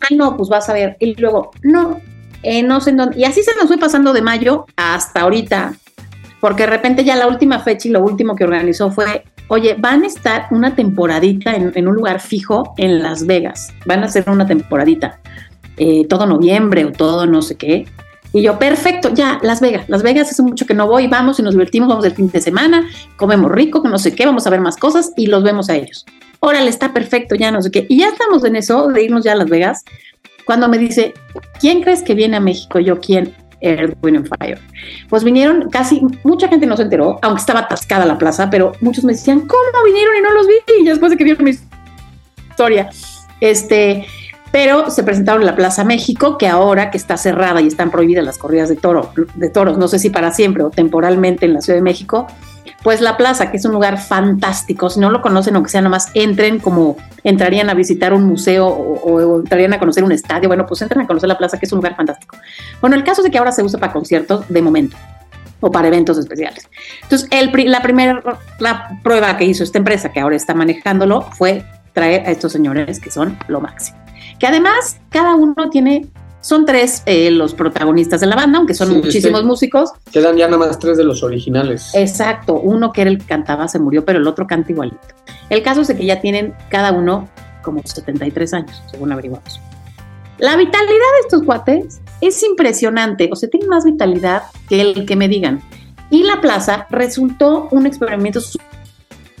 Ah, 0.00 0.14
no, 0.14 0.36
pues 0.36 0.48
vas 0.48 0.68
a 0.68 0.72
ver. 0.72 0.96
Y 1.00 1.14
luego, 1.16 1.50
no, 1.62 2.00
eh, 2.42 2.62
no 2.62 2.80
sé 2.80 2.90
en 2.90 2.96
dónde. 2.98 3.18
Y 3.18 3.24
así 3.24 3.42
se 3.42 3.54
nos 3.56 3.66
fue 3.66 3.78
pasando 3.78 4.12
de 4.12 4.22
mayo 4.22 4.66
hasta 4.76 5.22
ahorita, 5.22 5.74
porque 6.40 6.62
de 6.62 6.68
repente 6.68 7.04
ya 7.04 7.16
la 7.16 7.26
última 7.26 7.58
fecha 7.58 7.88
y 7.88 7.90
lo 7.90 8.00
último 8.00 8.36
que 8.36 8.44
organizó 8.44 8.90
fue 8.92 9.24
oye, 9.50 9.74
van 9.76 10.04
a 10.04 10.06
estar 10.06 10.46
una 10.52 10.76
temporadita 10.76 11.54
en, 11.54 11.88
un 11.88 11.94
lugar 11.94 12.20
fijo 12.20 12.72
en 12.76 13.02
Las 13.02 13.26
Vegas, 13.26 13.74
van 13.84 14.04
a 14.04 14.06
hacer 14.06 14.30
una 14.30 14.46
temporadita, 14.46 15.18
eh, 15.76 16.06
todo 16.08 16.24
noviembre 16.24 16.84
o 16.84 16.92
todo 16.92 17.26
no 17.26 17.42
sé 17.42 17.56
qué. 17.56 17.86
Y 18.32 18.42
yo, 18.42 18.60
perfecto, 18.60 19.12
ya, 19.12 19.40
Las 19.42 19.60
Vegas. 19.60 19.88
Las 19.88 20.04
Vegas 20.04 20.30
hace 20.30 20.40
mucho 20.42 20.66
que 20.66 20.74
no 20.74 20.86
voy, 20.86 21.08
vamos 21.08 21.40
y 21.40 21.42
nos 21.42 21.54
divertimos, 21.54 21.88
vamos 21.88 22.04
el 22.04 22.12
fin 22.12 22.30
de 22.30 22.40
semana, 22.40 22.88
comemos 23.16 23.50
rico, 23.50 23.82
no 23.88 23.98
sé 23.98 24.14
qué, 24.14 24.24
vamos 24.24 24.46
a 24.46 24.50
ver 24.50 24.60
más 24.60 24.76
cosas 24.76 25.12
y 25.16 25.26
los 25.26 25.42
vemos 25.42 25.68
a 25.68 25.74
ellos. 25.74 26.06
Órale, 26.38 26.70
está 26.70 26.92
perfecto, 26.92 27.34
ya 27.34 27.50
no 27.50 27.60
sé 27.60 27.72
qué. 27.72 27.86
Y 27.88 27.98
ya 27.98 28.08
estamos 28.08 28.44
en 28.44 28.54
eso 28.54 28.86
de 28.86 29.02
irnos 29.02 29.24
ya 29.24 29.32
a 29.32 29.34
Las 29.34 29.50
Vegas. 29.50 29.82
Cuando 30.44 30.68
me 30.68 30.78
dice, 30.78 31.12
¿quién 31.58 31.82
crees 31.82 32.02
que 32.02 32.14
viene 32.14 32.36
a 32.36 32.40
México? 32.40 32.78
Yo, 32.78 33.00
¿quién? 33.00 33.34
Earth, 33.60 33.96
Wind 34.02 34.28
Fire. 34.28 34.58
Pues 35.08 35.24
vinieron 35.24 35.70
casi, 35.70 36.02
mucha 36.24 36.48
gente 36.48 36.66
no 36.66 36.76
se 36.76 36.82
enteró, 36.82 37.18
aunque 37.22 37.40
estaba 37.40 37.60
atascada 37.60 38.06
la 38.06 38.18
plaza, 38.18 38.50
pero 38.50 38.72
muchos 38.80 39.04
me 39.04 39.12
decían, 39.12 39.40
¿cómo 39.40 39.84
vinieron 39.84 40.16
y 40.16 40.20
no 40.20 40.32
los 40.32 40.46
vi? 40.46 40.54
Y 40.80 40.84
después 40.84 41.10
de 41.10 41.16
que 41.16 41.24
vieron 41.24 41.44
mi 41.44 41.50
historia. 42.50 42.90
Este, 43.40 44.06
pero 44.52 44.90
se 44.90 45.02
presentaron 45.02 45.42
en 45.42 45.46
la 45.46 45.56
Plaza 45.56 45.84
México, 45.84 46.36
que 46.36 46.48
ahora 46.48 46.90
que 46.90 46.98
está 46.98 47.16
cerrada 47.16 47.60
y 47.60 47.68
están 47.68 47.90
prohibidas 47.90 48.24
las 48.24 48.38
corridas 48.38 48.68
de, 48.68 48.76
toro, 48.76 49.12
de 49.34 49.48
toros, 49.48 49.78
no 49.78 49.88
sé 49.88 49.98
si 49.98 50.10
para 50.10 50.32
siempre 50.32 50.62
o 50.64 50.70
temporalmente 50.70 51.46
en 51.46 51.54
la 51.54 51.60
Ciudad 51.60 51.78
de 51.78 51.82
México, 51.82 52.26
pues 52.82 53.00
la 53.00 53.16
plaza, 53.16 53.50
que 53.50 53.58
es 53.58 53.64
un 53.64 53.72
lugar 53.72 53.98
fantástico, 53.98 54.88
si 54.88 55.00
no 55.00 55.10
lo 55.10 55.20
conocen, 55.20 55.54
aunque 55.54 55.70
sea 55.70 55.82
nomás, 55.82 56.08
entren 56.14 56.58
como 56.58 56.96
entrarían 57.24 57.68
a 57.68 57.74
visitar 57.74 58.14
un 58.14 58.24
museo 58.24 58.66
o, 58.66 59.40
entrarían 59.40 59.72
a 59.74 59.78
conocer 59.78 60.02
un 60.02 60.12
estadio, 60.12 60.48
bueno, 60.48 60.66
pues 60.66 60.80
entren 60.80 61.02
a 61.02 61.06
conocer 61.06 61.28
la 61.28 61.36
plaza, 61.36 61.58
que 61.58 61.66
es 61.66 61.72
un 61.72 61.78
lugar 61.78 61.96
fantástico. 61.96 62.36
Bueno, 62.80 62.96
el 62.96 63.04
caso 63.04 63.20
es 63.20 63.24
de 63.24 63.30
que 63.30 63.38
ahora 63.38 63.52
se 63.52 63.62
usa 63.62 63.78
para 63.78 63.92
conciertos 63.92 64.48
de 64.48 64.62
momento 64.62 64.96
o 65.60 65.70
para 65.70 65.88
eventos 65.88 66.16
especiales. 66.16 66.68
Entonces, 67.02 67.28
la 67.66 67.82
primera 67.82 68.22
la 68.58 68.98
prueba 69.02 69.36
que 69.36 69.44
hizo 69.44 69.62
esta 69.62 69.76
empresa, 69.76 70.10
que 70.10 70.20
ahora 70.20 70.36
está 70.36 70.54
manejándolo, 70.54 71.22
fue 71.32 71.64
traer 71.92 72.26
a 72.26 72.30
estos 72.30 72.52
señores 72.52 72.98
que 72.98 73.10
son 73.10 73.36
lo 73.48 73.60
máximo. 73.60 73.98
Que 74.38 74.46
además, 74.46 74.98
cada 75.10 75.34
uno 75.34 75.68
tiene 75.70 76.08
son 76.40 76.64
tres 76.64 77.02
eh, 77.06 77.30
los 77.30 77.54
protagonistas 77.54 78.20
de 78.20 78.26
la 78.26 78.36
banda, 78.36 78.58
aunque 78.58 78.74
son 78.74 78.90
muchísimos 78.92 79.44
músicos. 79.44 79.90
Quedan 80.10 80.36
ya 80.36 80.46
nada 80.46 80.58
más 80.58 80.78
tres 80.78 80.96
de 80.96 81.04
los 81.04 81.22
originales. 81.22 81.90
Exacto, 81.94 82.54
uno 82.54 82.92
que 82.92 83.02
era 83.02 83.10
el 83.10 83.18
que 83.18 83.26
cantaba 83.26 83.68
se 83.68 83.78
murió, 83.78 84.04
pero 84.04 84.18
el 84.18 84.26
otro 84.26 84.46
canta 84.46 84.72
igualito. 84.72 85.00
El 85.48 85.62
caso 85.62 85.82
es 85.82 85.92
que 85.92 86.04
ya 86.04 86.20
tienen 86.20 86.54
cada 86.70 86.92
uno 86.92 87.28
como 87.62 87.82
73 87.84 88.54
años, 88.54 88.82
según 88.90 89.12
averiguamos. 89.12 89.60
La 90.38 90.56
vitalidad 90.56 90.88
de 90.88 91.20
estos 91.22 91.42
cuates 91.42 92.00
es 92.22 92.42
impresionante, 92.42 93.28
o 93.30 93.36
sea, 93.36 93.50
tienen 93.50 93.68
más 93.68 93.84
vitalidad 93.84 94.44
que 94.68 94.80
el 94.80 95.04
que 95.04 95.16
me 95.16 95.28
digan. 95.28 95.60
Y 96.08 96.22
la 96.22 96.40
plaza 96.40 96.86
resultó 96.90 97.68
un 97.70 97.86
experimento 97.86 98.40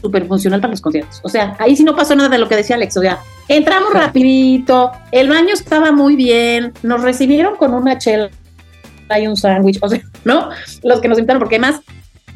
súper 0.00 0.26
funcional 0.26 0.60
para 0.60 0.72
los 0.72 0.80
conciertos. 0.80 1.20
O 1.22 1.28
sea, 1.28 1.56
ahí 1.58 1.76
sí 1.76 1.84
no 1.84 1.94
pasó 1.94 2.14
nada 2.14 2.28
de 2.28 2.38
lo 2.38 2.48
que 2.48 2.56
decía 2.56 2.76
Alex. 2.76 2.96
O 2.96 3.00
sea, 3.00 3.20
entramos 3.48 3.92
rapidito, 3.92 4.90
el 5.12 5.28
baño 5.28 5.52
estaba 5.52 5.92
muy 5.92 6.16
bien, 6.16 6.72
nos 6.82 7.02
recibieron 7.02 7.56
con 7.56 7.74
una 7.74 7.98
chela 7.98 8.30
y 9.18 9.26
un 9.26 9.36
sándwich, 9.36 9.78
o 9.82 9.88
sea, 9.88 10.00
¿no? 10.24 10.50
Los 10.84 11.00
que 11.00 11.08
nos 11.08 11.18
invitaron, 11.18 11.40
porque 11.40 11.56
además 11.56 11.80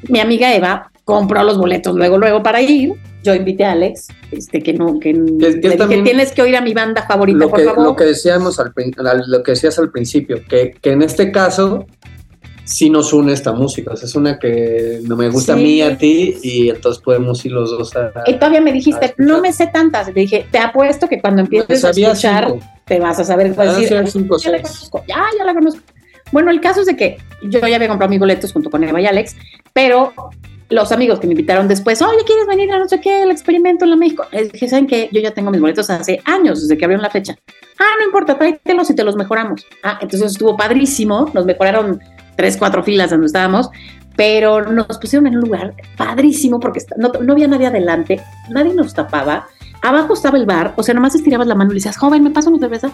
mi 0.08 0.20
amiga 0.20 0.52
Eva 0.54 0.90
compró 1.04 1.42
los 1.44 1.58
boletos 1.58 1.94
luego, 1.94 2.18
luego 2.18 2.42
para 2.42 2.60
ir. 2.60 2.94
Yo 3.22 3.34
invité 3.34 3.64
a 3.64 3.72
Alex, 3.72 4.08
este, 4.32 4.60
que 4.60 4.74
no, 4.74 4.98
que, 4.98 5.14
le 5.14 5.56
dije, 5.56 6.02
tienes 6.02 6.32
que 6.32 6.42
oír 6.42 6.56
a 6.56 6.60
mi 6.60 6.74
banda 6.74 7.06
favorita, 7.06 7.48
por 7.48 7.64
favor. 7.64 7.82
Lo 7.82 7.96
que 7.96 8.04
decíamos 8.04 8.60
al, 8.60 8.74
lo 9.26 9.42
que 9.42 9.52
decías 9.52 9.78
al 9.78 9.90
principio, 9.90 10.42
que, 10.46 10.76
que 10.78 10.92
en 10.92 11.00
este 11.00 11.32
caso 11.32 11.86
sí 12.64 12.90
nos 12.90 13.12
une 13.12 13.32
esta 13.32 13.52
música. 13.52 13.92
O 13.92 13.96
sea, 13.96 14.06
es 14.06 14.14
una 14.14 14.38
que 14.38 15.00
no 15.04 15.16
me 15.16 15.28
gusta 15.28 15.52
a 15.52 15.56
mí, 15.56 15.82
a 15.82 15.96
ti, 15.96 16.36
y 16.42 16.70
entonces 16.70 17.02
podemos 17.02 17.44
ir 17.44 17.52
los 17.52 17.70
dos 17.70 17.94
a. 17.96 18.12
Y 18.26 18.34
todavía 18.34 18.60
me 18.60 18.72
dijiste, 18.72 19.14
no 19.18 19.40
me 19.40 19.52
sé 19.52 19.68
tantas. 19.68 20.06
Te 20.06 20.12
dije, 20.12 20.46
te 20.50 20.58
apuesto 20.58 21.08
que 21.08 21.20
cuando 21.20 21.42
empieces 21.42 21.84
a 21.84 21.90
escuchar, 21.90 22.54
te 22.84 22.98
vas 22.98 23.18
a 23.18 23.24
saber. 23.24 23.54
Vas 23.54 23.76
decir, 23.76 23.90
ya, 23.90 24.50
la 24.50 24.62
conozco, 24.62 25.04
ya, 25.06 25.24
ya 25.38 25.44
la 25.44 25.54
conozco. 25.54 25.80
Bueno, 26.32 26.50
el 26.50 26.60
caso 26.60 26.80
es 26.80 26.86
de 26.86 26.96
que 26.96 27.18
yo 27.42 27.60
ya 27.60 27.76
había 27.76 27.88
comprado 27.88 28.10
mis 28.10 28.18
boletos 28.18 28.52
junto 28.52 28.70
con 28.70 28.82
Eva 28.82 29.00
y 29.00 29.06
Alex, 29.06 29.36
pero 29.72 30.12
los 30.70 30.90
amigos 30.92 31.20
que 31.20 31.26
me 31.26 31.34
invitaron 31.34 31.68
después, 31.68 32.00
oye, 32.02 32.24
¿quieres 32.26 32.46
venir 32.46 32.72
a 32.72 32.78
no 32.78 32.88
sé 32.88 33.00
qué, 33.00 33.22
el 33.22 33.30
experimento 33.30 33.84
en 33.84 33.90
la 33.90 33.96
México? 33.96 34.24
Les 34.32 34.50
dije, 34.50 34.68
¿saben 34.68 34.86
qué? 34.86 35.08
Yo 35.12 35.20
ya 35.20 35.32
tengo 35.32 35.50
mis 35.50 35.60
boletos 35.60 35.90
hace 35.90 36.20
años, 36.24 36.62
desde 36.62 36.76
que 36.76 36.84
abrieron 36.84 37.02
la 37.02 37.10
fecha. 37.10 37.36
Ah, 37.78 37.92
no 37.98 38.06
importa, 38.06 38.36
tráetelos 38.36 38.90
y 38.90 38.94
te 38.94 39.04
los 39.04 39.14
mejoramos. 39.16 39.66
Ah, 39.82 39.98
entonces 40.00 40.32
estuvo 40.32 40.56
padrísimo, 40.56 41.30
nos 41.34 41.44
mejoraron 41.44 42.00
tres, 42.36 42.56
cuatro 42.56 42.82
filas 42.82 43.10
donde 43.10 43.26
estábamos, 43.26 43.70
pero 44.16 44.62
nos 44.62 44.98
pusieron 44.98 45.26
en 45.26 45.36
un 45.36 45.42
lugar 45.42 45.74
padrísimo 45.96 46.60
porque 46.60 46.80
no, 46.96 47.12
no 47.20 47.32
había 47.32 47.48
nadie 47.48 47.66
adelante, 47.66 48.20
nadie 48.50 48.74
nos 48.74 48.94
tapaba. 48.94 49.46
Abajo 49.82 50.14
estaba 50.14 50.38
el 50.38 50.46
bar, 50.46 50.72
o 50.76 50.82
sea, 50.82 50.94
nomás 50.94 51.14
estirabas 51.14 51.46
la 51.46 51.54
mano 51.54 51.70
y 51.70 51.74
le 51.74 51.78
decías, 51.78 51.96
joven, 51.96 52.22
¿me 52.22 52.30
paso 52.30 52.50
una 52.50 52.58
cerveza? 52.58 52.90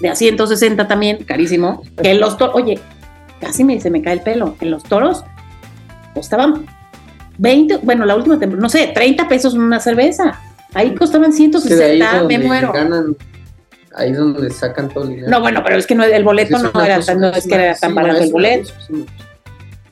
De 0.00 0.08
a 0.08 0.14
160 0.14 0.88
también, 0.88 1.24
carísimo. 1.24 1.82
Que 2.02 2.14
los 2.14 2.36
toros, 2.36 2.56
oye, 2.56 2.80
casi 3.40 3.62
me, 3.62 3.80
se 3.80 3.90
me 3.90 4.02
cae 4.02 4.14
el 4.14 4.20
pelo. 4.20 4.56
En 4.60 4.70
los 4.70 4.82
toros 4.82 5.24
costaban 6.12 6.66
20, 7.38 7.78
bueno, 7.78 8.04
la 8.04 8.16
última 8.16 8.38
temporada, 8.38 8.62
no 8.62 8.68
sé, 8.68 8.90
30 8.92 9.28
pesos 9.28 9.54
una 9.54 9.80
cerveza. 9.80 10.40
Ahí 10.72 10.94
costaban 10.94 11.32
160, 11.32 12.24
me 12.24 12.38
muero. 12.38 12.72
Ahí 13.96 14.10
es 14.10 14.18
donde 14.18 14.50
sacan 14.50 14.88
todo 14.88 15.04
el 15.04 15.10
dinero. 15.10 15.28
No, 15.28 15.40
bueno, 15.40 15.62
pero 15.64 15.76
es 15.76 15.86
que 15.86 15.94
no, 15.94 16.04
el 16.04 16.24
boleto 16.24 16.58
no 16.58 16.84
era 16.84 17.00
tan, 17.00 17.20
no 17.20 17.28
es 17.28 17.46
que 17.46 17.54
era 17.54 17.74
tan 17.74 17.94
barato 17.94 18.22
el 18.22 18.32
boleto. 18.32 18.70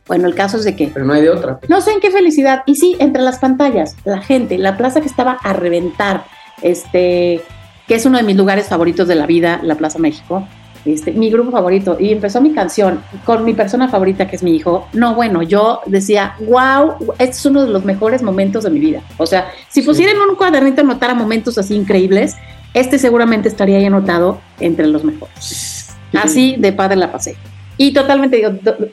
Bueno, 0.07 0.29
el 0.29 0.35
caso 0.35 0.59
es 0.59 0.65
de 0.65 0.77
que. 0.77 0.89
Pero 0.89 1.05
no 1.05 1.13
hay 1.13 1.23
de 1.23 1.31
otra. 1.31 1.61
No 1.69 1.81
sé 1.81 1.93
en 1.93 2.01
qué 2.01 2.11
felicidad. 2.11 2.63
Y 2.67 2.77
sí, 2.77 2.97
entre 2.99 3.23
las 3.23 3.39
pantallas, 3.39 3.97
la 4.05 4.21
gente, 4.21 4.59
la 4.59 4.77
plaza 4.77 5.01
que 5.01 5.07
estaba 5.07 5.39
a 5.43 5.53
reventar, 5.53 6.25
este, 6.61 7.41
que 7.87 7.95
es 7.95 8.05
uno 8.05 8.19
de 8.19 8.25
mis 8.25 8.37
lugares 8.37 8.67
favoritos 8.67 9.09
de 9.09 9.15
la 9.15 9.27
vida, 9.27 9.61
la 9.63 9.77
Plaza 9.77 9.99
México. 9.99 10.47
Este, 10.85 11.13
mi 11.13 11.31
grupo 11.31 11.53
favorito, 11.53 11.97
y 12.01 12.11
empezó 12.11 12.41
mi 12.41 12.53
canción 12.53 13.01
con 13.25 13.45
mi 13.45 13.55
persona 13.55 13.89
favorita, 13.89 14.27
que 14.27 14.35
es 14.35 14.43
mi 14.43 14.57
hijo. 14.57 14.89
No, 14.93 15.15
bueno, 15.15 15.43
yo 15.43 15.81
decía, 15.87 16.35
wow, 16.41 17.15
este 17.21 17.37
es 17.37 17.47
uno 17.47 17.65
de 17.65 17.69
los 17.69 17.85
mejores 17.85 18.21
momentos 18.21 18.65
de 18.65 18.71
mi 18.71 18.81
vida. 18.81 19.01
O 19.17 19.27
sea, 19.27 19.53
si 19.69 19.83
pusieran 19.83 20.17
un 20.29 20.35
cuadernito 20.35 20.81
anotara 20.81 21.15
momentos 21.15 21.57
así 21.57 21.77
increíbles, 21.77 22.35
este 22.75 22.99
seguramente 22.99 23.49
estaría 23.49 23.79
ahí 23.79 23.85
anotado 23.85 24.41
entre 24.61 24.87
los 24.87 25.05
mejores. 25.05 25.95
Así 26.13 26.57
de 26.59 26.73
padre 26.73 26.97
la 26.97 27.11
pasé. 27.11 27.37
Y 27.77 27.93
totalmente 27.93 28.37
digo, 28.37 28.51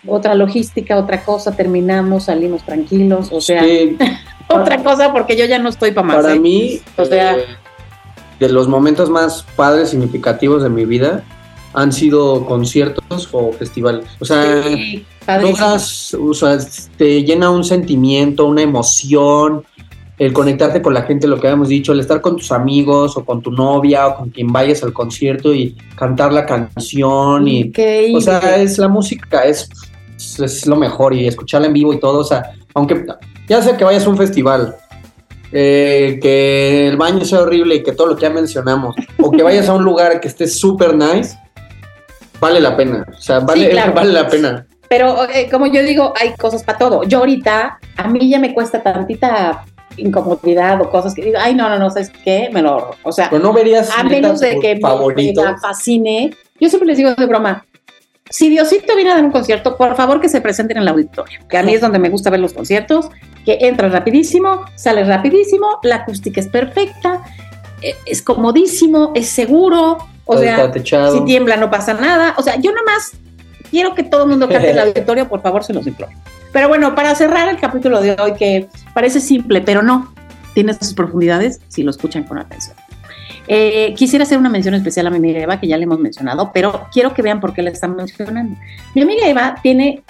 otra 0.07 0.35
logística, 0.35 0.97
otra 0.97 1.23
cosa, 1.23 1.55
terminamos, 1.55 2.25
salimos 2.25 2.63
tranquilos, 2.63 3.29
o 3.31 3.41
sea, 3.41 3.63
otra 4.47 4.81
cosa 4.83 5.11
porque 5.11 5.35
yo 5.35 5.45
ya 5.45 5.59
no 5.59 5.69
estoy 5.69 5.91
para 5.91 6.07
más. 6.07 6.15
Para 6.17 6.33
¿eh? 6.33 6.39
mí, 6.39 6.79
o 6.97 7.05
sea, 7.05 7.37
eh, 7.37 7.45
de 8.39 8.49
los 8.49 8.67
momentos 8.67 9.09
más 9.09 9.45
padres, 9.55 9.89
significativos 9.89 10.63
de 10.63 10.69
mi 10.69 10.85
vida, 10.85 11.23
han 11.73 11.91
sido 11.91 12.45
conciertos 12.45 13.29
o 13.31 13.51
festivales. 13.51 14.05
O 14.19 14.25
sea, 14.25 14.63
o 15.27 16.33
sea, 16.33 16.57
te 16.97 17.23
llena 17.23 17.51
un 17.51 17.63
sentimiento, 17.63 18.45
una 18.47 18.61
emoción, 18.61 19.63
el 20.19 20.33
conectarte 20.33 20.81
con 20.81 20.93
la 20.93 21.03
gente, 21.03 21.27
lo 21.27 21.39
que 21.39 21.47
habíamos 21.47 21.69
dicho, 21.69 21.93
el 21.93 22.01
estar 22.01 22.19
con 22.19 22.35
tus 22.35 22.51
amigos 22.51 23.15
o 23.15 23.23
con 23.23 23.41
tu 23.41 23.51
novia 23.51 24.07
o 24.07 24.17
con 24.17 24.29
quien 24.29 24.47
vayas 24.47 24.83
al 24.83 24.91
concierto 24.91 25.53
y 25.53 25.77
cantar 25.95 26.33
la 26.33 26.45
canción 26.45 27.47
y 27.47 27.71
o 28.13 28.19
sea, 28.19 28.57
es 28.57 28.77
la 28.77 28.89
música, 28.89 29.45
es, 29.45 29.69
es 30.17 30.67
lo 30.67 30.75
mejor 30.75 31.13
y 31.13 31.25
escucharla 31.25 31.67
en 31.67 31.73
vivo 31.73 31.93
y 31.93 31.99
todo, 31.99 32.19
o 32.19 32.23
sea, 32.25 32.51
aunque 32.73 33.05
ya 33.47 33.61
sea 33.61 33.77
que 33.77 33.85
vayas 33.85 34.05
a 34.05 34.09
un 34.09 34.17
festival, 34.17 34.75
eh, 35.53 36.19
que 36.21 36.89
el 36.89 36.97
baño 36.97 37.23
sea 37.23 37.39
horrible 37.39 37.75
y 37.75 37.83
que 37.83 37.93
todo 37.93 38.07
lo 38.07 38.15
que 38.17 38.23
ya 38.23 38.29
mencionamos, 38.29 38.95
o 39.19 39.31
que 39.31 39.41
vayas 39.41 39.69
a 39.69 39.73
un 39.73 39.85
lugar 39.85 40.19
que 40.19 40.27
esté 40.27 40.47
súper 40.47 40.95
nice, 40.95 41.37
vale 42.41 42.59
la 42.59 42.75
pena. 42.75 43.05
O 43.09 43.21
sea, 43.21 43.39
vale, 43.39 43.73
vale 43.95 44.11
la 44.11 44.27
pena. 44.27 44.67
Pero 44.89 45.29
eh, 45.29 45.47
como 45.49 45.67
yo 45.67 45.81
digo, 45.83 46.13
hay 46.19 46.33
cosas 46.35 46.63
para 46.63 46.77
todo. 46.77 47.03
Yo 47.03 47.19
ahorita, 47.19 47.79
a 47.95 48.07
mí 48.09 48.29
ya 48.29 48.39
me 48.39 48.53
cuesta 48.53 48.83
tantita 48.83 49.63
incomodidad 49.99 50.81
o 50.81 50.89
cosas 50.89 51.13
que 51.13 51.23
digo, 51.23 51.37
ay, 51.39 51.55
no, 51.55 51.69
no, 51.69 51.77
no, 51.77 51.89
¿sabes 51.89 52.11
qué? 52.23 52.49
Me 52.51 52.61
lo, 52.61 52.91
o 53.03 53.11
sea, 53.11 53.29
Pero 53.29 53.43
no 53.43 53.53
verías 53.53 53.89
a 53.97 54.03
menos 54.03 54.39
de 54.39 54.59
que 54.59 54.75
me, 54.75 55.57
fascine. 55.61 56.31
Yo 56.59 56.69
siempre 56.69 56.87
les 56.87 56.97
digo 56.97 57.13
de 57.15 57.25
broma, 57.25 57.65
si 58.29 58.49
Diosito 58.49 58.95
viene 58.95 59.11
a 59.11 59.15
dar 59.15 59.23
un 59.23 59.31
concierto, 59.31 59.75
por 59.75 59.95
favor 59.95 60.21
que 60.21 60.29
se 60.29 60.39
presenten 60.39 60.77
en 60.77 60.83
el 60.83 60.89
auditorio, 60.89 61.39
que 61.49 61.57
a 61.57 61.63
mí 61.63 61.73
es 61.73 61.81
donde 61.81 61.99
me 61.99 62.09
gusta 62.09 62.29
ver 62.29 62.39
los 62.39 62.53
conciertos, 62.53 63.09
que 63.43 63.57
entra 63.61 63.89
rapidísimo, 63.89 64.65
sale 64.75 65.03
rapidísimo, 65.03 65.79
la 65.83 65.97
acústica 65.97 66.39
es 66.39 66.47
perfecta, 66.47 67.23
e, 67.81 67.95
es 68.05 68.21
comodísimo, 68.21 69.11
es 69.15 69.29
seguro, 69.29 69.97
o 70.25 70.37
sea, 70.37 70.71
si 71.11 71.25
tiembla 71.25 71.57
no 71.57 71.71
pasa 71.71 71.95
nada, 71.95 72.35
o 72.37 72.43
sea, 72.43 72.57
yo 72.57 72.71
nomás 72.71 73.13
quiero 73.71 73.95
que 73.95 74.03
todo 74.03 74.23
el 74.23 74.29
mundo 74.29 74.47
cante 74.47 74.69
en 74.69 74.77
el 74.77 74.79
auditorio, 74.87 75.27
por 75.27 75.41
favor, 75.41 75.63
se 75.63 75.73
los 75.73 75.87
imploro. 75.87 76.11
Pero 76.51 76.67
bueno, 76.67 76.95
para 76.95 77.13
cerrar 77.15 77.47
el 77.49 77.57
capítulo 77.57 78.01
de 78.01 78.15
hoy, 78.19 78.33
que 78.33 78.67
parece 78.93 79.19
simple, 79.19 79.61
pero 79.61 79.81
no, 79.81 80.13
tiene 80.53 80.73
sus 80.73 80.93
profundidades 80.93 81.61
si 81.67 81.83
lo 81.83 81.91
escuchan 81.91 82.23
con 82.23 82.37
atención. 82.37 82.75
Eh, 83.47 83.93
quisiera 83.95 84.23
hacer 84.23 84.37
una 84.37 84.49
mención 84.49 84.75
especial 84.75 85.07
a 85.07 85.09
mi 85.09 85.17
amiga 85.17 85.39
Eva, 85.39 85.59
que 85.59 85.67
ya 85.67 85.77
le 85.77 85.83
hemos 85.83 85.99
mencionado, 85.99 86.51
pero 86.53 86.87
quiero 86.91 87.13
que 87.13 87.21
vean 87.21 87.39
por 87.39 87.53
qué 87.53 87.61
la 87.61 87.71
están 87.71 87.95
mencionando. 87.95 88.55
Mi 88.93 89.01
amiga 89.01 89.27
Eva 89.27 89.55
tiene 89.61 90.03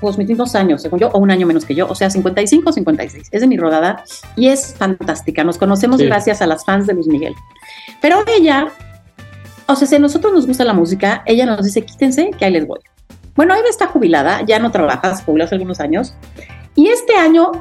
pues 0.00 0.16
mis 0.16 0.28
mismos 0.28 0.54
años, 0.54 0.82
según 0.82 1.00
yo, 1.00 1.08
o 1.08 1.18
un 1.18 1.30
año 1.30 1.46
menos 1.46 1.64
que 1.64 1.74
yo, 1.74 1.88
o 1.88 1.94
sea, 1.94 2.10
55 2.10 2.68
o 2.68 2.72
56. 2.72 3.28
Es 3.30 3.40
de 3.40 3.46
mi 3.46 3.56
rodada 3.56 4.04
y 4.36 4.48
es 4.48 4.74
fantástica. 4.76 5.44
Nos 5.44 5.58
conocemos 5.58 6.00
gracias 6.00 6.40
a 6.42 6.46
las 6.46 6.64
fans 6.64 6.86
de 6.86 6.94
Luis 6.94 7.08
Miguel. 7.08 7.34
Pero 8.00 8.22
ella, 8.26 8.68
o 9.66 9.74
sea, 9.74 9.88
si 9.88 9.96
a 9.96 9.98
nosotros 9.98 10.32
nos 10.32 10.46
gusta 10.46 10.64
la 10.64 10.72
música, 10.72 11.22
ella 11.26 11.46
nos 11.46 11.64
dice, 11.64 11.82
quítense, 11.82 12.30
que 12.38 12.44
ahí 12.44 12.52
les 12.52 12.66
voy. 12.66 12.80
Bueno, 13.38 13.54
Eva 13.54 13.68
está 13.70 13.86
jubilada, 13.86 14.42
ya 14.42 14.58
no 14.58 14.72
trabaja, 14.72 15.14
se 15.14 15.22
jubiló 15.22 15.44
hace 15.44 15.54
algunos 15.54 15.78
años. 15.78 16.14
Y 16.74 16.88
este 16.88 17.14
año 17.14 17.52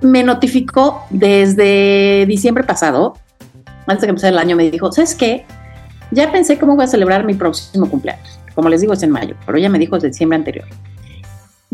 me 0.00 0.22
notificó 0.22 1.04
desde 1.10 2.24
diciembre 2.26 2.62
pasado, 2.62 3.18
antes 3.86 4.02
de 4.02 4.06
que 4.06 4.10
empezara 4.10 4.30
el 4.30 4.38
año, 4.38 4.54
me 4.54 4.70
dijo, 4.70 4.92
¿sabes 4.92 5.16
qué? 5.16 5.44
Ya 6.12 6.30
pensé 6.30 6.56
cómo 6.56 6.76
voy 6.76 6.84
a 6.84 6.86
celebrar 6.86 7.24
mi 7.24 7.34
próximo 7.34 7.90
cumpleaños. 7.90 8.38
Como 8.54 8.68
les 8.68 8.80
digo, 8.80 8.92
es 8.92 9.02
en 9.02 9.10
mayo, 9.10 9.34
pero 9.44 9.58
ella 9.58 9.68
me 9.68 9.80
dijo 9.80 9.96
desde 9.96 10.08
diciembre 10.08 10.36
anterior 10.36 10.66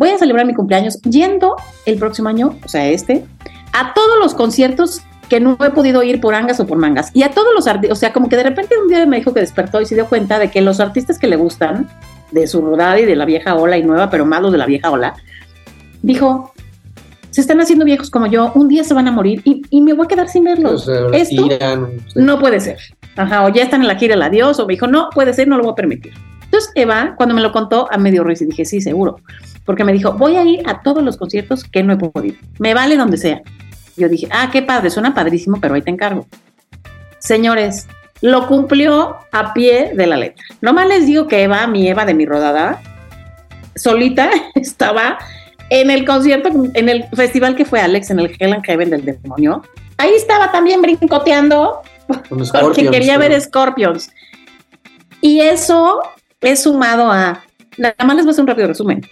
voy 0.00 0.08
a 0.08 0.18
celebrar 0.18 0.46
mi 0.46 0.54
cumpleaños 0.54 0.98
yendo 1.02 1.56
el 1.84 1.98
próximo 1.98 2.30
año, 2.30 2.58
o 2.64 2.68
sea, 2.68 2.88
este, 2.88 3.26
a 3.74 3.92
todos 3.92 4.18
los 4.18 4.32
conciertos 4.32 5.02
que 5.28 5.40
no 5.40 5.58
he 5.60 5.70
podido 5.72 6.02
ir 6.02 6.22
por 6.22 6.34
angas 6.34 6.58
o 6.58 6.66
por 6.66 6.78
mangas. 6.78 7.10
Y 7.12 7.22
a 7.22 7.30
todos 7.32 7.48
los 7.54 7.66
artistas, 7.66 7.98
o 7.98 8.00
sea, 8.00 8.10
como 8.14 8.30
que 8.30 8.36
de 8.36 8.44
repente 8.44 8.76
un 8.82 8.88
día 8.88 9.04
me 9.04 9.18
dijo 9.18 9.34
que 9.34 9.40
despertó 9.40 9.78
y 9.78 9.84
se 9.84 9.94
dio 9.94 10.08
cuenta 10.08 10.38
de 10.38 10.50
que 10.50 10.62
los 10.62 10.80
artistas 10.80 11.18
que 11.18 11.26
le 11.26 11.36
gustan, 11.36 11.86
de 12.30 12.46
su 12.46 12.60
rodada 12.60 12.98
y 13.00 13.04
de 13.04 13.16
la 13.16 13.24
vieja 13.24 13.54
ola 13.54 13.78
y 13.78 13.82
nueva, 13.82 14.10
pero 14.10 14.24
malos 14.24 14.52
de 14.52 14.58
la 14.58 14.66
vieja 14.66 14.90
ola, 14.90 15.14
dijo, 16.02 16.52
se 17.30 17.40
están 17.40 17.60
haciendo 17.60 17.84
viejos 17.84 18.10
como 18.10 18.26
yo, 18.26 18.52
un 18.54 18.68
día 18.68 18.84
se 18.84 18.94
van 18.94 19.08
a 19.08 19.12
morir 19.12 19.42
y, 19.44 19.80
me 19.80 19.92
voy 19.92 20.06
a 20.06 20.08
quedar 20.08 20.28
sin 20.28 20.44
verlos. 20.44 20.88
Esto 21.12 21.48
no 22.14 22.38
puede 22.38 22.60
ser. 22.60 22.78
Ajá, 23.16 23.44
o 23.44 23.48
ya 23.48 23.62
están 23.62 23.82
en 23.82 23.88
la 23.88 23.96
gira 23.96 24.14
el 24.14 24.22
adiós, 24.22 24.58
o 24.58 24.66
me 24.66 24.74
dijo, 24.74 24.86
no, 24.86 25.10
puede 25.10 25.32
ser, 25.32 25.48
no 25.48 25.56
lo 25.56 25.64
voy 25.64 25.72
a 25.72 25.76
permitir. 25.76 26.12
Entonces 26.44 26.72
Eva, 26.74 27.14
cuando 27.16 27.34
me 27.34 27.40
lo 27.40 27.52
contó, 27.52 27.86
a 27.90 27.98
medio 27.98 28.24
risa 28.24 28.44
y 28.44 28.48
dije, 28.48 28.64
sí, 28.64 28.80
seguro 28.80 29.18
porque 29.70 29.84
me 29.84 29.92
dijo, 29.92 30.14
voy 30.14 30.34
a 30.34 30.44
ir 30.44 30.68
a 30.68 30.82
todos 30.82 31.00
los 31.00 31.16
conciertos 31.16 31.62
que 31.62 31.84
no 31.84 31.92
he 31.92 31.96
podido. 31.96 32.36
Me 32.58 32.74
vale 32.74 32.96
donde 32.96 33.16
sea. 33.16 33.40
Yo 33.96 34.08
dije, 34.08 34.28
ah, 34.32 34.48
qué 34.50 34.62
padre, 34.62 34.90
suena 34.90 35.14
padrísimo, 35.14 35.58
pero 35.60 35.74
ahí 35.74 35.82
te 35.82 35.90
encargo. 35.90 36.26
Señores, 37.20 37.86
lo 38.22 38.46
cumplió 38.46 39.16
a 39.32 39.52
pie 39.54 39.92
de 39.94 40.06
la 40.06 40.16
letra. 40.16 40.44
Nomás 40.60 40.88
les 40.88 41.06
digo 41.06 41.26
que 41.26 41.42
Eva, 41.42 41.66
mi 41.66 41.88
Eva 41.88 42.04
de 42.04 42.14
mi 42.14 42.26
rodada, 42.26 42.80
solita 43.76 44.30
estaba 44.54 45.18
en 45.70 45.90
el 45.90 46.04
concierto, 46.04 46.50
en 46.74 46.88
el 46.88 47.04
festival 47.14 47.54
que 47.54 47.64
fue 47.64 47.80
Alex, 47.80 48.10
en 48.10 48.20
el 48.20 48.36
Hell 48.38 48.52
and 48.52 48.64
Heaven 48.64 48.90
del 48.90 49.04
demonio. 49.04 49.62
Ahí 49.98 50.12
estaba 50.14 50.50
también 50.50 50.82
brincoteando 50.82 51.82
porque 52.28 52.90
quería 52.90 53.18
ver 53.18 53.38
Scorpions. 53.40 54.10
Y 55.20 55.40
eso 55.40 56.00
es 56.40 56.62
sumado 56.62 57.10
a, 57.10 57.42
nada 57.76 57.94
más 58.04 58.16
les 58.16 58.24
voy 58.24 58.30
a 58.30 58.32
hacer 58.32 58.42
un 58.42 58.48
rápido 58.48 58.68
resumen. 58.68 59.06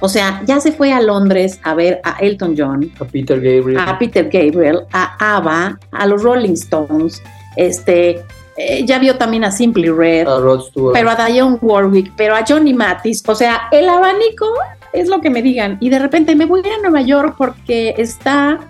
O 0.00 0.08
sea, 0.08 0.42
ya 0.44 0.60
se 0.60 0.72
fue 0.72 0.92
a 0.92 1.00
Londres 1.00 1.60
a 1.62 1.74
ver 1.74 2.00
a 2.04 2.18
Elton 2.18 2.54
John, 2.56 2.90
a 3.00 3.04
Peter 3.04 3.40
Gabriel, 3.40 3.78
a 3.78 3.98
Peter 3.98 4.24
Gabriel, 4.24 4.80
a 4.92 5.36
ABBA, 5.36 5.78
a 5.92 6.06
los 6.06 6.22
Rolling 6.22 6.52
Stones, 6.52 7.22
este, 7.56 8.24
eh, 8.56 8.84
ya 8.84 8.98
vio 8.98 9.16
también 9.16 9.44
a 9.44 9.50
Simply 9.50 9.90
Red, 9.90 10.28
a 10.28 10.38
Rod 10.38 10.62
Stewart. 10.68 10.92
pero 10.92 11.10
a 11.10 11.26
Dionne 11.26 11.58
Warwick, 11.60 12.12
pero 12.16 12.36
a 12.36 12.44
Johnny 12.46 12.72
Mathis, 12.72 13.22
o 13.26 13.34
sea, 13.34 13.62
el 13.72 13.88
abanico 13.88 14.46
es 14.92 15.08
lo 15.08 15.20
que 15.20 15.30
me 15.30 15.42
digan. 15.42 15.76
Y 15.80 15.90
de 15.90 15.98
repente 15.98 16.36
me 16.36 16.46
voy 16.46 16.62
a 16.64 16.68
ir 16.68 16.72
a 16.74 16.78
Nueva 16.78 17.02
York 17.02 17.34
porque 17.36 17.94
está 17.98 18.60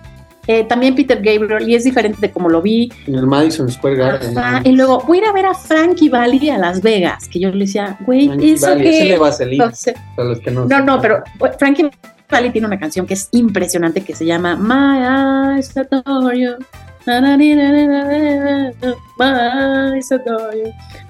eh, 0.47 0.63
también 0.63 0.95
Peter 0.95 1.17
Gabriel 1.21 1.67
y 1.67 1.75
es 1.75 1.83
diferente 1.83 2.19
de 2.19 2.31
como 2.31 2.49
lo 2.49 2.61
vi. 2.61 2.91
En 3.07 3.15
el 3.15 3.27
Madison 3.27 3.69
Square 3.69 3.95
Garden. 3.95 4.37
Ajá, 4.37 4.61
y 4.63 4.71
luego 4.71 5.01
voy 5.07 5.19
a 5.19 5.21
ir 5.21 5.27
a 5.27 5.33
ver 5.33 5.45
a 5.45 5.53
Frankie 5.53 6.09
Valli 6.09 6.49
a 6.49 6.57
Las 6.57 6.81
Vegas, 6.81 7.27
que 7.27 7.39
yo 7.39 7.49
le 7.49 7.65
decía, 7.65 7.97
güey, 8.01 8.29
eso 8.53 8.75
que... 8.75 9.17
ese 9.17 9.45
No, 9.55 9.71
sé. 9.71 9.95
para 10.15 10.29
los 10.29 10.39
que 10.39 10.51
no 10.51 10.65
no, 10.65 11.01
pero 11.01 11.23
Frankie 11.57 11.89
Valli 12.29 12.51
tiene 12.51 12.67
una 12.67 12.79
canción 12.79 13.05
que 13.05 13.15
es 13.15 13.29
impresionante 13.31 14.01
que 14.01 14.15
se 14.15 14.25
llama 14.25 14.55
My 14.55 15.55
Eyes 15.57 15.75
Adore 15.77 16.39
You. 16.39 16.55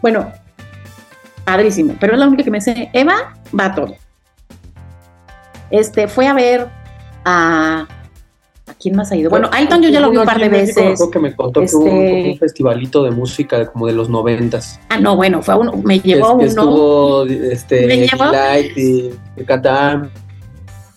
Bueno, 0.02 0.32
padrísimo, 1.44 1.96
pero 2.00 2.14
es 2.14 2.20
la 2.20 2.28
única 2.28 2.44
que 2.44 2.52
me 2.52 2.58
dice, 2.60 2.90
Eva, 2.94 3.14
todo. 3.74 3.96
Este, 5.72 6.08
fue 6.08 6.28
a 6.28 6.34
ver 6.34 6.68
a... 7.24 7.88
¿A 8.68 8.74
quién 8.74 8.96
más 8.96 9.12
ha 9.12 9.16
ido? 9.16 9.30
Bueno, 9.30 9.48
a 9.54 9.62
Elton 9.62 9.84
yo 9.84 9.90
ya 9.90 10.00
lo 10.00 10.10
vi 10.10 10.18
un 10.18 10.26
par 10.26 10.40
de 10.40 10.50
veces. 10.50 11.00
que 11.12 11.20
me 11.20 11.36
contó 11.36 11.62
que 11.62 11.68
hubo 11.76 11.84
un, 11.86 11.90
Este- 12.04 12.32
un 12.32 12.38
festivalito 12.40 13.04
de 13.04 13.12
música 13.12 13.60
de, 13.60 13.68
como 13.68 13.86
de 13.86 13.94
los 13.94 14.10
noventas. 14.10 14.80
Ah, 14.90 14.98
no, 15.00 15.16
bueno, 15.16 15.44
fue 15.44 15.54
a 15.54 15.58
uno, 15.58 15.74
me 15.84 16.00
llevó 16.00 16.34
uno. 16.34 16.44
estuvo 16.44 17.26
este, 17.26 17.86
Me 17.86 18.08
llevó- 18.08 18.32
Light 18.32 18.76
y, 18.76 19.12
y 19.38 19.44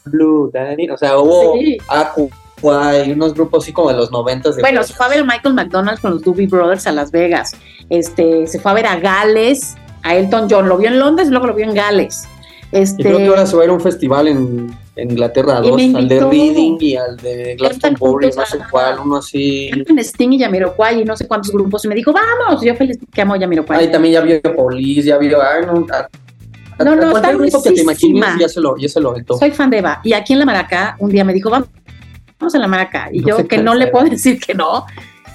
Blue, 0.06 0.50
Danny, 0.52 0.88
o 0.88 0.96
sea, 0.96 1.18
hubo 1.18 1.52
Sí. 1.58 1.76
Aqua 1.88 2.24
y 2.62 3.12
unos 3.12 3.34
grupos 3.34 3.64
así 3.64 3.72
como 3.72 3.90
de 3.90 3.96
los 3.96 4.10
noventas. 4.10 4.56
de 4.56 4.62
Bueno, 4.62 4.82
se 4.82 4.92
fue 4.92 5.06
a 5.06 5.08
ver 5.08 5.24
Michael 5.24 5.54
McDonald 5.54 6.00
con 6.00 6.12
los 6.12 6.22
Doobie 6.22 6.46
Brothers 6.46 6.86
a 6.86 6.92
Las 6.92 7.10
Vegas. 7.10 7.52
Este, 7.90 8.46
se 8.46 8.58
fue 8.58 8.70
a 8.70 8.74
ver 8.74 8.86
a 8.86 8.96
Gales, 8.96 9.76
a 10.02 10.16
Elton 10.16 10.48
John. 10.50 10.68
Lo 10.68 10.78
vio 10.78 10.88
en 10.88 10.98
Londres 10.98 11.28
y 11.28 11.30
luego 11.30 11.46
lo 11.46 11.54
vio 11.54 11.64
en 11.64 11.74
Gales. 11.74 12.28
Este, 12.70 13.00
Y 13.00 13.04
creo 13.04 13.18
que 13.18 13.26
ahora 13.28 13.46
se 13.46 13.56
va 13.56 13.62
a 13.62 13.64
ir 13.64 13.70
a 13.70 13.74
un 13.74 13.80
festival 13.80 14.28
en, 14.28 14.76
en 14.96 15.10
Inglaterra, 15.10 15.60
Y 15.64 15.68
dos, 15.68 15.76
me 15.76 15.98
al 15.98 16.08
de. 16.08 16.20
Reading 16.20 16.76
y 16.80 16.96
al 16.96 17.16
de 17.16 17.56
Glastonbury, 17.56 18.30
no 18.36 18.44
sé 18.44 18.58
cuál, 18.70 18.98
uno 18.98 19.16
así. 19.16 19.70
cantan 19.70 19.98
Sting 20.00 20.32
y 20.32 20.38
Yamiroquai 20.38 21.00
y 21.00 21.04
no 21.04 21.16
sé 21.16 21.26
cuántos 21.26 21.50
grupos. 21.52 21.84
Y 21.84 21.88
me 21.88 21.94
dijo, 21.94 22.12
vamos. 22.12 22.62
Yo 22.62 22.74
feliz 22.74 22.98
que 23.12 23.22
amo 23.22 23.36
Yamiroquai. 23.36 23.78
Ahí 23.78 23.90
también 23.90 24.14
ya 24.14 24.20
vio 24.20 24.42
Police, 24.54 25.02
ya 25.08 25.16
vio. 25.16 25.40
Ay, 25.40 25.64
no, 25.64 25.86
a, 25.90 26.84
No, 26.84 26.94
no, 26.94 27.16
está 27.16 27.32
grupo 27.32 27.62
que 27.62 27.72
te 27.72 27.80
imagines 27.80 28.24
ya 28.38 28.48
se 28.48 28.60
lo, 28.60 28.76
ya 28.76 28.88
se 28.88 29.00
lo. 29.00 29.14
Soy 29.38 29.50
fan 29.50 29.70
de 29.70 29.78
Eva. 29.78 30.00
Y 30.04 30.12
aquí 30.12 30.34
en 30.34 30.40
La 30.40 30.44
Maraca, 30.44 30.96
un 30.98 31.10
día 31.10 31.24
me 31.24 31.32
dijo, 31.32 31.48
vamos 31.48 31.68
a 32.40 32.58
La 32.58 32.68
Maraca. 32.68 33.08
Y 33.12 33.20
No 33.20 33.38
yo, 33.38 33.48
que 33.48 33.58
no 33.58 33.74
le 33.74 33.88
puedo 33.88 34.04
decir 34.10 34.38
que 34.40 34.54
no, 34.54 34.86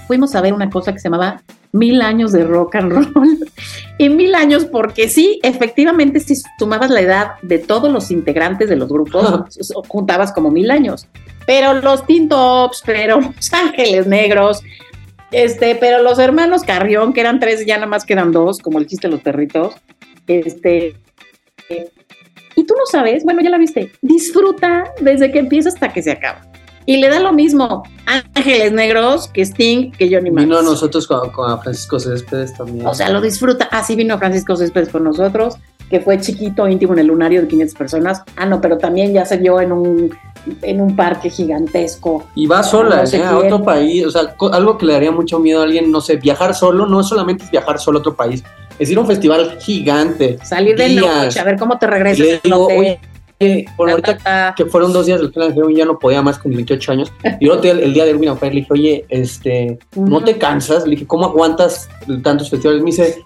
fuimos 0.06 0.34
a 0.34 0.40
ver 0.40 0.52
una 0.52 0.70
cosa 0.70 0.92
que 0.92 0.98
se 0.98 1.04
llamaba 1.04 1.42
Mil 1.72 2.02
años 2.02 2.30
de 2.30 2.44
rock 2.44 2.76
and 2.76 2.92
roll. 2.92 3.38
y 3.98 4.08
mil 4.08 4.36
años, 4.36 4.64
porque 4.64 5.08
sí, 5.08 5.40
efectivamente, 5.42 6.20
si 6.20 6.36
sumabas 6.56 6.88
la 6.88 7.00
edad 7.00 7.32
de 7.42 7.58
todos 7.58 7.90
los 7.90 8.12
integrantes 8.12 8.68
de 8.68 8.76
los 8.76 8.88
grupos, 8.88 9.58
juntabas 9.88 10.32
como 10.32 10.52
mil 10.52 10.70
años. 10.70 11.08
Pero 11.46 11.74
los 11.74 12.06
Teen 12.06 12.28
Tops, 12.28 12.80
pero 12.86 13.20
los 13.36 13.52
Ángeles 13.52 14.06
Negros, 14.06 14.62
este, 15.32 15.74
pero 15.74 16.00
los 16.00 16.20
hermanos 16.20 16.62
Carrión, 16.62 17.12
que 17.12 17.22
eran 17.22 17.40
tres, 17.40 17.66
ya 17.66 17.74
nada 17.74 17.88
más 17.88 18.04
quedan 18.04 18.30
dos, 18.30 18.60
como 18.60 18.78
el 18.78 18.86
chiste 18.86 19.08
de 19.08 19.14
los 19.14 19.22
perritos. 19.22 19.74
Este. 20.28 20.94
eh, 21.70 21.90
y 22.54 22.64
tú 22.64 22.74
no 22.78 22.86
sabes, 22.86 23.24
bueno, 23.24 23.40
ya 23.42 23.50
la 23.50 23.58
viste, 23.58 23.90
disfruta 24.00 24.92
desde 25.00 25.32
que 25.32 25.40
empieza 25.40 25.70
hasta 25.70 25.92
que 25.92 26.02
se 26.02 26.12
acaba. 26.12 26.53
Y 26.86 26.98
le 26.98 27.08
da 27.08 27.18
lo 27.20 27.32
mismo 27.32 27.82
Ángeles 28.06 28.72
Negros 28.72 29.28
que 29.28 29.42
Sting, 29.42 29.92
que 29.92 30.08
Johnny 30.14 30.30
Marks. 30.30 30.48
Vino 30.48 30.58
a 30.58 30.62
nosotros 30.62 31.06
con, 31.06 31.30
con 31.30 31.60
Francisco 31.62 31.98
Céspedes 31.98 32.54
también. 32.54 32.86
O 32.86 32.94
sea, 32.94 33.08
lo 33.10 33.20
disfruta. 33.20 33.68
Así 33.70 33.96
vino 33.96 34.18
Francisco 34.18 34.56
Céspedes 34.56 34.90
con 34.90 35.04
nosotros, 35.04 35.54
que 35.88 36.00
fue 36.00 36.20
chiquito, 36.20 36.68
íntimo 36.68 36.92
en 36.92 37.00
el 37.00 37.06
lunario 37.06 37.40
de 37.40 37.48
500 37.48 37.78
personas. 37.78 38.22
Ah, 38.36 38.44
no, 38.46 38.60
pero 38.60 38.76
también 38.76 39.14
ya 39.14 39.24
se 39.24 39.38
vio 39.38 39.60
en 39.60 39.72
un, 39.72 40.14
en 40.62 40.80
un 40.80 40.94
parque 40.94 41.30
gigantesco. 41.30 42.24
y 42.34 42.46
va 42.46 42.62
sola, 42.62 42.96
no 42.96 43.06
sé 43.06 43.18
¿eh? 43.18 43.24
a 43.24 43.38
otro 43.38 43.62
país. 43.62 44.04
O 44.06 44.10
sea, 44.10 44.34
algo 44.52 44.76
que 44.76 44.86
le 44.86 44.92
daría 44.92 45.10
mucho 45.10 45.38
miedo 45.38 45.60
a 45.60 45.64
alguien, 45.64 45.90
no 45.90 46.00
sé, 46.00 46.16
viajar 46.16 46.54
solo, 46.54 46.86
no 46.86 47.02
solamente 47.02 47.44
es 47.44 47.50
viajar 47.50 47.78
solo 47.78 47.98
a 47.98 48.00
otro 48.00 48.14
país, 48.14 48.44
es 48.78 48.90
ir 48.90 48.98
a 48.98 49.00
un 49.00 49.06
festival 49.06 49.58
gigante. 49.60 50.38
Salir 50.44 50.76
de 50.76 50.90
noche, 50.90 51.40
a 51.40 51.44
ver 51.44 51.58
cómo 51.58 51.78
te 51.78 51.86
regresas. 51.86 52.18
le 52.18 52.40
digo, 52.42 52.66
oye, 52.66 53.00
por 53.76 53.90
ahorita 53.90 54.18
Ta, 54.18 54.24
ta, 54.24 54.54
que 54.56 54.66
fueron 54.66 54.92
dos 54.92 55.06
días 55.06 55.20
del 55.20 55.30
plan 55.32 55.54
de 55.54 55.74
ya 55.74 55.84
no 55.84 55.98
podía 55.98 56.22
más 56.22 56.38
con 56.38 56.52
28 56.52 56.92
años. 56.92 57.12
Y 57.40 57.48
otro 57.48 57.62
día, 57.62 57.72
el, 57.72 57.92
día 57.92 58.04
de 58.04 58.10
Erwin 58.10 58.30
Afer, 58.30 58.54
le 58.54 58.60
dije, 58.60 58.72
oye, 58.72 59.04
este, 59.08 59.78
¿no 59.96 60.22
te 60.22 60.38
cansas? 60.38 60.84
Le 60.84 60.92
dije, 60.92 61.06
¿cómo 61.06 61.26
aguantas 61.26 61.88
tantos 62.22 62.50
festivales? 62.50 62.82
Me 62.82 62.90
dice, 62.90 63.22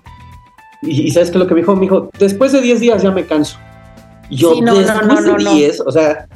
y, 0.82 1.10
¿sabes 1.10 1.30
qué 1.30 1.38
es 1.38 1.40
lo 1.40 1.46
que 1.46 1.54
me 1.54 1.60
dijo? 1.60 1.74
Me 1.74 1.82
dijo, 1.82 2.10
después 2.18 2.52
de 2.52 2.60
10 2.60 2.80
días 2.80 3.02
ya 3.02 3.10
me 3.10 3.26
canso. 3.26 3.58
Y 4.30 4.36
yo, 4.36 4.54
Sí, 4.54 4.60
no, 4.60 4.74
después 4.74 5.06
no, 5.06 5.20
no, 5.20 5.38
de 5.38 5.44
no. 5.44 5.54
10, 5.54 5.80
o 5.80 5.90
sea, 5.90 6.28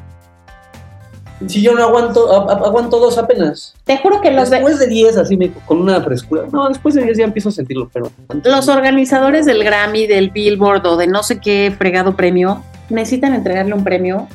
si 1.47 1.61
yo 1.63 1.75
no 1.75 1.83
aguanto, 1.83 2.31
aguanto 2.33 2.99
dos 3.01 3.19
apenas. 3.19 3.75
Te 3.85 3.99
juro 3.99 4.21
que 4.21 4.31
los, 4.31 4.51
de- 4.51 4.57
Después 4.57 4.79
de 4.79 4.87
10, 4.87 5.17
así 5.17 5.37
me, 5.37 5.51
con 5.67 5.81
una 5.81 6.01
frescura. 6.01 6.45
No, 6.53 6.69
después 6.69 6.95
de 6.95 7.03
10 7.03 7.19
ya 7.19 7.25
empiezo 7.25 7.49
a 7.49 7.53
sentirlo, 7.53 7.91
pero... 7.93 8.11
los 8.45 8.69
organizadores 8.69 9.47
del 9.47 9.65
Grammy, 9.65 10.07
del 10.07 10.31
Billboard 10.31 10.87
o 10.87 10.97
de 10.97 11.07
no 11.07 11.23
sé 11.23 11.41
qué 11.41 11.75
fregado 11.77 12.15
premio 12.17 12.63
necesitan 12.91 13.35
entregarle 13.35 13.75
un 13.75 13.85
premio 13.85 14.29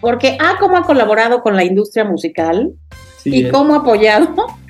porque 0.00 0.36
A, 0.40 0.58
cómo 0.58 0.76
ha 0.76 0.82
colaborado 0.82 1.42
con 1.42 1.56
la 1.56 1.64
industria 1.64 2.04
musical 2.04 2.72
Sí, 3.22 3.30
y 3.34 3.46
eh. 3.46 3.50
cómo 3.50 3.74
ha 3.74 3.78
apoyado 3.78 4.28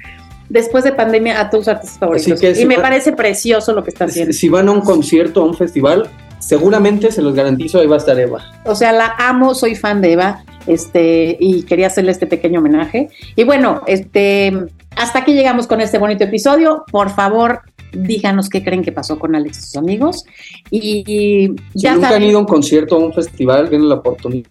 después 0.49 0.83
de 0.85 0.93
pandemia 0.93 1.39
a 1.41 1.51
tus 1.51 1.69
artistas 1.69 1.99
favoritos. 1.99 2.41
si 2.41 2.63
y 2.63 2.67
me 2.67 2.77
va- 2.77 2.83
parece 2.83 3.13
precioso 3.13 3.73
lo 3.75 3.83
que 3.85 3.91
está 3.91 4.07
haciendo. 4.07 4.33
si 4.33 4.49
van 4.49 4.69
a 4.69 4.73
un 4.73 4.81
concierto, 4.81 5.43
a 5.43 5.45
un 5.45 5.55
festival, 5.55 6.09
seguramente 6.39 7.13
se 7.13 7.21
los 7.21 7.35
garantizo, 7.35 7.79
ahí 7.81 7.87
va 7.87 7.97
a 7.97 7.99
estar 7.99 8.19
Eva. 8.19 8.43
O 8.65 8.75
sea, 8.75 8.93
la 8.93 9.15
amo, 9.19 9.55
soy 9.55 9.75
fan 9.75 10.01
de 10.01 10.13
Eva, 10.13 10.45
este, 10.67 11.37
y 11.39 11.65
quería 11.65 11.89
hacerle 11.89 12.13
este 12.13 12.27
pequeño 12.27 12.61
homenaje. 12.61 13.11
Y 13.37 13.45
bueno, 13.45 13.83
este, 13.87 14.53
hasta 14.97 15.19
aquí 15.19 15.35
llegamos 15.35 15.67
con 15.67 15.83
este 15.83 15.99
bonito 15.99 16.25
episodio. 16.25 16.85
Por 16.91 17.11
favor, 17.11 17.61
díganos 17.93 18.49
qué 18.49 18.63
creen 18.63 18.83
que 18.83 18.93
pasó 18.93 19.19
con 19.19 19.35
Alex 19.35 19.59
y 19.59 19.61
sus 19.63 19.77
amigos. 19.77 20.25
Y, 20.71 21.05
y 21.07 21.49
Si 21.49 21.55
ya 21.75 21.95
nunca 21.95 22.09
saben, 22.09 22.23
han 22.23 22.29
ido 22.29 22.39
a 22.39 22.41
un 22.43 22.47
concierto 22.47 22.97
o 22.97 23.03
a 23.03 23.07
un 23.07 23.13
festival, 23.13 23.69
tienen 23.69 23.89
la 23.89 23.97
oportunidad. 23.97 24.49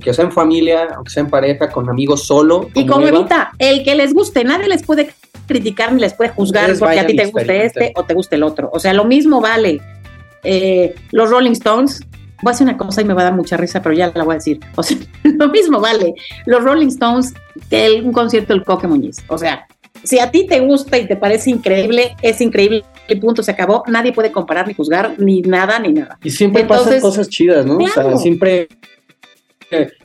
Que 0.00 0.14
sea 0.14 0.24
en 0.26 0.30
familia, 0.32 0.88
aunque 0.94 1.10
sea 1.10 1.24
en 1.24 1.30
pareja, 1.30 1.68
con 1.68 1.88
amigos 1.90 2.24
solo. 2.26 2.68
y 2.74 2.82
Eva. 2.82 3.08
Evita, 3.08 3.50
el 3.58 3.82
que 3.82 3.96
les 3.96 4.14
guste, 4.14 4.44
nadie 4.44 4.68
les 4.68 4.84
puede 4.84 5.10
criticar 5.48 5.92
ni 5.92 6.00
les 6.00 6.14
puede 6.14 6.30
juzgar 6.30 6.70
Ustedes 6.70 6.78
porque 6.78 7.00
a 7.00 7.06
ti 7.06 7.16
te 7.16 7.26
guste 7.26 7.66
este 7.66 7.92
o 7.96 8.04
te 8.04 8.14
guste 8.14 8.36
el 8.36 8.44
otro. 8.44 8.70
O 8.72 8.78
sea, 8.78 8.94
lo 8.94 9.04
mismo 9.04 9.40
vale. 9.40 9.80
Eh, 10.44 10.94
los 11.10 11.28
Rolling 11.28 11.52
Stones, 11.52 12.00
voy 12.42 12.50
a 12.50 12.52
decir 12.52 12.66
una 12.68 12.76
cosa 12.76 13.00
y 13.00 13.04
me 13.04 13.14
va 13.14 13.22
a 13.22 13.24
dar 13.24 13.34
mucha 13.34 13.56
risa, 13.56 13.82
pero 13.82 13.94
ya 13.96 14.12
la 14.14 14.22
voy 14.22 14.34
a 14.34 14.36
decir. 14.36 14.60
O 14.76 14.82
sea, 14.84 14.96
lo 15.24 15.48
mismo 15.48 15.80
vale. 15.80 16.14
Los 16.46 16.62
Rolling 16.62 16.88
Stones 16.88 17.34
que 17.68 17.86
el- 17.86 18.04
un 18.04 18.12
concierto 18.12 18.52
del 18.54 18.62
Coque 18.64 18.86
Muñiz. 18.86 19.24
O 19.26 19.36
sea, 19.38 19.66
si 20.04 20.18
a 20.18 20.30
ti 20.30 20.46
te 20.46 20.60
gusta 20.60 20.98
y 20.98 21.06
te 21.06 21.16
parece 21.16 21.50
increíble, 21.50 22.14
es 22.22 22.40
increíble. 22.40 22.84
Y 23.08 23.16
punto, 23.16 23.42
se 23.42 23.50
acabó. 23.50 23.82
Nadie 23.88 24.12
puede 24.12 24.30
comparar, 24.30 24.68
ni 24.68 24.74
juzgar, 24.74 25.14
ni 25.18 25.42
nada, 25.42 25.78
ni 25.78 25.92
nada. 25.92 26.18
Y 26.22 26.30
siempre 26.30 26.62
Entonces, 26.62 26.86
pasan 26.86 27.00
cosas 27.00 27.28
chidas, 27.28 27.66
¿no? 27.66 27.78
O 27.78 27.88
sea, 27.88 28.16
siempre. 28.16 28.68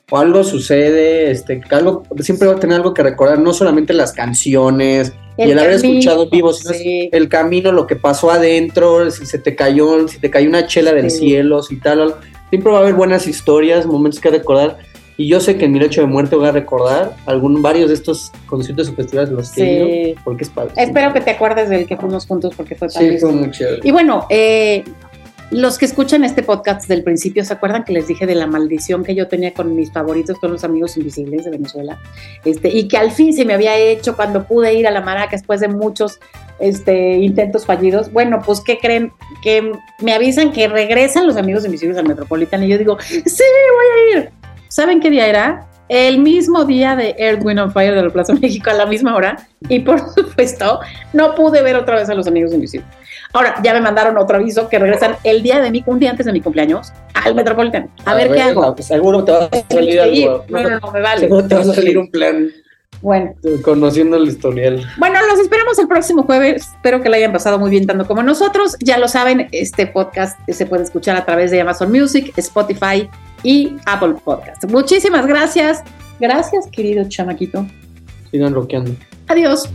o 0.10 0.18
algo 0.18 0.44
sucede, 0.44 1.30
este, 1.32 1.62
algo, 1.70 2.04
siempre 2.20 2.48
va 2.48 2.56
a 2.56 2.60
tener 2.60 2.78
algo 2.78 2.94
que 2.94 3.04
recordar, 3.04 3.40
no 3.40 3.54
solamente 3.54 3.94
las 3.94 4.14
canciones 4.14 5.14
y 5.38 5.52
el 5.52 5.60
haber 5.60 5.74
escuchado 5.74 6.30
vivo, 6.30 6.52
sino 6.54 6.74
sí. 6.74 7.10
el 7.12 7.30
camino, 7.30 7.72
lo 7.72 7.88
que 7.88 7.96
pasó 7.96 8.32
adentro, 8.32 9.10
si 9.10 9.26
se 9.26 9.38
te 9.40 9.56
cayó, 9.56 10.08
si 10.08 10.20
te 10.20 10.30
cayó 10.30 10.50
una 10.50 10.68
chela 10.68 10.92
del 10.92 11.10
cielo, 11.10 11.64
si 11.64 11.78
tal, 11.80 12.16
siempre 12.50 12.72
va 12.72 12.80
a 12.80 12.82
haber 12.82 12.94
buenas 12.94 13.28
historias, 13.28 13.86
momentos 13.86 14.20
que 14.20 14.30
recordar. 14.30 14.80
Y 15.20 15.28
yo 15.28 15.42
sé 15.42 15.58
que 15.58 15.66
en 15.66 15.74
mi 15.74 15.80
lecho 15.80 16.00
de 16.00 16.08
muerte 16.08 16.38
voy 16.38 16.48
a 16.48 16.54
recordar 16.54 17.14
algún, 17.26 17.62
varios 17.62 17.90
de 17.90 17.94
estos 17.96 18.32
conciertos 18.46 18.88
y 18.88 18.94
festivales 18.94 19.30
los 19.32 19.52
que 19.52 20.14
Sí. 20.16 20.22
porque 20.24 20.46
es 20.46 20.50
padre. 20.50 20.72
Espero 20.78 21.12
que 21.12 21.20
te 21.20 21.32
acuerdes 21.32 21.68
del 21.70 21.86
que 21.88 21.98
fuimos 21.98 22.26
juntos 22.26 22.54
porque 22.56 22.76
fue 22.76 22.90
Sí, 22.90 23.00
padrísimo. 23.00 23.32
fue 23.32 23.40
muy 23.42 23.52
chévere. 23.52 23.82
Y 23.84 23.92
bueno, 23.92 24.26
eh, 24.30 24.86
los 25.52 25.78
que 25.78 25.84
escuchan 25.84 26.24
este 26.24 26.42
podcast 26.42 26.88
del 26.88 27.04
principio, 27.04 27.44
¿se 27.44 27.52
acuerdan 27.52 27.84
que 27.84 27.92
les 27.92 28.08
dije 28.08 28.26
de 28.28 28.36
la 28.36 28.48
maldición 28.48 29.04
que 29.04 29.14
yo 29.14 29.28
tenía 29.28 29.54
con 29.54 29.76
mis 29.76 29.92
favoritos, 29.92 30.40
con 30.40 30.54
los 30.54 30.64
amigos 30.64 30.96
invisibles 30.96 31.44
de 31.44 31.52
Venezuela? 31.52 32.00
Este, 32.46 32.70
y 32.70 32.88
que 32.88 32.96
al 32.96 33.12
fin 33.12 33.34
se 33.34 33.44
me 33.44 33.54
había 33.54 33.76
hecho 33.78 34.16
cuando 34.16 34.46
pude 34.46 34.74
ir 34.76 34.88
a 34.88 34.92
la 34.92 35.02
Maraca 35.02 35.32
después 35.32 35.60
de 35.60 35.68
muchos 35.68 36.20
este, 36.62 37.18
intentos 37.18 37.66
fallidos. 37.66 38.10
Bueno, 38.14 38.42
pues, 38.46 38.62
¿qué 38.62 38.78
creen? 38.78 39.12
Que 39.42 39.74
me 40.02 40.14
avisan 40.14 40.54
que 40.54 40.70
regresan 40.70 41.28
los 41.28 41.36
amigos 41.36 41.66
invisibles 41.66 41.98
al 41.98 42.08
Metropolitan 42.08 42.64
y 42.64 42.70
yo 42.70 42.78
digo, 42.78 42.98
sí, 43.02 43.20
voy 43.26 44.16
a 44.16 44.18
ir. 44.20 44.30
¿Saben 44.70 45.00
qué 45.00 45.10
día 45.10 45.28
era? 45.28 45.66
El 45.90 46.20
mismo 46.20 46.64
día 46.64 46.96
de 46.96 47.16
Earth, 47.18 47.44
Wind 47.44 47.60
and 47.60 47.74
Fire 47.74 47.96
de 47.96 48.04
la 48.04 48.10
Plaza 48.12 48.34
México 48.42 48.70
a 48.70 48.74
la 48.74 48.86
misma 48.86 49.16
hora. 49.16 49.48
Y 49.68 49.80
por 49.80 50.00
supuesto, 50.14 50.80
no 51.12 51.34
pude 51.34 51.64
ver 51.64 51.76
otra 51.76 51.96
vez 51.96 52.08
a 52.10 52.14
los 52.14 52.28
amigos 52.28 52.54
invisibles. 52.54 52.88
Ahora, 53.34 53.56
ya 53.64 53.74
me 53.74 53.82
mandaron 53.82 54.18
otro 54.18 54.38
aviso 54.38 54.70
que 54.70 54.78
regresan 54.78 55.16
el 55.24 55.42
día 55.42 55.60
de 55.60 55.72
mi, 55.72 55.84
un 55.88 56.00
día 56.00 56.12
antes 56.12 56.26
de 56.28 56.34
mi 56.34 56.42
cumpleaños 56.42 56.94
al 57.16 57.34
Metropolitan. 57.34 57.90
A, 58.06 58.14
ver, 58.14 58.32
qué 58.32 58.42
hago. 58.42 58.76
Seguro 58.78 59.24
te 59.24 59.32
va 59.32 59.46
a 59.46 59.74
salir 59.74 60.00
algo. 60.00 60.46
no, 60.50 60.62
no, 60.62 60.80
no, 60.80 60.92
me 60.92 61.02
vale. 61.02 61.22
Seguro 61.22 61.48
te 61.48 61.56
va 61.56 61.62
a 61.62 61.66
salir 61.66 61.98
un 61.98 62.12
plan. 62.12 62.50
Bueno. 63.02 63.34
Conociendo 63.64 64.18
el 64.18 64.28
historial. 64.28 64.86
Bueno, 64.98 65.20
los 65.30 65.40
esperamos 65.40 65.80
el 65.80 65.88
próximo 65.88 66.24
jueves. 66.24 66.68
Espero 66.76 67.02
que 67.02 67.10
la 67.10 67.18
hayan 67.18 67.32
pasado 67.32 67.60
muy 67.60 67.70
bien 67.70 67.88
tanto 67.88 68.06
como 68.06 68.24
nosotros. 68.24 68.76
Ya 68.80 68.98
lo 68.98 69.08
saben, 69.08 69.48
este 69.52 69.88
podcast 69.88 70.40
se 70.50 70.66
puede 70.66 70.84
escuchar 70.84 71.16
a 71.16 71.26
través 71.26 71.52
de 71.52 71.62
Amazon 71.62 71.92
Music, 71.92 72.34
Spotify 72.36 73.10
y 73.44 73.76
Apple 73.86 74.16
Podcast. 74.24 74.66
Muchísimas 74.66 75.26
gracias. 75.26 75.84
Gracias, 76.20 76.68
querido 76.68 77.08
chamaquito. 77.08 77.66
Sigan 78.32 78.54
roqueando. 78.54 78.92
Adiós. 79.28 79.70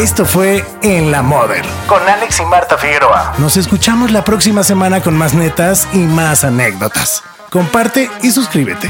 Esto 0.00 0.24
fue 0.24 0.64
En 0.80 1.10
la 1.10 1.20
Mother 1.20 1.62
con 1.86 2.00
Alex 2.08 2.40
y 2.40 2.46
Marta 2.46 2.78
Figueroa. 2.78 3.34
Nos 3.36 3.58
escuchamos 3.58 4.10
la 4.10 4.24
próxima 4.24 4.62
semana 4.62 5.02
con 5.02 5.14
más 5.14 5.34
netas 5.34 5.86
y 5.92 5.98
más 5.98 6.42
anécdotas. 6.42 7.22
Comparte 7.50 8.10
y 8.22 8.30
suscríbete. 8.30 8.88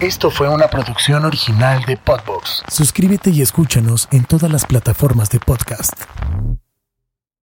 Esto 0.00 0.30
fue 0.30 0.50
una 0.50 0.68
producción 0.68 1.24
original 1.24 1.82
de 1.86 1.96
Podbox. 1.96 2.62
Suscríbete 2.68 3.30
y 3.30 3.40
escúchanos 3.40 4.06
en 4.12 4.24
todas 4.24 4.52
las 4.52 4.66
plataformas 4.66 5.30
de 5.30 5.40
podcast. 5.40 5.94